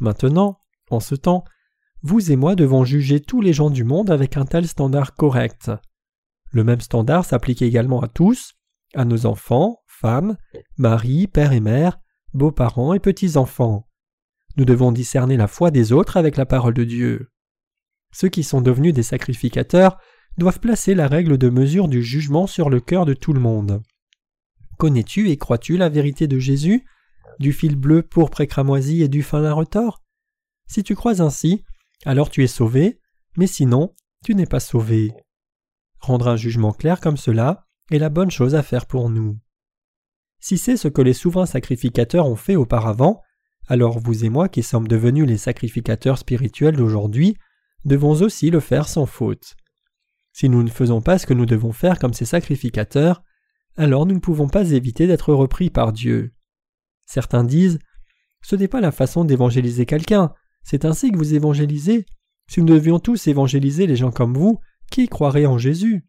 Maintenant, 0.00 0.60
en 0.90 1.00
ce 1.00 1.16
temps, 1.16 1.42
vous 2.02 2.30
et 2.30 2.36
moi 2.36 2.54
devons 2.54 2.84
juger 2.84 3.18
tous 3.18 3.40
les 3.40 3.52
gens 3.52 3.70
du 3.70 3.82
monde 3.82 4.08
avec 4.08 4.36
un 4.36 4.44
tel 4.44 4.68
standard 4.68 5.16
correct. 5.16 5.72
Le 6.52 6.62
même 6.62 6.80
standard 6.80 7.24
s'applique 7.24 7.60
également 7.60 8.00
à 8.00 8.06
tous, 8.06 8.52
à 8.94 9.04
nos 9.04 9.26
enfants, 9.26 9.80
femmes, 9.88 10.36
maris, 10.78 11.26
pères 11.26 11.52
et 11.52 11.58
mères, 11.58 11.98
beaux-parents 12.34 12.94
et 12.94 13.00
petits-enfants. 13.00 13.88
Nous 14.56 14.64
devons 14.64 14.92
discerner 14.92 15.36
la 15.36 15.48
foi 15.48 15.72
des 15.72 15.92
autres 15.92 16.16
avec 16.16 16.36
la 16.36 16.46
parole 16.46 16.74
de 16.74 16.84
Dieu. 16.84 17.32
Ceux 18.12 18.28
qui 18.28 18.44
sont 18.44 18.60
devenus 18.60 18.94
des 18.94 19.02
sacrificateurs 19.02 19.98
doivent 20.38 20.60
placer 20.60 20.94
la 20.94 21.08
règle 21.08 21.38
de 21.38 21.48
mesure 21.48 21.88
du 21.88 22.02
jugement 22.02 22.46
sur 22.46 22.70
le 22.70 22.80
cœur 22.80 23.06
de 23.06 23.14
tout 23.14 23.32
le 23.32 23.40
monde. 23.40 23.82
Connais-tu 24.78 25.30
et 25.30 25.36
crois-tu 25.36 25.76
la 25.76 25.88
vérité 25.88 26.26
de 26.26 26.38
Jésus? 26.38 26.84
Du 27.38 27.52
fil 27.52 27.76
bleu 27.76 28.02
pour 28.02 28.30
précramoisi 28.30 29.02
et 29.02 29.08
du 29.08 29.22
fin 29.22 29.40
lin 29.40 29.52
retors? 29.52 30.02
Si 30.66 30.82
tu 30.82 30.94
crois 30.94 31.20
ainsi, 31.20 31.64
alors 32.04 32.30
tu 32.30 32.42
es 32.42 32.48
sauvé, 32.48 33.00
mais 33.36 33.46
sinon, 33.46 33.94
tu 34.24 34.34
n'es 34.34 34.46
pas 34.46 34.60
sauvé. 34.60 35.12
Rendre 35.98 36.28
un 36.28 36.36
jugement 36.36 36.72
clair 36.72 37.00
comme 37.00 37.16
cela 37.16 37.66
est 37.90 37.98
la 37.98 38.08
bonne 38.08 38.30
chose 38.30 38.54
à 38.54 38.62
faire 38.62 38.86
pour 38.86 39.10
nous. 39.10 39.38
Si 40.40 40.58
c'est 40.58 40.76
ce 40.76 40.88
que 40.88 41.02
les 41.02 41.12
souverains 41.12 41.46
sacrificateurs 41.46 42.26
ont 42.26 42.36
fait 42.36 42.56
auparavant, 42.56 43.22
alors 43.68 44.00
vous 44.00 44.24
et 44.24 44.28
moi 44.28 44.48
qui 44.48 44.62
sommes 44.62 44.88
devenus 44.88 45.26
les 45.26 45.38
sacrificateurs 45.38 46.18
spirituels 46.18 46.76
d'aujourd'hui 46.76 47.36
devons 47.84 48.20
aussi 48.22 48.50
le 48.50 48.60
faire 48.60 48.88
sans 48.88 49.06
faute. 49.06 49.54
Si 50.32 50.48
nous 50.48 50.62
ne 50.62 50.70
faisons 50.70 51.00
pas 51.00 51.18
ce 51.18 51.26
que 51.26 51.34
nous 51.34 51.46
devons 51.46 51.72
faire 51.72 51.98
comme 51.98 52.14
ces 52.14 52.24
sacrificateurs, 52.24 53.22
alors 53.76 54.06
nous 54.06 54.14
ne 54.14 54.20
pouvons 54.20 54.48
pas 54.48 54.70
éviter 54.70 55.06
d'être 55.06 55.32
repris 55.32 55.70
par 55.70 55.92
Dieu. 55.92 56.32
Certains 57.06 57.44
disent 57.44 57.78
Ce 58.42 58.56
n'est 58.56 58.68
pas 58.68 58.80
la 58.80 58.92
façon 58.92 59.24
d'évangéliser 59.24 59.86
quelqu'un, 59.86 60.32
c'est 60.64 60.84
ainsi 60.84 61.10
que 61.10 61.16
vous 61.16 61.34
évangélisez. 61.34 62.06
Si 62.48 62.60
nous 62.60 62.66
devions 62.66 62.98
tous 62.98 63.26
évangéliser 63.28 63.86
les 63.86 63.96
gens 63.96 64.10
comme 64.10 64.34
vous, 64.34 64.58
qui 64.90 65.08
croirait 65.08 65.46
en 65.46 65.58
Jésus? 65.58 66.06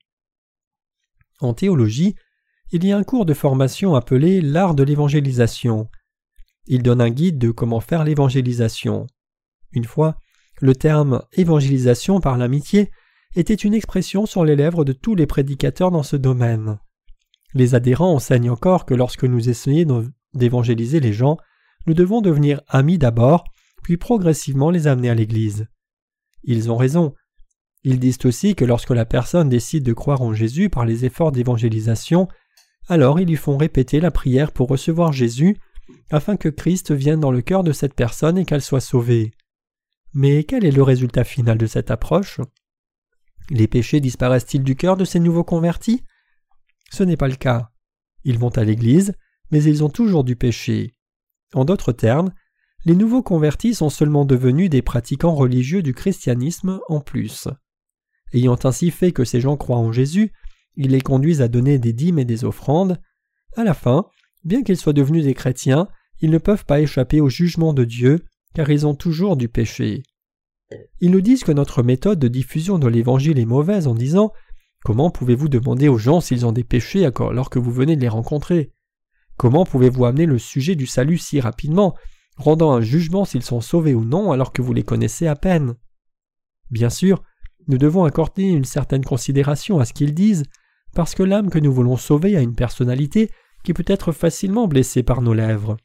En 1.39 1.53
théologie, 1.53 2.15
il 2.71 2.85
y 2.85 2.91
a 2.91 2.97
un 2.97 3.03
cours 3.03 3.25
de 3.25 3.33
formation 3.33 3.95
appelé 3.95 4.41
l'art 4.41 4.75
de 4.75 4.83
l'évangélisation. 4.83 5.89
Il 6.65 6.81
donne 6.81 7.01
un 7.01 7.09
guide 7.09 7.37
de 7.37 7.51
comment 7.51 7.81
faire 7.81 8.03
l'évangélisation. 8.03 9.07
Une 9.71 9.85
fois, 9.85 10.17
le 10.61 10.75
terme 10.75 11.23
évangélisation 11.33 12.19
par 12.19 12.37
l'amitié 12.37 12.91
était 13.35 13.53
une 13.53 13.73
expression 13.73 14.25
sur 14.25 14.45
les 14.45 14.55
lèvres 14.55 14.85
de 14.85 14.93
tous 14.93 15.15
les 15.15 15.25
prédicateurs 15.25 15.91
dans 15.91 16.03
ce 16.03 16.15
domaine. 16.15 16.77
Les 17.53 17.75
adhérents 17.75 18.13
enseignent 18.13 18.49
encore 18.49 18.85
que 18.85 18.93
lorsque 18.93 19.23
nous 19.23 19.49
essayons 19.49 20.09
d'évangéliser 20.33 20.99
les 20.99 21.13
gens, 21.13 21.37
nous 21.85 21.93
devons 21.93 22.21
devenir 22.21 22.61
amis 22.67 22.97
d'abord, 22.97 23.43
puis 23.83 23.97
progressivement 23.97 24.69
les 24.69 24.87
amener 24.87 25.09
à 25.09 25.15
l'Église. 25.15 25.67
Ils 26.43 26.71
ont 26.71 26.77
raison. 26.77 27.13
Ils 27.83 27.99
disent 27.99 28.19
aussi 28.25 28.55
que 28.55 28.65
lorsque 28.65 28.91
la 28.91 29.05
personne 29.05 29.49
décide 29.49 29.83
de 29.83 29.93
croire 29.93 30.21
en 30.21 30.33
Jésus 30.33 30.69
par 30.69 30.85
les 30.85 31.05
efforts 31.05 31.31
d'évangélisation, 31.31 32.27
alors 32.87 33.19
ils 33.19 33.27
lui 33.27 33.35
font 33.35 33.57
répéter 33.57 33.99
la 33.99 34.11
prière 34.11 34.51
pour 34.51 34.69
recevoir 34.69 35.11
Jésus 35.11 35.57
afin 36.11 36.37
que 36.37 36.49
Christ 36.49 36.91
vienne 36.91 37.19
dans 37.19 37.31
le 37.31 37.41
cœur 37.41 37.63
de 37.63 37.71
cette 37.71 37.93
personne 37.93 38.37
et 38.37 38.45
qu'elle 38.45 38.61
soit 38.61 38.79
sauvée. 38.79 39.31
Mais 40.13 40.43
quel 40.43 40.65
est 40.65 40.71
le 40.71 40.83
résultat 40.83 41.23
final 41.23 41.57
de 41.57 41.65
cette 41.65 41.91
approche? 41.91 42.39
Les 43.49 43.67
péchés 43.67 43.99
disparaissent-ils 43.99 44.63
du 44.63 44.75
cœur 44.75 44.97
de 44.97 45.05
ces 45.05 45.19
nouveaux 45.19 45.43
convertis? 45.43 46.03
Ce 46.91 47.03
n'est 47.03 47.17
pas 47.17 47.27
le 47.27 47.35
cas. 47.35 47.71
Ils 48.23 48.39
vont 48.39 48.49
à 48.49 48.63
l'Église, 48.63 49.13
mais 49.51 49.63
ils 49.63 49.83
ont 49.83 49.89
toujours 49.89 50.23
du 50.23 50.35
péché. 50.35 50.93
En 51.53 51.65
d'autres 51.65 51.91
termes, 51.91 52.31
les 52.85 52.95
nouveaux 52.95 53.23
convertis 53.23 53.75
sont 53.75 53.89
seulement 53.89 54.25
devenus 54.25 54.69
des 54.69 54.81
pratiquants 54.81 55.35
religieux 55.35 55.81
du 55.81 55.93
christianisme 55.93 56.79
en 56.89 56.99
plus. 56.99 57.47
Ayant 58.33 58.57
ainsi 58.63 58.91
fait 58.91 59.11
que 59.11 59.25
ces 59.25 59.39
gens 59.39 59.57
croient 59.57 59.77
en 59.77 59.91
Jésus, 59.91 60.31
ils 60.75 60.91
les 60.91 61.01
conduisent 61.01 61.41
à 61.41 61.47
donner 61.47 61.77
des 61.77 61.93
dîmes 61.93 62.19
et 62.19 62.25
des 62.25 62.43
offrandes. 62.43 62.99
À 63.55 63.63
la 63.63 63.73
fin, 63.73 64.07
bien 64.43 64.63
qu'ils 64.63 64.77
soient 64.77 64.93
devenus 64.93 65.23
des 65.23 65.33
chrétiens, 65.33 65.87
ils 66.19 66.31
ne 66.31 66.39
peuvent 66.39 66.65
pas 66.65 66.81
échapper 66.81 67.21
au 67.21 67.29
jugement 67.29 67.73
de 67.73 67.83
Dieu, 67.83 68.25
car 68.53 68.69
ils 68.69 68.87
ont 68.87 68.95
toujours 68.95 69.37
du 69.37 69.49
péché. 69.49 70.03
Ils 70.99 71.11
nous 71.11 71.21
disent 71.21 71.43
que 71.43 71.51
notre 71.51 71.83
méthode 71.83 72.19
de 72.19 72.27
diffusion 72.27 72.79
de 72.79 72.87
l'Évangile 72.87 73.39
est 73.39 73.45
mauvaise 73.45 73.87
en 73.87 73.95
disant 73.95 74.31
Comment 74.83 75.09
pouvez-vous 75.09 75.47
demander 75.47 75.87
aux 75.87 75.97
gens 75.97 76.19
s'ils 76.19 76.45
ont 76.45 76.51
des 76.51 76.65
péchés 76.65 77.05
alors 77.05 77.49
que 77.49 77.59
vous 77.59 77.71
venez 77.71 77.95
de 77.95 78.01
les 78.01 78.09
rencontrer? 78.09 78.71
Comment 79.37 79.65
pouvez-vous 79.65 80.05
amener 80.05 80.25
le 80.25 80.37
sujet 80.37 80.75
du 80.75 80.85
salut 80.85 81.17
si 81.17 81.39
rapidement, 81.39 81.95
rendant 82.37 82.73
un 82.73 82.81
jugement 82.81 83.25
s'ils 83.25 83.43
sont 83.43 83.61
sauvés 83.61 83.93
ou 83.93 84.03
non 84.03 84.31
alors 84.31 84.51
que 84.51 84.61
vous 84.61 84.73
les 84.73 84.83
connaissez 84.83 85.27
à 85.27 85.35
peine? 85.35 85.75
Bien 86.69 86.89
sûr, 86.89 87.23
nous 87.67 87.77
devons 87.77 88.03
accorder 88.03 88.43
une 88.43 88.65
certaine 88.65 89.05
considération 89.05 89.79
à 89.79 89.85
ce 89.85 89.93
qu'ils 89.93 90.13
disent, 90.13 90.43
parce 90.93 91.15
que 91.15 91.23
l'âme 91.23 91.49
que 91.49 91.59
nous 91.59 91.73
voulons 91.73 91.97
sauver 91.97 92.35
a 92.35 92.41
une 92.41 92.55
personnalité 92.55 93.31
qui 93.63 93.73
peut 93.73 93.85
être 93.87 94.11
facilement 94.11 94.67
blessée 94.67 95.01
par 95.01 95.21
nos 95.21 95.33
lèvres. 95.33 95.77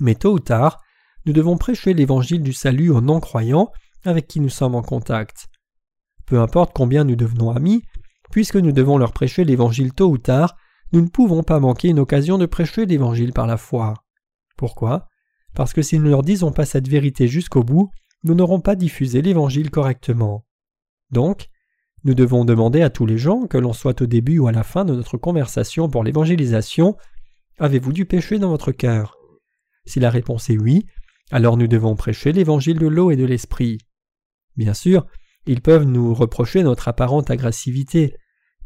Mais 0.00 0.16
tôt 0.16 0.32
ou 0.32 0.38
tard, 0.40 0.82
nous 1.24 1.32
devons 1.32 1.56
prêcher 1.56 1.94
l'évangile 1.94 2.42
du 2.42 2.52
salut 2.52 2.90
aux 2.90 3.00
non-croyants 3.00 3.70
avec 4.08 4.26
qui 4.26 4.40
nous 4.40 4.48
sommes 4.48 4.74
en 4.74 4.82
contact. 4.82 5.48
Peu 6.26 6.40
importe 6.40 6.72
combien 6.74 7.04
nous 7.04 7.16
devenons 7.16 7.50
amis, 7.50 7.82
puisque 8.30 8.56
nous 8.56 8.72
devons 8.72 8.98
leur 8.98 9.12
prêcher 9.12 9.44
l'évangile 9.44 9.92
tôt 9.92 10.10
ou 10.10 10.18
tard, 10.18 10.56
nous 10.92 11.00
ne 11.00 11.08
pouvons 11.08 11.42
pas 11.42 11.60
manquer 11.60 11.88
une 11.88 11.98
occasion 11.98 12.38
de 12.38 12.46
prêcher 12.46 12.86
l'évangile 12.86 13.32
par 13.32 13.46
la 13.46 13.56
foi. 13.56 13.94
Pourquoi? 14.56 15.06
Parce 15.54 15.72
que 15.72 15.82
si 15.82 15.98
nous 15.98 16.04
ne 16.04 16.10
leur 16.10 16.22
disons 16.22 16.52
pas 16.52 16.64
cette 16.64 16.88
vérité 16.88 17.28
jusqu'au 17.28 17.62
bout, 17.62 17.90
nous 18.24 18.34
n'aurons 18.34 18.60
pas 18.60 18.74
diffusé 18.74 19.22
l'évangile 19.22 19.70
correctement. 19.70 20.44
Donc, 21.10 21.48
nous 22.04 22.14
devons 22.14 22.44
demander 22.44 22.82
à 22.82 22.90
tous 22.90 23.06
les 23.06 23.18
gens, 23.18 23.46
que 23.46 23.58
l'on 23.58 23.72
soit 23.72 24.02
au 24.02 24.06
début 24.06 24.38
ou 24.38 24.48
à 24.48 24.52
la 24.52 24.62
fin 24.62 24.84
de 24.84 24.94
notre 24.94 25.16
conversation 25.16 25.88
pour 25.88 26.04
l'évangélisation, 26.04 26.96
Avez-vous 27.60 27.92
du 27.92 28.06
péché 28.06 28.38
dans 28.38 28.50
votre 28.50 28.70
cœur? 28.70 29.16
Si 29.84 29.98
la 29.98 30.10
réponse 30.10 30.48
est 30.48 30.56
oui, 30.56 30.86
alors 31.32 31.56
nous 31.56 31.66
devons 31.66 31.96
prêcher 31.96 32.30
l'évangile 32.30 32.78
de 32.78 32.86
l'eau 32.86 33.10
et 33.10 33.16
de 33.16 33.24
l'esprit. 33.24 33.78
Bien 34.58 34.74
sûr, 34.74 35.06
ils 35.46 35.62
peuvent 35.62 35.84
nous 35.84 36.12
reprocher 36.12 36.62
notre 36.62 36.88
apparente 36.88 37.30
agressivité, 37.30 38.14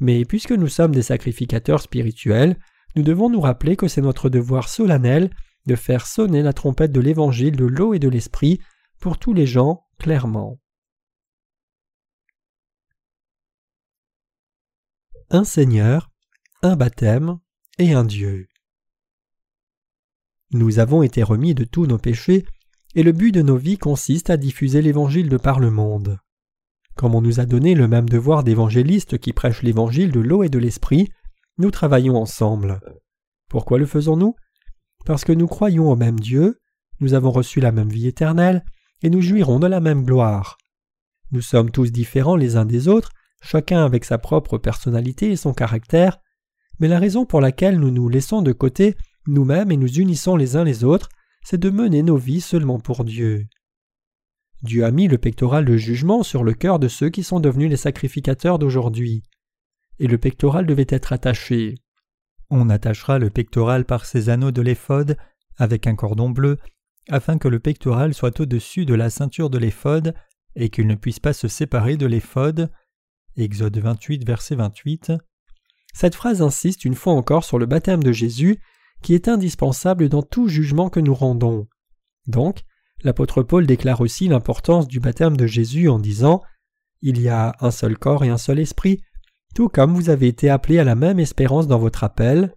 mais 0.01 0.25
puisque 0.25 0.51
nous 0.51 0.67
sommes 0.67 0.95
des 0.95 1.03
sacrificateurs 1.03 1.81
spirituels, 1.81 2.59
nous 2.97 3.05
devons 3.05 3.31
nous 3.31 3.41
rappeler 3.41 3.77
que 3.77 3.87
c'est 3.87 4.01
notre 4.01 4.29
devoir 4.29 4.69
solennel 4.69 5.31
de 5.67 5.77
faire 5.77 6.09
sonner 6.09 6.43
la 6.43 6.53
trompette 6.53 6.91
de 6.91 7.01
l'évangile 7.01 7.55
de 7.55 7.67
l'eau 7.67 7.95
et 7.95 8.01
de 8.01 8.09
l'esprit 8.09 8.59
pour 8.99 9.19
tous 9.19 9.33
les 9.33 9.47
gens 9.47 9.85
clairement. 10.01 10.59
un 15.35 15.45
Seigneur, 15.45 16.11
un 16.63 16.77
baptême 16.77 17.39
et 17.79 17.95
un 17.95 18.05
Dieu. 18.05 18.49
Nous 20.51 20.79
avons 20.79 21.03
été 21.03 21.23
remis 21.23 21.55
de 21.55 21.65
tous 21.65 21.87
nos 21.87 21.97
péchés, 21.97 22.45
et 22.95 23.03
le 23.03 23.13
but 23.13 23.33
de 23.33 23.43
nos 23.43 23.57
vies 23.57 23.79
consiste 23.79 24.31
à 24.31 24.37
diffuser 24.37 24.83
l'Évangile 24.83 25.29
de 25.29 25.37
par 25.37 25.61
le 25.61 25.71
monde. 25.71 26.19
Comme 26.95 27.15
on 27.15 27.23
nous 27.23 27.41
a 27.41 27.47
donné 27.47 27.75
le 27.75 27.89
même 27.89 28.09
devoir 28.09 28.45
d'évangéliste 28.45 29.19
qui 29.19 29.33
prêche 29.33 29.63
l'Évangile 29.63 30.13
de 30.13 30.21
l'eau 30.21 30.43
et 30.43 30.49
de 30.49 30.59
l'Esprit, 30.59 31.09
nous 31.59 31.71
travaillons 31.71 32.17
ensemble. 32.17 32.81
Pourquoi 33.49 33.79
le 33.79 33.87
faisons-nous? 33.87 34.35
Parce 35.07 35.25
que 35.25 35.33
nous 35.33 35.47
croyons 35.47 35.91
au 35.91 35.97
même 35.97 36.21
Dieu, 36.21 36.59
nous 37.01 37.15
avons 37.15 37.31
reçu 37.31 37.61
la 37.61 37.73
même 37.73 37.89
vie 37.89 38.07
éternelle, 38.07 38.65
et 39.03 39.11
nous 39.11 39.21
jouirons 39.21 39.59
de 39.59 39.67
la 39.67 39.81
même 39.81 40.05
gloire. 40.05 40.59
Nous 41.33 41.41
sommes 41.41 41.71
tous 41.71 41.91
différents 41.91 42.37
les 42.37 42.57
uns 42.57 42.67
des 42.67 42.89
autres, 42.89 43.11
chacun 43.43 43.85
avec 43.85 44.05
sa 44.05 44.19
propre 44.19 44.59
personnalité 44.59 45.31
et 45.31 45.37
son 45.37 45.53
caractère, 45.53 46.19
mais 46.79 46.89
la 46.89 46.99
raison 46.99 47.27
pour 47.27 47.41
laquelle 47.41 47.81
nous 47.81 47.91
nous 47.91 48.09
laissons 48.09 48.43
de 48.43 48.53
côté 48.53 48.97
nous-mêmes 49.27 49.71
et 49.71 49.77
nous 49.77 49.93
unissons 49.99 50.37
les 50.37 50.57
uns 50.57 50.65
les 50.65 50.85
autres, 50.85 51.09
c'est 51.43 51.59
de 51.59 51.71
mener 51.71 52.03
nos 52.03 52.17
vies 52.17 52.41
seulement 52.41 52.79
pour 52.79 53.05
Dieu. 53.05 53.47
Dieu 54.63 54.85
a 54.85 54.93
mis 54.93 55.09
le 55.09 55.19
pectoral 55.19 55.65
de 55.65 55.77
jugement 55.77 56.23
sur 56.23 56.45
le 56.45 56.55
cœur 56.55 56.79
de 56.79 56.89
ceux 56.89 57.11
qui 57.11 57.25
sont 57.25 57.41
devenus 57.41 57.69
les 57.69 57.77
sacrificateurs 57.77 58.59
d'aujourd'hui. 58.59 59.25
Et 59.99 60.07
le 60.07 60.19
pectoral 60.19 60.67
devait 60.67 60.87
être 60.89 61.13
attaché. 61.13 61.75
On 62.49 62.71
attachera 62.71 63.19
le 63.19 63.31
pectoral 63.31 63.85
par 63.85 64.05
ses 64.05 64.29
anneaux 64.29 64.53
de 64.53 64.63
l'éphode 64.63 65.17
avec 65.57 65.87
un 65.87 65.97
cordon 65.97 66.31
bleu, 66.31 66.59
afin 67.09 67.39
que 67.39 67.49
le 67.49 67.59
pectoral 67.59 68.15
soit 68.15 68.41
au-dessus 68.41 68.87
de 68.87 68.95
la 68.95 69.11
ceinture 69.11 69.51
de 69.51 69.59
l'éphode 69.59 70.15
et 70.55 70.69
qu'il 70.69 70.87
ne 70.87 70.95
puisse 70.95 71.19
pas 71.19 71.33
se 71.33 71.49
séparer 71.49 71.97
de 71.97 72.07
l'éphode. 72.07 72.71
Exode 73.37 73.79
28, 73.79 74.25
verset 74.25 74.55
28. 74.55 75.13
Cette 75.95 76.15
phrase 76.15 76.41
insiste 76.41 76.85
une 76.85 76.95
fois 76.95 77.15
encore 77.15 77.45
sur 77.45 77.59
le 77.59 77.67
baptême 77.67 78.03
de 78.03 78.13
Jésus, 78.13 78.61
qui 79.03 79.15
est 79.15 79.29
indispensable 79.29 80.09
dans 80.09 80.23
tout 80.23 80.49
jugement 80.49 80.89
que 80.89 81.01
nous 81.01 81.15
rendons. 81.15 81.67
Donc, 82.27 82.63
l'apôtre 83.03 83.43
Paul 83.43 83.67
déclare 83.67 84.01
aussi 84.01 84.29
l'importance 84.29 84.89
du 84.89 85.01
baptême 85.01 85.37
de 85.37 85.47
Jésus 85.47 85.89
en 85.89 85.99
disant 85.99 86.43
Il 87.03 87.21
y 87.21 87.29
a 87.29 87.55
un 87.61 87.71
seul 87.71 87.99
corps 87.99 88.25
et 88.25 88.31
un 88.31 88.39
seul 88.39 88.59
esprit, 88.59 89.03
tout 89.55 89.69
comme 89.69 89.95
vous 89.95 90.09
avez 90.09 90.29
été 90.29 90.49
appelés 90.49 90.79
à 90.79 90.85
la 90.85 90.95
même 90.95 91.19
espérance 91.19 91.67
dans 91.67 91.79
votre 91.79 92.05
appel, 92.05 92.55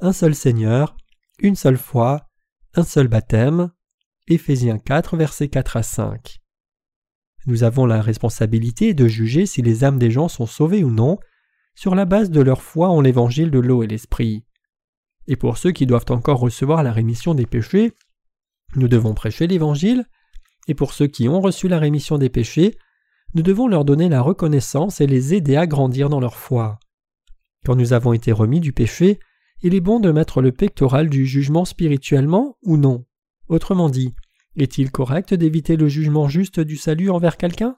un 0.00 0.12
seul 0.12 0.34
Seigneur, 0.34 0.96
une 1.40 1.56
seule 1.56 1.78
foi, 1.78 2.28
un 2.74 2.84
seul 2.84 3.08
baptême. 3.08 3.70
Éphésiens 4.28 4.78
4, 4.78 5.16
versets 5.16 5.48
4 5.48 5.76
à 5.76 5.82
5. 5.82 6.40
Nous 7.46 7.62
avons 7.62 7.86
la 7.86 8.02
responsabilité 8.02 8.92
de 8.92 9.06
juger 9.06 9.46
si 9.46 9.62
les 9.62 9.84
âmes 9.84 10.00
des 10.00 10.10
gens 10.10 10.26
sont 10.26 10.46
sauvées 10.46 10.82
ou 10.82 10.90
non, 10.90 11.18
sur 11.76 11.94
la 11.94 12.06
base 12.06 12.30
de 12.30 12.40
leur 12.40 12.60
foi 12.60 12.88
en 12.88 13.00
l'évangile 13.00 13.52
de 13.52 13.60
l'eau 13.60 13.84
et 13.84 13.86
l'esprit. 13.86 14.44
Et 15.28 15.36
pour 15.36 15.58
ceux 15.58 15.72
qui 15.72 15.86
doivent 15.86 16.10
encore 16.10 16.38
recevoir 16.38 16.82
la 16.82 16.92
rémission 16.92 17.34
des 17.34 17.46
péchés, 17.46 17.92
nous 18.74 18.88
devons 18.88 19.14
prêcher 19.14 19.46
l'évangile, 19.46 20.04
et 20.68 20.74
pour 20.74 20.92
ceux 20.92 21.06
qui 21.06 21.28
ont 21.28 21.40
reçu 21.40 21.68
la 21.68 21.78
rémission 21.78 22.18
des 22.18 22.28
péchés, 22.28 22.76
nous 23.34 23.42
devons 23.42 23.68
leur 23.68 23.84
donner 23.84 24.08
la 24.08 24.22
reconnaissance 24.22 25.00
et 25.00 25.06
les 25.06 25.34
aider 25.34 25.56
à 25.56 25.66
grandir 25.66 26.08
dans 26.08 26.20
leur 26.20 26.36
foi. 26.36 26.78
Quand 27.64 27.74
nous 27.76 27.92
avons 27.92 28.12
été 28.12 28.32
remis 28.32 28.60
du 28.60 28.72
péché, 28.72 29.18
il 29.62 29.74
est 29.74 29.80
bon 29.80 30.00
de 30.00 30.12
mettre 30.12 30.42
le 30.42 30.52
pectoral 30.52 31.08
du 31.08 31.26
jugement 31.26 31.64
spirituellement 31.64 32.56
ou 32.62 32.76
non? 32.76 33.04
Autrement 33.48 33.88
dit, 33.88 34.14
est-il 34.56 34.90
correct 34.90 35.34
d'éviter 35.34 35.76
le 35.76 35.88
jugement 35.88 36.28
juste 36.28 36.60
du 36.60 36.76
salut 36.76 37.10
envers 37.10 37.36
quelqu'un? 37.36 37.74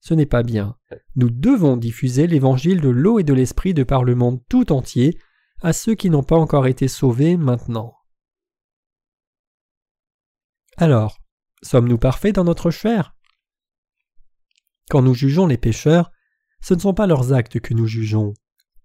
Ce 0.00 0.14
n'est 0.14 0.26
pas 0.26 0.42
bien. 0.42 0.76
Nous 1.16 1.30
devons 1.30 1.76
diffuser 1.76 2.26
l'évangile 2.26 2.80
de 2.80 2.88
l'eau 2.88 3.18
et 3.18 3.24
de 3.24 3.34
l'esprit 3.34 3.74
de 3.74 3.82
par 3.82 4.02
le 4.02 4.14
monde 4.14 4.40
tout 4.48 4.72
entier 4.72 5.18
à 5.62 5.72
ceux 5.72 5.94
qui 5.94 6.10
n'ont 6.10 6.22
pas 6.22 6.36
encore 6.36 6.66
été 6.66 6.88
sauvés 6.88 7.36
maintenant. 7.36 7.94
Alors, 10.76 11.18
sommes-nous 11.62 11.98
parfaits 11.98 12.34
dans 12.34 12.44
notre 12.44 12.70
chair? 12.70 13.14
Quand 14.88 15.02
nous 15.02 15.14
jugeons 15.14 15.46
les 15.46 15.58
pécheurs, 15.58 16.10
ce 16.62 16.74
ne 16.74 16.80
sont 16.80 16.94
pas 16.94 17.06
leurs 17.06 17.32
actes 17.32 17.60
que 17.60 17.74
nous 17.74 17.86
jugeons. 17.86 18.34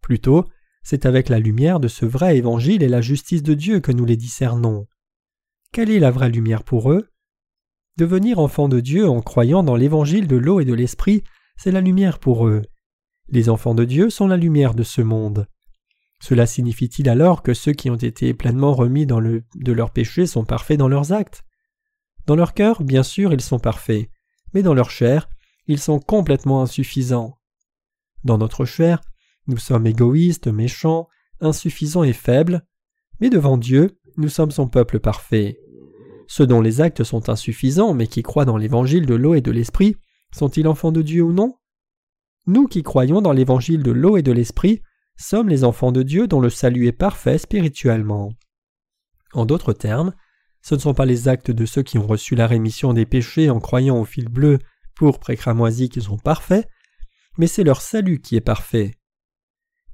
Plutôt, 0.02 0.46
c'est 0.84 1.06
avec 1.06 1.30
la 1.30 1.40
lumière 1.40 1.80
de 1.80 1.88
ce 1.88 2.06
vrai 2.06 2.38
évangile 2.38 2.84
et 2.84 2.90
la 2.90 3.02
justice 3.02 3.44
de 3.44 3.54
Dieu 3.54 3.80
que 3.80 3.92
nous 3.92 4.06
les 4.06 4.18
discernons. 4.18 4.88
Quelle 5.72 5.90
est 5.90 6.00
la 6.00 6.12
vraie 6.12 6.30
lumière 6.30 6.64
pour 6.64 6.92
eux? 6.92 7.10
Devenir 7.98 8.40
enfants 8.40 8.70
de 8.70 8.82
Dieu 8.82 9.10
en 9.10 9.22
croyant 9.22 9.64
dans 9.64 9.76
l'évangile 9.76 10.28
de 10.28 10.36
l'eau 10.36 10.60
et 10.60 10.66
de 10.66 10.74
l'esprit, 10.74 11.24
c'est 11.58 11.72
la 11.72 11.82
lumière 11.82 12.20
pour 12.20 12.48
eux. 12.48 12.62
Les 13.30 13.50
enfants 13.50 13.74
de 13.74 13.86
Dieu 13.86 14.10
sont 14.10 14.28
la 14.28 14.38
lumière 14.38 14.76
de 14.76 14.84
ce 14.84 15.02
monde. 15.02 15.48
Cela 16.22 16.46
signifie-t-il 16.46 17.10
alors 17.10 17.44
que 17.44 17.54
ceux 17.54 17.74
qui 17.74 17.90
ont 17.90 17.96
été 17.96 18.34
pleinement 18.34 18.74
remis 18.74 19.06
de 19.06 19.72
leurs 19.72 19.92
péchés 19.92 20.26
sont 20.26 20.46
parfaits 20.46 20.80
dans 20.80 20.88
leurs 20.88 21.12
actes? 21.12 21.44
Dans 22.26 22.36
leur 22.36 22.54
cœur, 22.54 22.82
bien 22.84 23.04
sûr, 23.04 23.34
ils 23.34 23.42
sont 23.42 23.60
parfaits, 23.60 24.10
mais 24.54 24.64
dans 24.64 24.74
leur 24.74 24.90
chair, 24.90 25.30
ils 25.68 25.80
sont 25.80 26.00
complètement 26.00 26.62
insuffisants. 26.62 27.38
Dans 28.24 28.38
notre 28.38 28.66
chair, 28.66 29.02
nous 29.48 29.58
sommes 29.58 29.86
égoïstes, 29.86 30.48
méchants, 30.48 31.08
insuffisants 31.42 32.04
et 32.04 32.14
faibles, 32.14 32.66
mais 33.20 33.30
devant 33.30 33.58
Dieu, 33.58 34.00
nous 34.18 34.30
sommes 34.30 34.52
son 34.52 34.68
peuple 34.68 35.00
parfait. 35.00 35.60
Ceux 36.28 36.48
dont 36.48 36.62
les 36.62 36.82
actes 36.82 37.04
sont 37.04 37.30
insuffisants, 37.30 37.94
mais 37.94 38.08
qui 38.08 38.24
croient 38.24 38.46
dans 38.46 38.58
l'évangile 38.58 39.06
de 39.06 39.14
l'eau 39.14 39.36
et 39.36 39.42
de 39.42 39.52
l'esprit, 39.52 39.96
sont-ils 40.32 40.68
enfants 40.68 40.92
de 40.92 41.04
Dieu 41.04 41.22
ou 41.22 41.34
non? 41.34 41.58
Nous 42.48 42.68
qui 42.68 42.82
croyons 42.82 43.22
dans 43.22 43.32
l'évangile 43.32 43.84
de 43.84 43.92
l'eau 43.92 44.18
et 44.18 44.24
de 44.24 44.32
l'esprit, 44.32 44.82
sommes 45.18 45.50
les 45.50 45.64
enfants 45.64 45.92
de 45.92 46.04
Dieu 46.04 46.28
dont 46.28 46.40
le 46.40 46.50
salut 46.50 46.88
est 46.88 46.92
parfait 46.92 47.38
spirituellement. 47.38 48.32
En 49.34 49.46
d'autres 49.46 49.74
termes, 49.74 50.14
Ce 50.62 50.74
ne 50.74 50.80
sont 50.80 50.96
pas 50.96 51.06
les 51.06 51.28
actes 51.28 51.52
de 51.52 51.64
ceux 51.68 51.84
qui 51.84 52.00
ont 52.00 52.08
reçu 52.08 52.34
la 52.34 52.48
rémission 52.48 52.92
des 52.94 53.06
péchés 53.06 53.52
en 53.52 53.60
croyant 53.60 54.00
au 54.00 54.04
fil 54.04 54.30
bleu, 54.30 54.58
pourpre 54.96 55.30
et 55.30 55.38
cramoisi 55.38 55.90
qui 55.90 56.02
sont 56.02 56.18
parfaits, 56.18 56.68
mais 57.38 57.46
c'est 57.46 57.64
leur 57.64 57.82
salut 57.84 58.20
qui 58.20 58.36
est 58.36 58.42
parfait. 58.42 58.96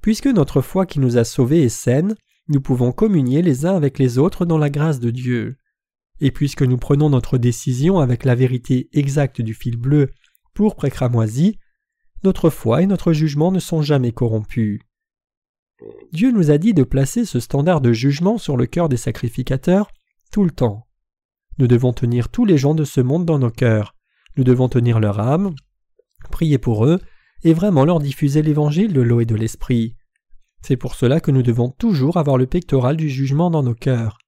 Puisque 0.00 0.28
notre 0.28 0.62
foi 0.62 0.86
qui 0.86 0.98
nous 0.98 1.18
a 1.18 1.24
sauvés 1.24 1.64
est 1.64 1.68
saine, 1.68 2.14
nous 2.48 2.62
pouvons 2.62 2.90
communier 2.90 3.42
les 3.42 3.66
uns 3.66 3.76
avec 3.76 3.98
les 3.98 4.16
autres 4.16 4.46
dans 4.46 4.56
la 4.56 4.70
grâce 4.70 4.98
de 4.98 5.10
Dieu. 5.10 5.58
Et 6.20 6.30
puisque 6.30 6.62
nous 6.62 6.78
prenons 6.78 7.10
notre 7.10 7.36
décision 7.36 7.98
avec 7.98 8.24
la 8.24 8.34
vérité 8.34 8.88
exacte 8.92 9.42
du 9.42 9.52
fil 9.52 9.76
bleu, 9.76 10.10
pourpre 10.54 10.86
et 10.86 10.92
notre 12.24 12.50
foi 12.50 12.82
et 12.82 12.86
notre 12.86 13.12
jugement 13.12 13.52
ne 13.52 13.58
sont 13.58 13.82
jamais 13.82 14.12
corrompus. 14.12 14.80
Dieu 16.12 16.30
nous 16.30 16.50
a 16.50 16.58
dit 16.58 16.74
de 16.74 16.82
placer 16.82 17.24
ce 17.24 17.40
standard 17.40 17.80
de 17.80 17.92
jugement 17.92 18.38
sur 18.38 18.56
le 18.56 18.66
cœur 18.66 18.88
des 18.88 18.96
sacrificateurs 18.96 19.90
tout 20.30 20.44
le 20.44 20.50
temps. 20.50 20.86
Nous 21.58 21.66
devons 21.66 21.92
tenir 21.92 22.28
tous 22.28 22.44
les 22.44 22.58
gens 22.58 22.74
de 22.74 22.84
ce 22.84 23.00
monde 23.00 23.26
dans 23.26 23.38
nos 23.38 23.50
cœurs. 23.50 23.94
Nous 24.36 24.44
devons 24.44 24.68
tenir 24.68 25.00
leur 25.00 25.20
âme, 25.20 25.54
prier 26.30 26.58
pour 26.58 26.86
eux, 26.86 27.00
et 27.44 27.52
vraiment 27.52 27.84
leur 27.84 27.98
diffuser 27.98 28.42
l'évangile 28.42 28.92
de 28.92 29.00
l'eau 29.00 29.20
et 29.20 29.26
de 29.26 29.34
l'esprit. 29.34 29.96
C'est 30.62 30.76
pour 30.76 30.94
cela 30.94 31.20
que 31.20 31.30
nous 31.30 31.42
devons 31.42 31.70
toujours 31.70 32.16
avoir 32.16 32.38
le 32.38 32.46
pectoral 32.46 32.96
du 32.96 33.10
jugement 33.10 33.50
dans 33.50 33.62
nos 33.62 33.74
cœurs. 33.74 34.18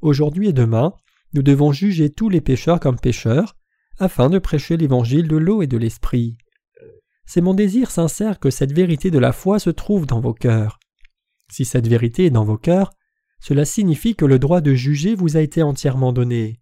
Aujourd'hui 0.00 0.48
et 0.48 0.52
demain, 0.52 0.92
nous 1.32 1.42
devons 1.42 1.70
juger 1.70 2.10
tous 2.10 2.28
les 2.28 2.40
pécheurs 2.40 2.80
comme 2.80 2.98
pécheurs, 2.98 3.54
afin 3.98 4.30
de 4.30 4.38
prêcher 4.38 4.76
l'évangile 4.76 5.28
de 5.28 5.36
l'eau 5.36 5.62
et 5.62 5.66
de 5.66 5.76
l'esprit. 5.76 6.36
C'est 7.24 7.40
mon 7.40 7.54
désir 7.54 7.92
sincère 7.92 8.40
que 8.40 8.50
cette 8.50 8.72
vérité 8.72 9.12
de 9.12 9.18
la 9.20 9.32
foi 9.32 9.60
se 9.60 9.70
trouve 9.70 10.06
dans 10.06 10.20
vos 10.20 10.34
cœurs. 10.34 10.79
Si 11.50 11.64
cette 11.64 11.88
vérité 11.88 12.26
est 12.26 12.30
dans 12.30 12.44
vos 12.44 12.56
cœurs, 12.56 12.92
cela 13.40 13.64
signifie 13.64 14.14
que 14.14 14.24
le 14.24 14.38
droit 14.38 14.60
de 14.60 14.74
juger 14.74 15.14
vous 15.14 15.36
a 15.36 15.40
été 15.40 15.62
entièrement 15.62 16.12
donné. 16.12 16.60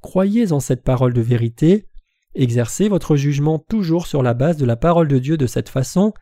Croyez 0.00 0.52
en 0.52 0.60
cette 0.60 0.84
parole 0.84 1.12
de 1.12 1.20
vérité, 1.20 1.86
exercez 2.34 2.88
votre 2.88 3.16
jugement 3.16 3.58
toujours 3.58 4.06
sur 4.06 4.22
la 4.22 4.34
base 4.34 4.56
de 4.56 4.66
la 4.66 4.76
parole 4.76 5.08
de 5.08 5.18
Dieu 5.18 5.36
de 5.36 5.46
cette 5.46 5.68
façon, 5.68 6.12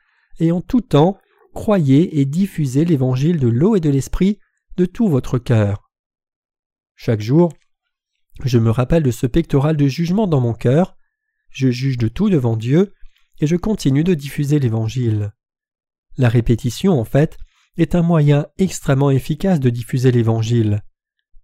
et 0.40 0.52
en 0.52 0.60
tout 0.60 0.80
temps, 0.80 1.18
croyez 1.54 2.20
et 2.20 2.24
diffusez 2.24 2.84
l'évangile 2.84 3.38
de 3.38 3.48
l'eau 3.48 3.76
et 3.76 3.80
de 3.80 3.90
l'esprit 3.90 4.38
de 4.76 4.86
tout 4.86 5.08
votre 5.08 5.38
cœur. 5.38 5.90
Chaque 6.94 7.20
jour, 7.20 7.52
je 8.44 8.58
me 8.58 8.70
rappelle 8.70 9.02
de 9.02 9.10
ce 9.10 9.26
pectoral 9.26 9.76
de 9.76 9.86
jugement 9.86 10.26
dans 10.26 10.40
mon 10.40 10.54
cœur, 10.54 10.96
je 11.50 11.70
juge 11.70 11.98
de 11.98 12.08
tout 12.08 12.30
devant 12.30 12.56
Dieu, 12.56 12.94
et 13.40 13.46
je 13.46 13.56
continue 13.56 14.04
de 14.04 14.14
diffuser 14.14 14.58
l'Évangile. 14.58 15.32
La 16.16 16.28
répétition, 16.28 16.98
en 16.98 17.04
fait, 17.04 17.36
est 17.78 17.94
un 17.94 18.02
moyen 18.02 18.46
extrêmement 18.58 19.10
efficace 19.10 19.60
de 19.60 19.70
diffuser 19.70 20.10
l'Évangile. 20.10 20.82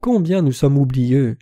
Combien 0.00 0.42
nous 0.42 0.52
sommes 0.52 0.76
oublieux. 0.76 1.38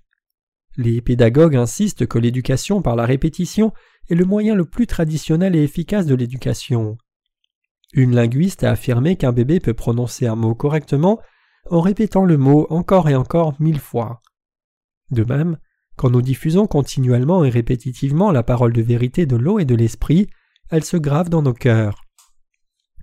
Les 0.76 1.01
pédagogues 1.01 1.57
insistent 1.57 2.07
que 2.07 2.18
l'éducation 2.18 2.82
par 2.82 2.95
la 2.95 3.05
répétition 3.05 3.72
est 4.09 4.14
le 4.14 4.24
moyen 4.24 4.55
le 4.55 4.64
plus 4.64 4.86
traditionnel 4.86 5.57
et 5.57 5.62
efficace 5.62 6.07
de 6.07 6.14
l'éducation. 6.14 6.97
Une 7.95 8.14
linguiste 8.14 8.64
a 8.64 8.70
affirmé 8.70 9.16
qu'un 9.16 9.32
bébé 9.32 9.61
peut 9.61 9.74
prononcer 9.74 10.26
un 10.26 10.36
mot 10.36 10.55
correctement 10.55 11.20
en 11.70 11.80
répétant 11.80 12.24
le 12.24 12.36
mot 12.38 12.66
encore 12.70 13.09
et 13.09 13.14
encore 13.14 13.55
mille 13.61 13.80
fois. 13.80 14.22
De 15.11 15.24
même, 15.24 15.59
quand 15.97 16.11
nous 16.11 16.22
diffusons 16.22 16.66
continuellement 16.66 17.45
et 17.45 17.51
répétitivement 17.51 18.30
la 18.30 18.43
parole 18.43 18.72
de 18.72 18.82
vérité 18.82 19.26
de 19.26 19.36
l'eau 19.36 19.59
et 19.59 19.64
de 19.64 19.74
l'esprit, 19.74 20.28
elle 20.70 20.84
se 20.84 20.97
grave 20.97 21.28
dans 21.28 21.43
nos 21.43 21.53
cœurs. 21.53 22.01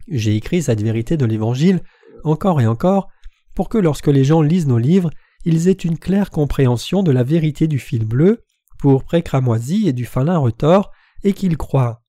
J'ai 0.09 0.35
écrit 0.35 0.63
cette 0.63 0.81
vérité 0.81 1.17
de 1.17 1.25
l'Évangile 1.25 1.81
encore 2.23 2.61
et 2.61 2.67
encore 2.67 3.09
pour 3.55 3.69
que 3.69 3.77
lorsque 3.77 4.07
les 4.07 4.23
gens 4.23 4.41
lisent 4.41 4.67
nos 4.67 4.77
livres, 4.77 5.09
ils 5.45 5.67
aient 5.67 5.71
une 5.71 5.97
claire 5.97 6.31
compréhension 6.31 7.03
de 7.03 7.11
la 7.11 7.23
vérité 7.23 7.67
du 7.67 7.79
fil 7.79 8.05
bleu, 8.05 8.43
pour 8.77 9.05
cramoisi 9.05 9.87
et 9.87 9.93
du 9.93 10.05
fin 10.05 10.37
retors, 10.37 10.91
et 11.23 11.33
qu'ils 11.33 11.57
croient. 11.57 12.01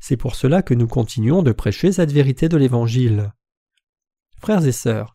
C'est 0.00 0.16
pour 0.16 0.34
cela 0.34 0.62
que 0.62 0.74
nous 0.74 0.88
continuons 0.88 1.42
de 1.42 1.52
prêcher 1.52 1.92
cette 1.92 2.12
vérité 2.12 2.48
de 2.48 2.56
l'Évangile. 2.56 3.32
Frères 4.40 4.66
et 4.66 4.72
sœurs, 4.72 5.12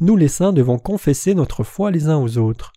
nous 0.00 0.16
les 0.16 0.28
saints 0.28 0.52
devons 0.52 0.78
confesser 0.78 1.34
notre 1.34 1.64
foi 1.64 1.90
les 1.90 2.08
uns 2.08 2.18
aux 2.18 2.38
autres. 2.38 2.72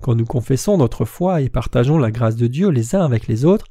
Quand 0.00 0.14
nous 0.14 0.24
confessons 0.24 0.78
notre 0.78 1.04
foi 1.04 1.40
et 1.40 1.48
partageons 1.48 1.98
la 1.98 2.10
grâce 2.10 2.36
de 2.36 2.46
Dieu 2.46 2.68
les 2.68 2.94
uns 2.94 3.04
avec 3.04 3.26
les 3.26 3.44
autres, 3.44 3.66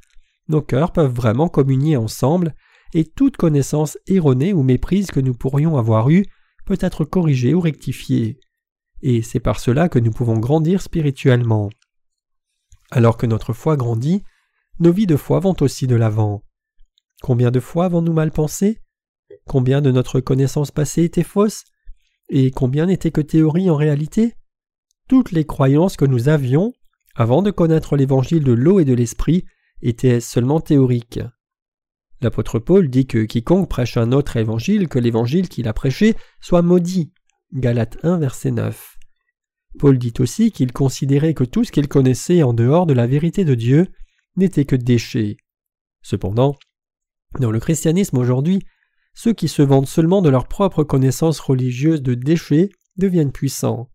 nos 0.48 0.62
cœurs 0.62 0.92
peuvent 0.92 1.14
vraiment 1.14 1.48
communier 1.48 1.98
ensemble, 1.98 2.56
et 2.94 3.06
toute 3.06 3.38
connaissance 3.38 3.98
erronée 4.08 4.54
ou 4.54 4.64
méprise 4.64 5.08
que 5.08 5.20
nous 5.20 5.34
pourrions 5.34 5.78
avoir 5.78 6.10
eue 6.10 6.26
peut 6.66 6.78
être 6.80 7.06
corrigée 7.06 7.54
ou 7.54 7.60
rectifiée. 7.60 8.40
Et 9.02 9.22
c'est 9.22 9.40
par 9.40 9.60
cela 9.60 9.90
que 9.90 10.00
nous 10.00 10.12
pouvons 10.12 10.38
grandir 10.38 10.82
spirituellement. 10.82 11.70
Alors 12.92 13.18
que 13.18 13.26
notre 13.26 13.54
foi 13.54 13.78
grandit, 13.78 14.24
nos 14.80 14.92
vies 14.92 15.08
de 15.08 15.16
foi 15.16 15.40
vont 15.40 15.56
aussi 15.62 15.88
de 15.88 15.96
l'avant. 15.96 16.44
Combien 17.22 17.52
de 17.52 17.60
fois 17.60 17.86
avons-nous 17.86 18.14
mal 18.14 18.32
pensé? 18.32 18.80
Combien 19.46 19.82
de 19.82 19.92
notre 19.92 20.20
connaissance 20.20 20.72
passée 20.72 21.04
était 21.04 21.24
fausse? 21.24 21.66
Et 22.30 22.52
combien 22.52 22.86
n'était 22.86 23.12
que 23.12 23.22
théorie 23.22 23.70
en 23.70 23.76
réalité? 23.76 24.36
Toutes 25.08 25.32
les 25.32 25.46
croyances 25.46 25.98
que 25.98 26.06
nous 26.06 26.30
avions, 26.30 26.74
avant 27.16 27.42
de 27.42 27.52
connaître 27.52 27.98
l'évangile 27.98 28.44
de 28.44 28.54
l'eau 28.54 28.80
et 28.80 28.86
de 28.86 28.94
l'esprit, 28.94 29.46
étaient 29.82 30.20
seulement 30.20 30.60
théoriques. 30.60 31.20
L'apôtre 32.22 32.60
Paul 32.60 32.90
dit 32.90 33.08
que 33.08 33.24
quiconque 33.24 33.70
prêche 33.70 33.96
un 33.98 34.12
autre 34.12 34.36
évangile 34.36 34.90
que 34.90 35.00
l'évangile 35.00 35.48
qu'il 35.48 35.68
a 35.68 35.74
prêché 35.74 36.16
soit 36.42 36.62
maudit. 36.62 37.14
Galates 37.54 37.98
1, 38.04 38.18
verset 38.18 38.52
9. 38.52 38.98
Paul 39.78 39.98
dit 39.98 40.14
aussi 40.20 40.52
qu'il 40.52 40.74
considérait 40.74 41.34
que 41.34 41.44
tout 41.44 41.64
ce 41.64 41.72
qu'il 41.72 41.88
connaissait 41.88 42.44
en 42.44 42.54
dehors 42.54 42.86
de 42.86 42.94
la 42.94 43.08
vérité 43.08 43.46
de 43.46 43.56
Dieu 43.56 43.88
n'était 44.36 44.66
que 44.66 44.76
déchets. 44.76 45.38
Cependant, 46.02 46.56
dans 47.40 47.52
le 47.52 47.60
christianisme 47.60 48.18
aujourd'hui, 48.18 48.60
ceux 49.14 49.34
qui 49.34 49.48
se 49.48 49.62
vendent 49.62 49.88
seulement 49.88 50.22
de 50.22 50.30
leur 50.30 50.48
propre 50.48 50.84
connaissance 50.84 51.40
religieuse 51.40 52.02
de 52.02 52.16
déchets 52.16 52.70
deviennent 52.98 53.32
puissants. 53.32 53.90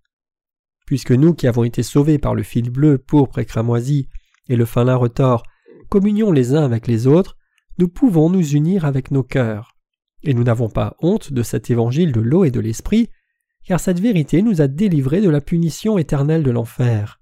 Puisque 0.86 1.12
nous 1.12 1.34
qui 1.34 1.46
avons 1.46 1.64
été 1.64 1.82
sauvés 1.82 2.18
par 2.18 2.34
le 2.34 2.42
fil 2.42 2.70
bleu, 2.70 2.98
pourpre 2.98 3.38
et 3.38 3.46
cramoisi 3.46 4.08
et 4.48 4.56
le 4.56 4.64
fin 4.64 4.84
lin 4.84 4.96
retors, 4.96 5.42
communions 5.88 6.30
les 6.30 6.54
uns 6.54 6.62
avec 6.62 6.86
les 6.86 7.06
autres, 7.06 7.36
nous 7.78 7.88
pouvons 7.88 8.30
nous 8.30 8.52
unir 8.52 8.84
avec 8.84 9.10
nos 9.10 9.22
cœurs. 9.22 9.76
Et 10.22 10.34
nous 10.34 10.44
n'avons 10.44 10.68
pas 10.68 10.96
honte 11.00 11.32
de 11.32 11.42
cet 11.42 11.70
évangile 11.70 12.12
de 12.12 12.20
l'eau 12.20 12.44
et 12.44 12.50
de 12.50 12.60
l'esprit, 12.60 13.10
car 13.64 13.80
cette 13.80 14.00
vérité 14.00 14.42
nous 14.42 14.60
a 14.60 14.68
délivrés 14.68 15.20
de 15.20 15.30
la 15.30 15.40
punition 15.40 15.98
éternelle 15.98 16.42
de 16.42 16.50
l'enfer. 16.50 17.20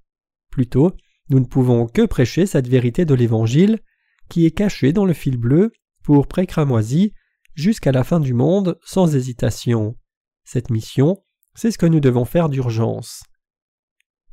Plutôt, 0.50 0.92
nous 1.30 1.40
ne 1.40 1.46
pouvons 1.46 1.86
que 1.86 2.04
prêcher 2.04 2.46
cette 2.46 2.68
vérité 2.68 3.04
de 3.04 3.14
l'évangile, 3.14 3.80
qui 4.28 4.46
est 4.46 4.50
cachée 4.50 4.92
dans 4.92 5.04
le 5.04 5.14
fil 5.14 5.36
bleu, 5.36 5.72
pour 6.04 6.26
précramoisi, 6.26 7.12
jusqu'à 7.54 7.92
la 7.92 8.04
fin 8.04 8.20
du 8.20 8.34
monde, 8.34 8.78
sans 8.84 9.14
hésitation. 9.14 9.96
Cette 10.44 10.70
mission, 10.70 11.22
c'est 11.54 11.70
ce 11.70 11.78
que 11.78 11.86
nous 11.86 12.00
devons 12.00 12.24
faire 12.24 12.48
d'urgence. 12.48 13.22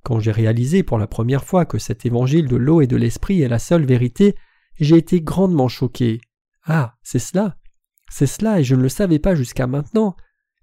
Quand 0.04 0.20
j'ai 0.20 0.32
réalisé 0.32 0.84
pour 0.84 0.98
la 0.98 1.08
première 1.08 1.44
fois 1.44 1.66
que 1.66 1.78
cet 1.78 2.06
évangile 2.06 2.48
de 2.48 2.56
l'eau 2.56 2.82
et 2.82 2.88
de 2.88 2.96
l'esprit 2.96 3.42
est 3.42 3.50
la 3.50 3.60
seule 3.60 3.86
vérité, 3.86 4.36
j'ai 4.80 4.98
été 4.98 5.22
grandement 5.22 5.68
choqué. 5.68 6.22
Ah, 6.66 6.96
c'est 7.04 7.20
cela. 7.20 7.58
C'est 8.12 8.28
cela, 8.28 8.60
et 8.60 8.64
je 8.64 8.76
ne 8.76 8.82
le 8.82 8.90
savais 8.90 9.20
pas 9.20 9.36
jusqu'à 9.36 9.68
maintenant. 9.68 10.16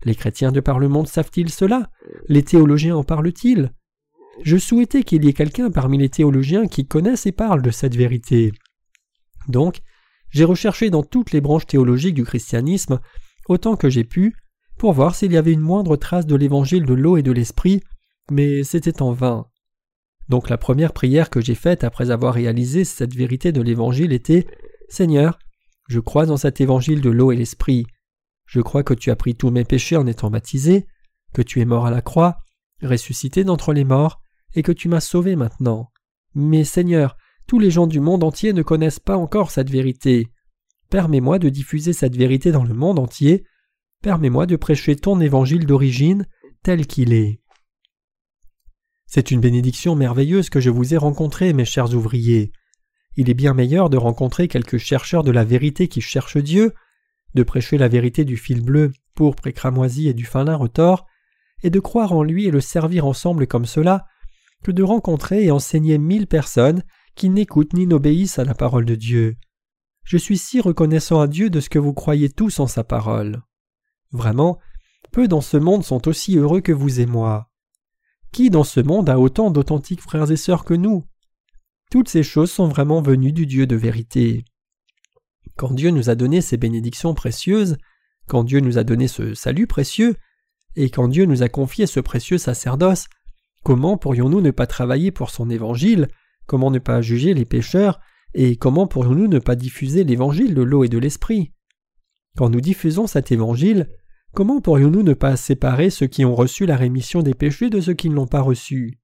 Les 0.05 0.15
chrétiens 0.15 0.53
de 0.53 0.61
par 0.61 0.79
le 0.79 0.89
monde 0.89 1.09
savent-ils 1.09 1.51
cela? 1.51 1.91
Les 2.29 2.43
théologiens 2.43 2.97
en 2.97 3.05
parlent-ils? 3.05 3.73
Je 4.43 4.57
souhaitais 4.57 5.03
qu'il 5.03 5.25
y 5.25 5.29
ait 5.29 5.33
quelqu'un 5.33 5.71
parmi 5.71 5.97
les 5.99 6.11
théologiens 6.11 6.67
qui 6.67 6.87
connaisse 6.87 7.27
et 7.27 7.33
parle 7.33 7.63
de 7.63 7.71
cette 7.71 7.97
vérité. 7.97 8.53
Donc, 9.49 9.81
j'ai 10.31 10.45
recherché 10.45 10.91
dans 10.91 11.03
toutes 11.03 11.33
les 11.33 11.41
branches 11.41 11.67
théologiques 11.67 12.15
du 12.15 12.25
christianisme, 12.25 13.01
autant 13.49 13.77
que 13.77 13.89
j'ai 13.89 14.05
pu, 14.05 14.35
pour 14.77 14.93
voir 14.93 15.15
s'il 15.15 15.33
y 15.33 15.37
avait 15.37 15.53
une 15.53 15.61
moindre 15.61 15.97
trace 15.97 16.27
de 16.27 16.37
l'évangile 16.37 16.85
de 16.85 16.95
l'eau 16.95 17.17
et 17.17 17.23
de 17.23 17.33
l'esprit, 17.33 17.83
mais 18.31 18.63
c'était 18.65 19.01
en 19.01 19.13
vain. 19.13 19.47
Donc 20.29 20.49
la 20.49 20.59
première 20.59 20.93
prière 20.93 21.31
que 21.31 21.41
j'ai 21.41 21.55
faite 21.55 21.85
après 21.85 22.11
avoir 22.11 22.35
réalisé 22.35 22.85
cette 22.85 23.15
vérité 23.15 23.53
de 23.53 23.63
l'Évangile 23.63 24.13
était 24.13 24.47
Seigneur, 24.89 25.39
je 25.89 26.01
crois 26.01 26.31
en 26.31 26.37
cet 26.37 26.61
Évangile 26.61 27.01
de 27.01 27.11
l'eau 27.11 27.33
et 27.33 27.37
l'Esprit. 27.37 27.87
Je 28.47 28.61
crois 28.61 28.83
que 28.83 28.95
tu 28.95 29.11
as 29.11 29.17
pris 29.17 29.35
tous 29.35 29.51
mes 29.51 29.65
péchés 29.65 29.97
en 29.97 30.07
étant 30.07 30.31
baptisé, 30.31 30.87
que 31.33 31.43
tu 31.43 31.61
es 31.61 31.65
mort 31.65 31.87
à 31.87 31.91
la 31.91 32.03
croix, 32.03 32.39
ressuscité 32.83 33.45
d'entre 33.45 33.73
les 33.73 33.85
morts, 33.85 34.21
et 34.55 34.63
que 34.63 34.73
tu 34.73 34.89
m'as 34.89 35.01
sauvé 35.01 35.37
maintenant. 35.37 35.91
Mais 36.35 36.65
Seigneur, 36.65 37.17
tous 37.47 37.59
les 37.59 37.71
gens 37.71 37.87
du 37.87 38.01
monde 38.01 38.25
entier 38.25 38.53
ne 38.53 38.63
connaissent 38.63 39.01
pas 39.01 39.17
encore 39.17 39.51
cette 39.51 39.71
vérité. 39.71 40.29
Permets-moi 40.91 41.39
de 41.39 41.49
diffuser 41.49 41.93
cette 41.93 42.17
vérité 42.17 42.53
dans 42.53 42.65
le 42.65 42.75
monde 42.75 42.99
entier. 42.99 43.45
Permets-moi 44.03 44.47
de 44.47 44.57
prêcher 44.57 44.97
ton 44.97 45.21
évangile 45.21 45.67
d'origine 45.67 46.27
tel 46.63 46.87
qu'il 46.87 47.13
est. 47.13 47.41
C'est 49.07 49.31
une 49.31 49.41
bénédiction 49.41 49.95
merveilleuse 49.95 50.51
que 50.51 50.61
je 50.61 50.71
vous 50.71 50.95
ai 50.95 50.97
rencontrée, 50.97 51.53
mes 51.53 51.65
chers 51.65 51.95
ouvriers. 51.95 52.53
Il 53.17 53.31
est 53.31 53.35
bien 53.35 53.55
meilleur 53.55 53.89
de 53.89 53.97
rencontrer 53.97 54.49
quelques 54.49 54.79
chercheurs 54.79 55.23
de 55.23 55.31
la 55.31 55.45
vérité 55.45 55.89
qui 55.89 56.01
cherchent 56.01 56.37
Dieu, 56.37 56.75
de 57.35 57.43
prêcher 57.43 57.79
la 57.79 57.89
vérité 57.89 58.25
du 58.25 58.37
fil 58.37 58.63
bleu, 58.63 58.93
pourpre 59.15 59.47
et 59.47 59.53
cramoisi 59.53 60.09
et 60.09 60.15
du 60.15 60.25
fin 60.25 60.45
lin 60.45 60.57
retors, 60.57 61.07
et 61.63 61.71
de 61.71 61.81
croire 61.81 62.13
en 62.13 62.23
lui 62.23 62.47
et 62.47 62.51
le 62.51 62.61
servir 62.61 63.07
ensemble 63.07 63.47
comme 63.47 63.67
cela, 63.67 64.07
que 64.63 64.73
de 64.73 64.83
rencontrer 64.83 65.45
et 65.45 65.51
enseigner 65.51 65.99
mille 65.99 66.27
personnes 66.27 66.83
qui 67.15 67.31
n'écoutent 67.31 67.73
ni 67.73 67.87
n'obéissent 67.87 68.39
à 68.39 68.45
la 68.45 68.55
parole 68.55 68.85
de 68.85 68.95
Dieu. 68.95 69.37
Je 70.05 70.17
suis 70.17 70.39
si 70.39 70.61
reconnaissant 70.61 71.21
à 71.21 71.27
Dieu 71.27 71.51
de 71.51 71.61
ce 71.61 71.71
que 71.71 71.79
vous 71.79 71.95
croyez 71.95 72.29
tous 72.29 72.61
en 72.61 72.67
sa 72.67 72.85
parole. 72.85 73.43
Vraiment, 74.13 74.59
peu 75.11 75.27
dans 75.27 75.41
ce 75.41 75.57
monde 75.57 75.85
sont 75.85 76.07
aussi 76.09 76.37
heureux 76.37 76.61
que 76.61 76.73
vous 76.73 77.01
et 77.01 77.07
moi. 77.07 77.51
Qui 78.33 78.51
dans 78.51 78.65
ce 78.65 78.81
monde 78.81 79.09
a 79.09 79.19
autant 79.19 79.51
d'authentiques 79.51 80.03
frères 80.03 80.31
et 80.31 80.37
sœurs 80.37 80.65
que 80.65 80.75
nous? 80.75 81.05
Toutes 81.91 82.09
ces 82.09 82.23
choses 82.23 82.51
sont 82.51 82.69
vraiment 82.69 83.01
venues 83.01 83.33
du 83.33 83.47
Dieu 83.47 83.67
de 83.67 83.77
vérité. 83.77 84.45
Quand 85.57 85.73
Dieu 85.73 85.91
nous 85.91 86.11
a 86.11 86.15
donné 86.15 86.41
ces 86.41 86.57
bénédictions 86.57 87.15
précieuses, 87.15 87.79
quand 88.27 88.45
Dieu 88.45 88.61
nous 88.61 88.77
a 88.77 88.85
donné 88.85 89.09
ce 89.09 89.35
salut 89.35 89.67
précieux, 89.67 90.17
et 90.75 90.91
quand 90.91 91.09
Dieu 91.09 91.25
nous 91.25 91.43
a 91.43 91.49
confié 91.49 91.87
ce 91.87 92.01
précieux 92.01 92.39
sacerdoce, 92.39 93.07
comment 93.63 93.97
pourrions-nous 93.97 94.41
ne 94.41 94.51
pas 94.51 94.67
travailler 94.67 95.11
pour 95.11 95.31
son 95.31 95.49
évangile, 95.49 96.09
comment 96.47 96.71
ne 96.71 96.79
pas 96.79 97.01
juger 97.01 97.35
les 97.35 97.45
pécheurs, 97.45 98.01
et 98.35 98.57
comment 98.57 98.87
pourrions-nous 98.87 99.29
ne 99.29 99.39
pas 99.39 99.57
diffuser 99.57 100.05
l'évangile 100.05 100.55
de 100.55 100.63
l'eau 100.63 100.85
et 100.85 100.89
de 100.89 100.99
l'esprit? 100.99 101.53
Quand 102.37 102.51
nous 102.51 102.61
diffusons 102.61 103.07
cet 103.07 103.33
évangile, 103.33 103.89
comment 104.37 104.61
pourrions-nous 104.61 105.03
ne 105.03 105.15
pas 105.15 105.35
séparer 105.35 105.89
ceux 105.89 106.07
qui 106.07 106.27
ont 106.27 106.35
reçu 106.35 106.67
la 106.67 106.77
rémission 106.77 107.23
des 107.23 107.33
péchés 107.33 107.71
de 107.71 107.81
ceux 107.81 107.95
qui 107.95 108.11
ne 108.11 108.15
l'ont 108.15 108.27
pas 108.27 108.43
reçu? 108.43 109.01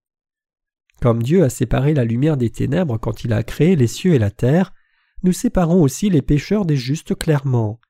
Comme 1.00 1.22
Dieu 1.22 1.42
a 1.42 1.48
séparé 1.48 1.94
la 1.94 2.04
lumière 2.04 2.36
des 2.36 2.50
ténèbres 2.50 2.98
quand 2.98 3.24
il 3.24 3.32
a 3.32 3.42
créé 3.42 3.74
les 3.74 3.86
cieux 3.86 4.12
et 4.12 4.18
la 4.18 4.30
terre, 4.30 4.74
nous 5.22 5.32
séparons 5.32 5.80
aussi 5.80 6.10
les 6.10 6.20
pécheurs 6.20 6.66
des 6.66 6.76
justes 6.76 7.14
clairement. 7.14 7.80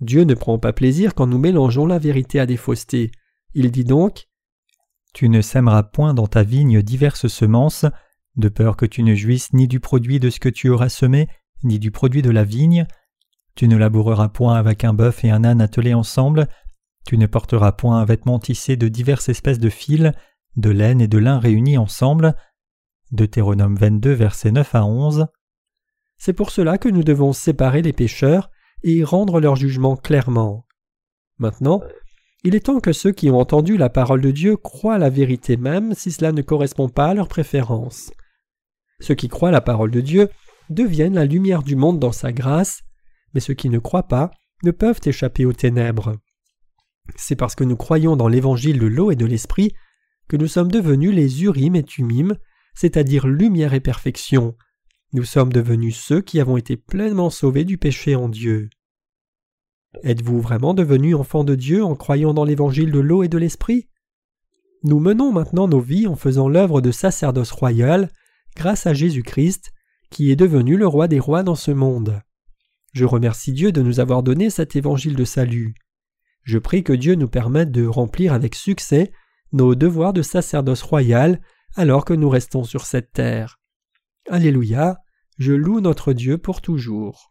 Dieu 0.00 0.22
ne 0.22 0.34
prend 0.34 0.60
pas 0.60 0.72
plaisir 0.72 1.16
quand 1.16 1.26
nous 1.26 1.38
mélangeons 1.38 1.86
la 1.86 1.98
vérité 1.98 2.38
à 2.38 2.46
des 2.46 2.56
faussetés. 2.56 3.10
Il 3.52 3.72
dit 3.72 3.84
donc 3.84 4.28
Tu 5.12 5.28
ne 5.28 5.40
sèmeras 5.40 5.82
point 5.82 6.14
dans 6.14 6.28
ta 6.28 6.44
vigne 6.44 6.82
diverses 6.82 7.26
semences, 7.26 7.84
de 8.36 8.48
peur 8.48 8.76
que 8.76 8.86
tu 8.86 9.02
ne 9.02 9.16
jouisses 9.16 9.52
ni 9.52 9.66
du 9.66 9.80
produit 9.80 10.20
de 10.20 10.30
ce 10.30 10.38
que 10.38 10.48
tu 10.48 10.68
auras 10.68 10.88
semé, 10.88 11.26
ni 11.64 11.80
du 11.80 11.90
produit 11.90 12.22
de 12.22 12.30
la 12.30 12.44
vigne. 12.44 12.86
Tu 13.54 13.68
ne 13.68 13.76
laboureras 13.76 14.28
point 14.28 14.56
avec 14.56 14.84
un 14.84 14.94
bœuf 14.94 15.24
et 15.24 15.30
un 15.30 15.44
âne 15.44 15.60
attelés 15.60 15.94
ensemble. 15.94 16.48
Tu 17.06 17.18
ne 17.18 17.26
porteras 17.26 17.72
point 17.72 17.98
un 18.00 18.04
vêtement 18.04 18.38
tissé 18.38 18.76
de 18.76 18.88
diverses 18.88 19.28
espèces 19.28 19.58
de 19.58 19.70
fils, 19.70 20.12
de 20.56 20.70
laine 20.70 21.00
et 21.00 21.08
de 21.08 21.18
lin 21.18 21.38
réunis 21.38 21.78
ensemble. 21.78 22.34
Deutéronome 23.12 23.76
22, 23.76 24.12
versets 24.12 24.52
9 24.52 24.74
à 24.74 24.84
11. 24.84 25.26
C'est 26.18 26.32
pour 26.32 26.50
cela 26.50 26.78
que 26.78 26.88
nous 26.88 27.02
devons 27.02 27.32
séparer 27.32 27.82
les 27.82 27.92
pécheurs 27.92 28.50
et 28.82 29.02
rendre 29.04 29.40
leur 29.40 29.56
jugement 29.56 29.96
clairement. 29.96 30.66
Maintenant, 31.38 31.82
il 32.44 32.54
est 32.54 32.66
temps 32.66 32.80
que 32.80 32.92
ceux 32.92 33.12
qui 33.12 33.30
ont 33.30 33.38
entendu 33.38 33.76
la 33.76 33.90
parole 33.90 34.20
de 34.20 34.30
Dieu 34.30 34.56
croient 34.56 34.98
la 34.98 35.10
vérité 35.10 35.56
même 35.56 35.94
si 35.94 36.10
cela 36.10 36.32
ne 36.32 36.42
correspond 36.42 36.88
pas 36.88 37.08
à 37.08 37.14
leurs 37.14 37.28
préférences. 37.28 38.10
Ceux 39.00 39.14
qui 39.14 39.28
croient 39.28 39.50
la 39.50 39.60
parole 39.60 39.90
de 39.90 40.00
Dieu 40.00 40.28
deviennent 40.68 41.14
la 41.14 41.24
lumière 41.24 41.62
du 41.62 41.76
monde 41.76 41.98
dans 41.98 42.12
sa 42.12 42.32
grâce, 42.32 42.82
mais 43.34 43.40
ceux 43.40 43.54
qui 43.54 43.68
ne 43.68 43.78
croient 43.78 44.08
pas 44.08 44.30
ne 44.62 44.70
peuvent 44.70 45.00
échapper 45.04 45.44
aux 45.44 45.52
ténèbres. 45.52 46.16
C'est 47.16 47.36
parce 47.36 47.54
que 47.54 47.64
nous 47.64 47.76
croyons 47.76 48.16
dans 48.16 48.28
l'évangile 48.28 48.78
de 48.78 48.86
l'eau 48.86 49.10
et 49.10 49.16
de 49.16 49.26
l'esprit 49.26 49.72
que 50.28 50.36
nous 50.36 50.46
sommes 50.46 50.70
devenus 50.70 51.12
les 51.12 51.42
Urim 51.42 51.74
et 51.74 51.82
Tumim, 51.82 52.36
c'est-à-dire 52.74 53.26
lumière 53.26 53.74
et 53.74 53.80
perfection. 53.80 54.56
Nous 55.12 55.24
sommes 55.24 55.52
devenus 55.52 55.96
ceux 55.96 56.20
qui 56.20 56.38
avons 56.40 56.56
été 56.56 56.76
pleinement 56.76 57.30
sauvés 57.30 57.64
du 57.64 57.78
péché 57.78 58.14
en 58.14 58.28
Dieu. 58.28 58.70
Êtes-vous 60.04 60.40
vraiment 60.40 60.72
devenus 60.72 61.16
enfants 61.16 61.42
de 61.42 61.56
Dieu 61.56 61.84
en 61.84 61.96
croyant 61.96 62.32
dans 62.32 62.44
l'évangile 62.44 62.92
de 62.92 63.00
l'eau 63.00 63.24
et 63.24 63.28
de 63.28 63.38
l'esprit? 63.38 63.88
Nous 64.84 65.00
menons 65.00 65.32
maintenant 65.32 65.66
nos 65.66 65.80
vies 65.80 66.06
en 66.06 66.14
faisant 66.14 66.48
l'œuvre 66.48 66.80
de 66.80 66.92
sacerdoce 66.92 67.50
royal 67.50 68.08
grâce 68.54 68.86
à 68.86 68.94
Jésus-Christ, 68.94 69.72
qui 70.10 70.30
est 70.30 70.36
devenu 70.36 70.76
le 70.76 70.86
roi 70.86 71.08
des 71.08 71.18
rois 71.18 71.42
dans 71.42 71.56
ce 71.56 71.72
monde. 71.72 72.22
Je 72.92 73.04
remercie 73.04 73.52
Dieu 73.52 73.72
de 73.72 73.82
nous 73.82 74.00
avoir 74.00 74.22
donné 74.22 74.50
cet 74.50 74.76
évangile 74.76 75.16
de 75.16 75.24
salut. 75.24 75.74
Je 76.42 76.58
prie 76.58 76.82
que 76.84 76.92
Dieu 76.92 77.14
nous 77.14 77.28
permette 77.28 77.70
de 77.70 77.86
remplir 77.86 78.32
avec 78.32 78.54
succès 78.54 79.12
nos 79.52 79.74
devoirs 79.74 80.12
de 80.12 80.22
sacerdoce 80.22 80.82
royal 80.82 81.40
alors 81.76 82.04
que 82.04 82.14
nous 82.14 82.28
restons 82.28 82.64
sur 82.64 82.84
cette 82.84 83.12
terre. 83.12 83.60
Alléluia, 84.28 84.98
je 85.38 85.52
loue 85.52 85.80
notre 85.80 86.12
Dieu 86.12 86.36
pour 86.36 86.60
toujours. 86.60 87.29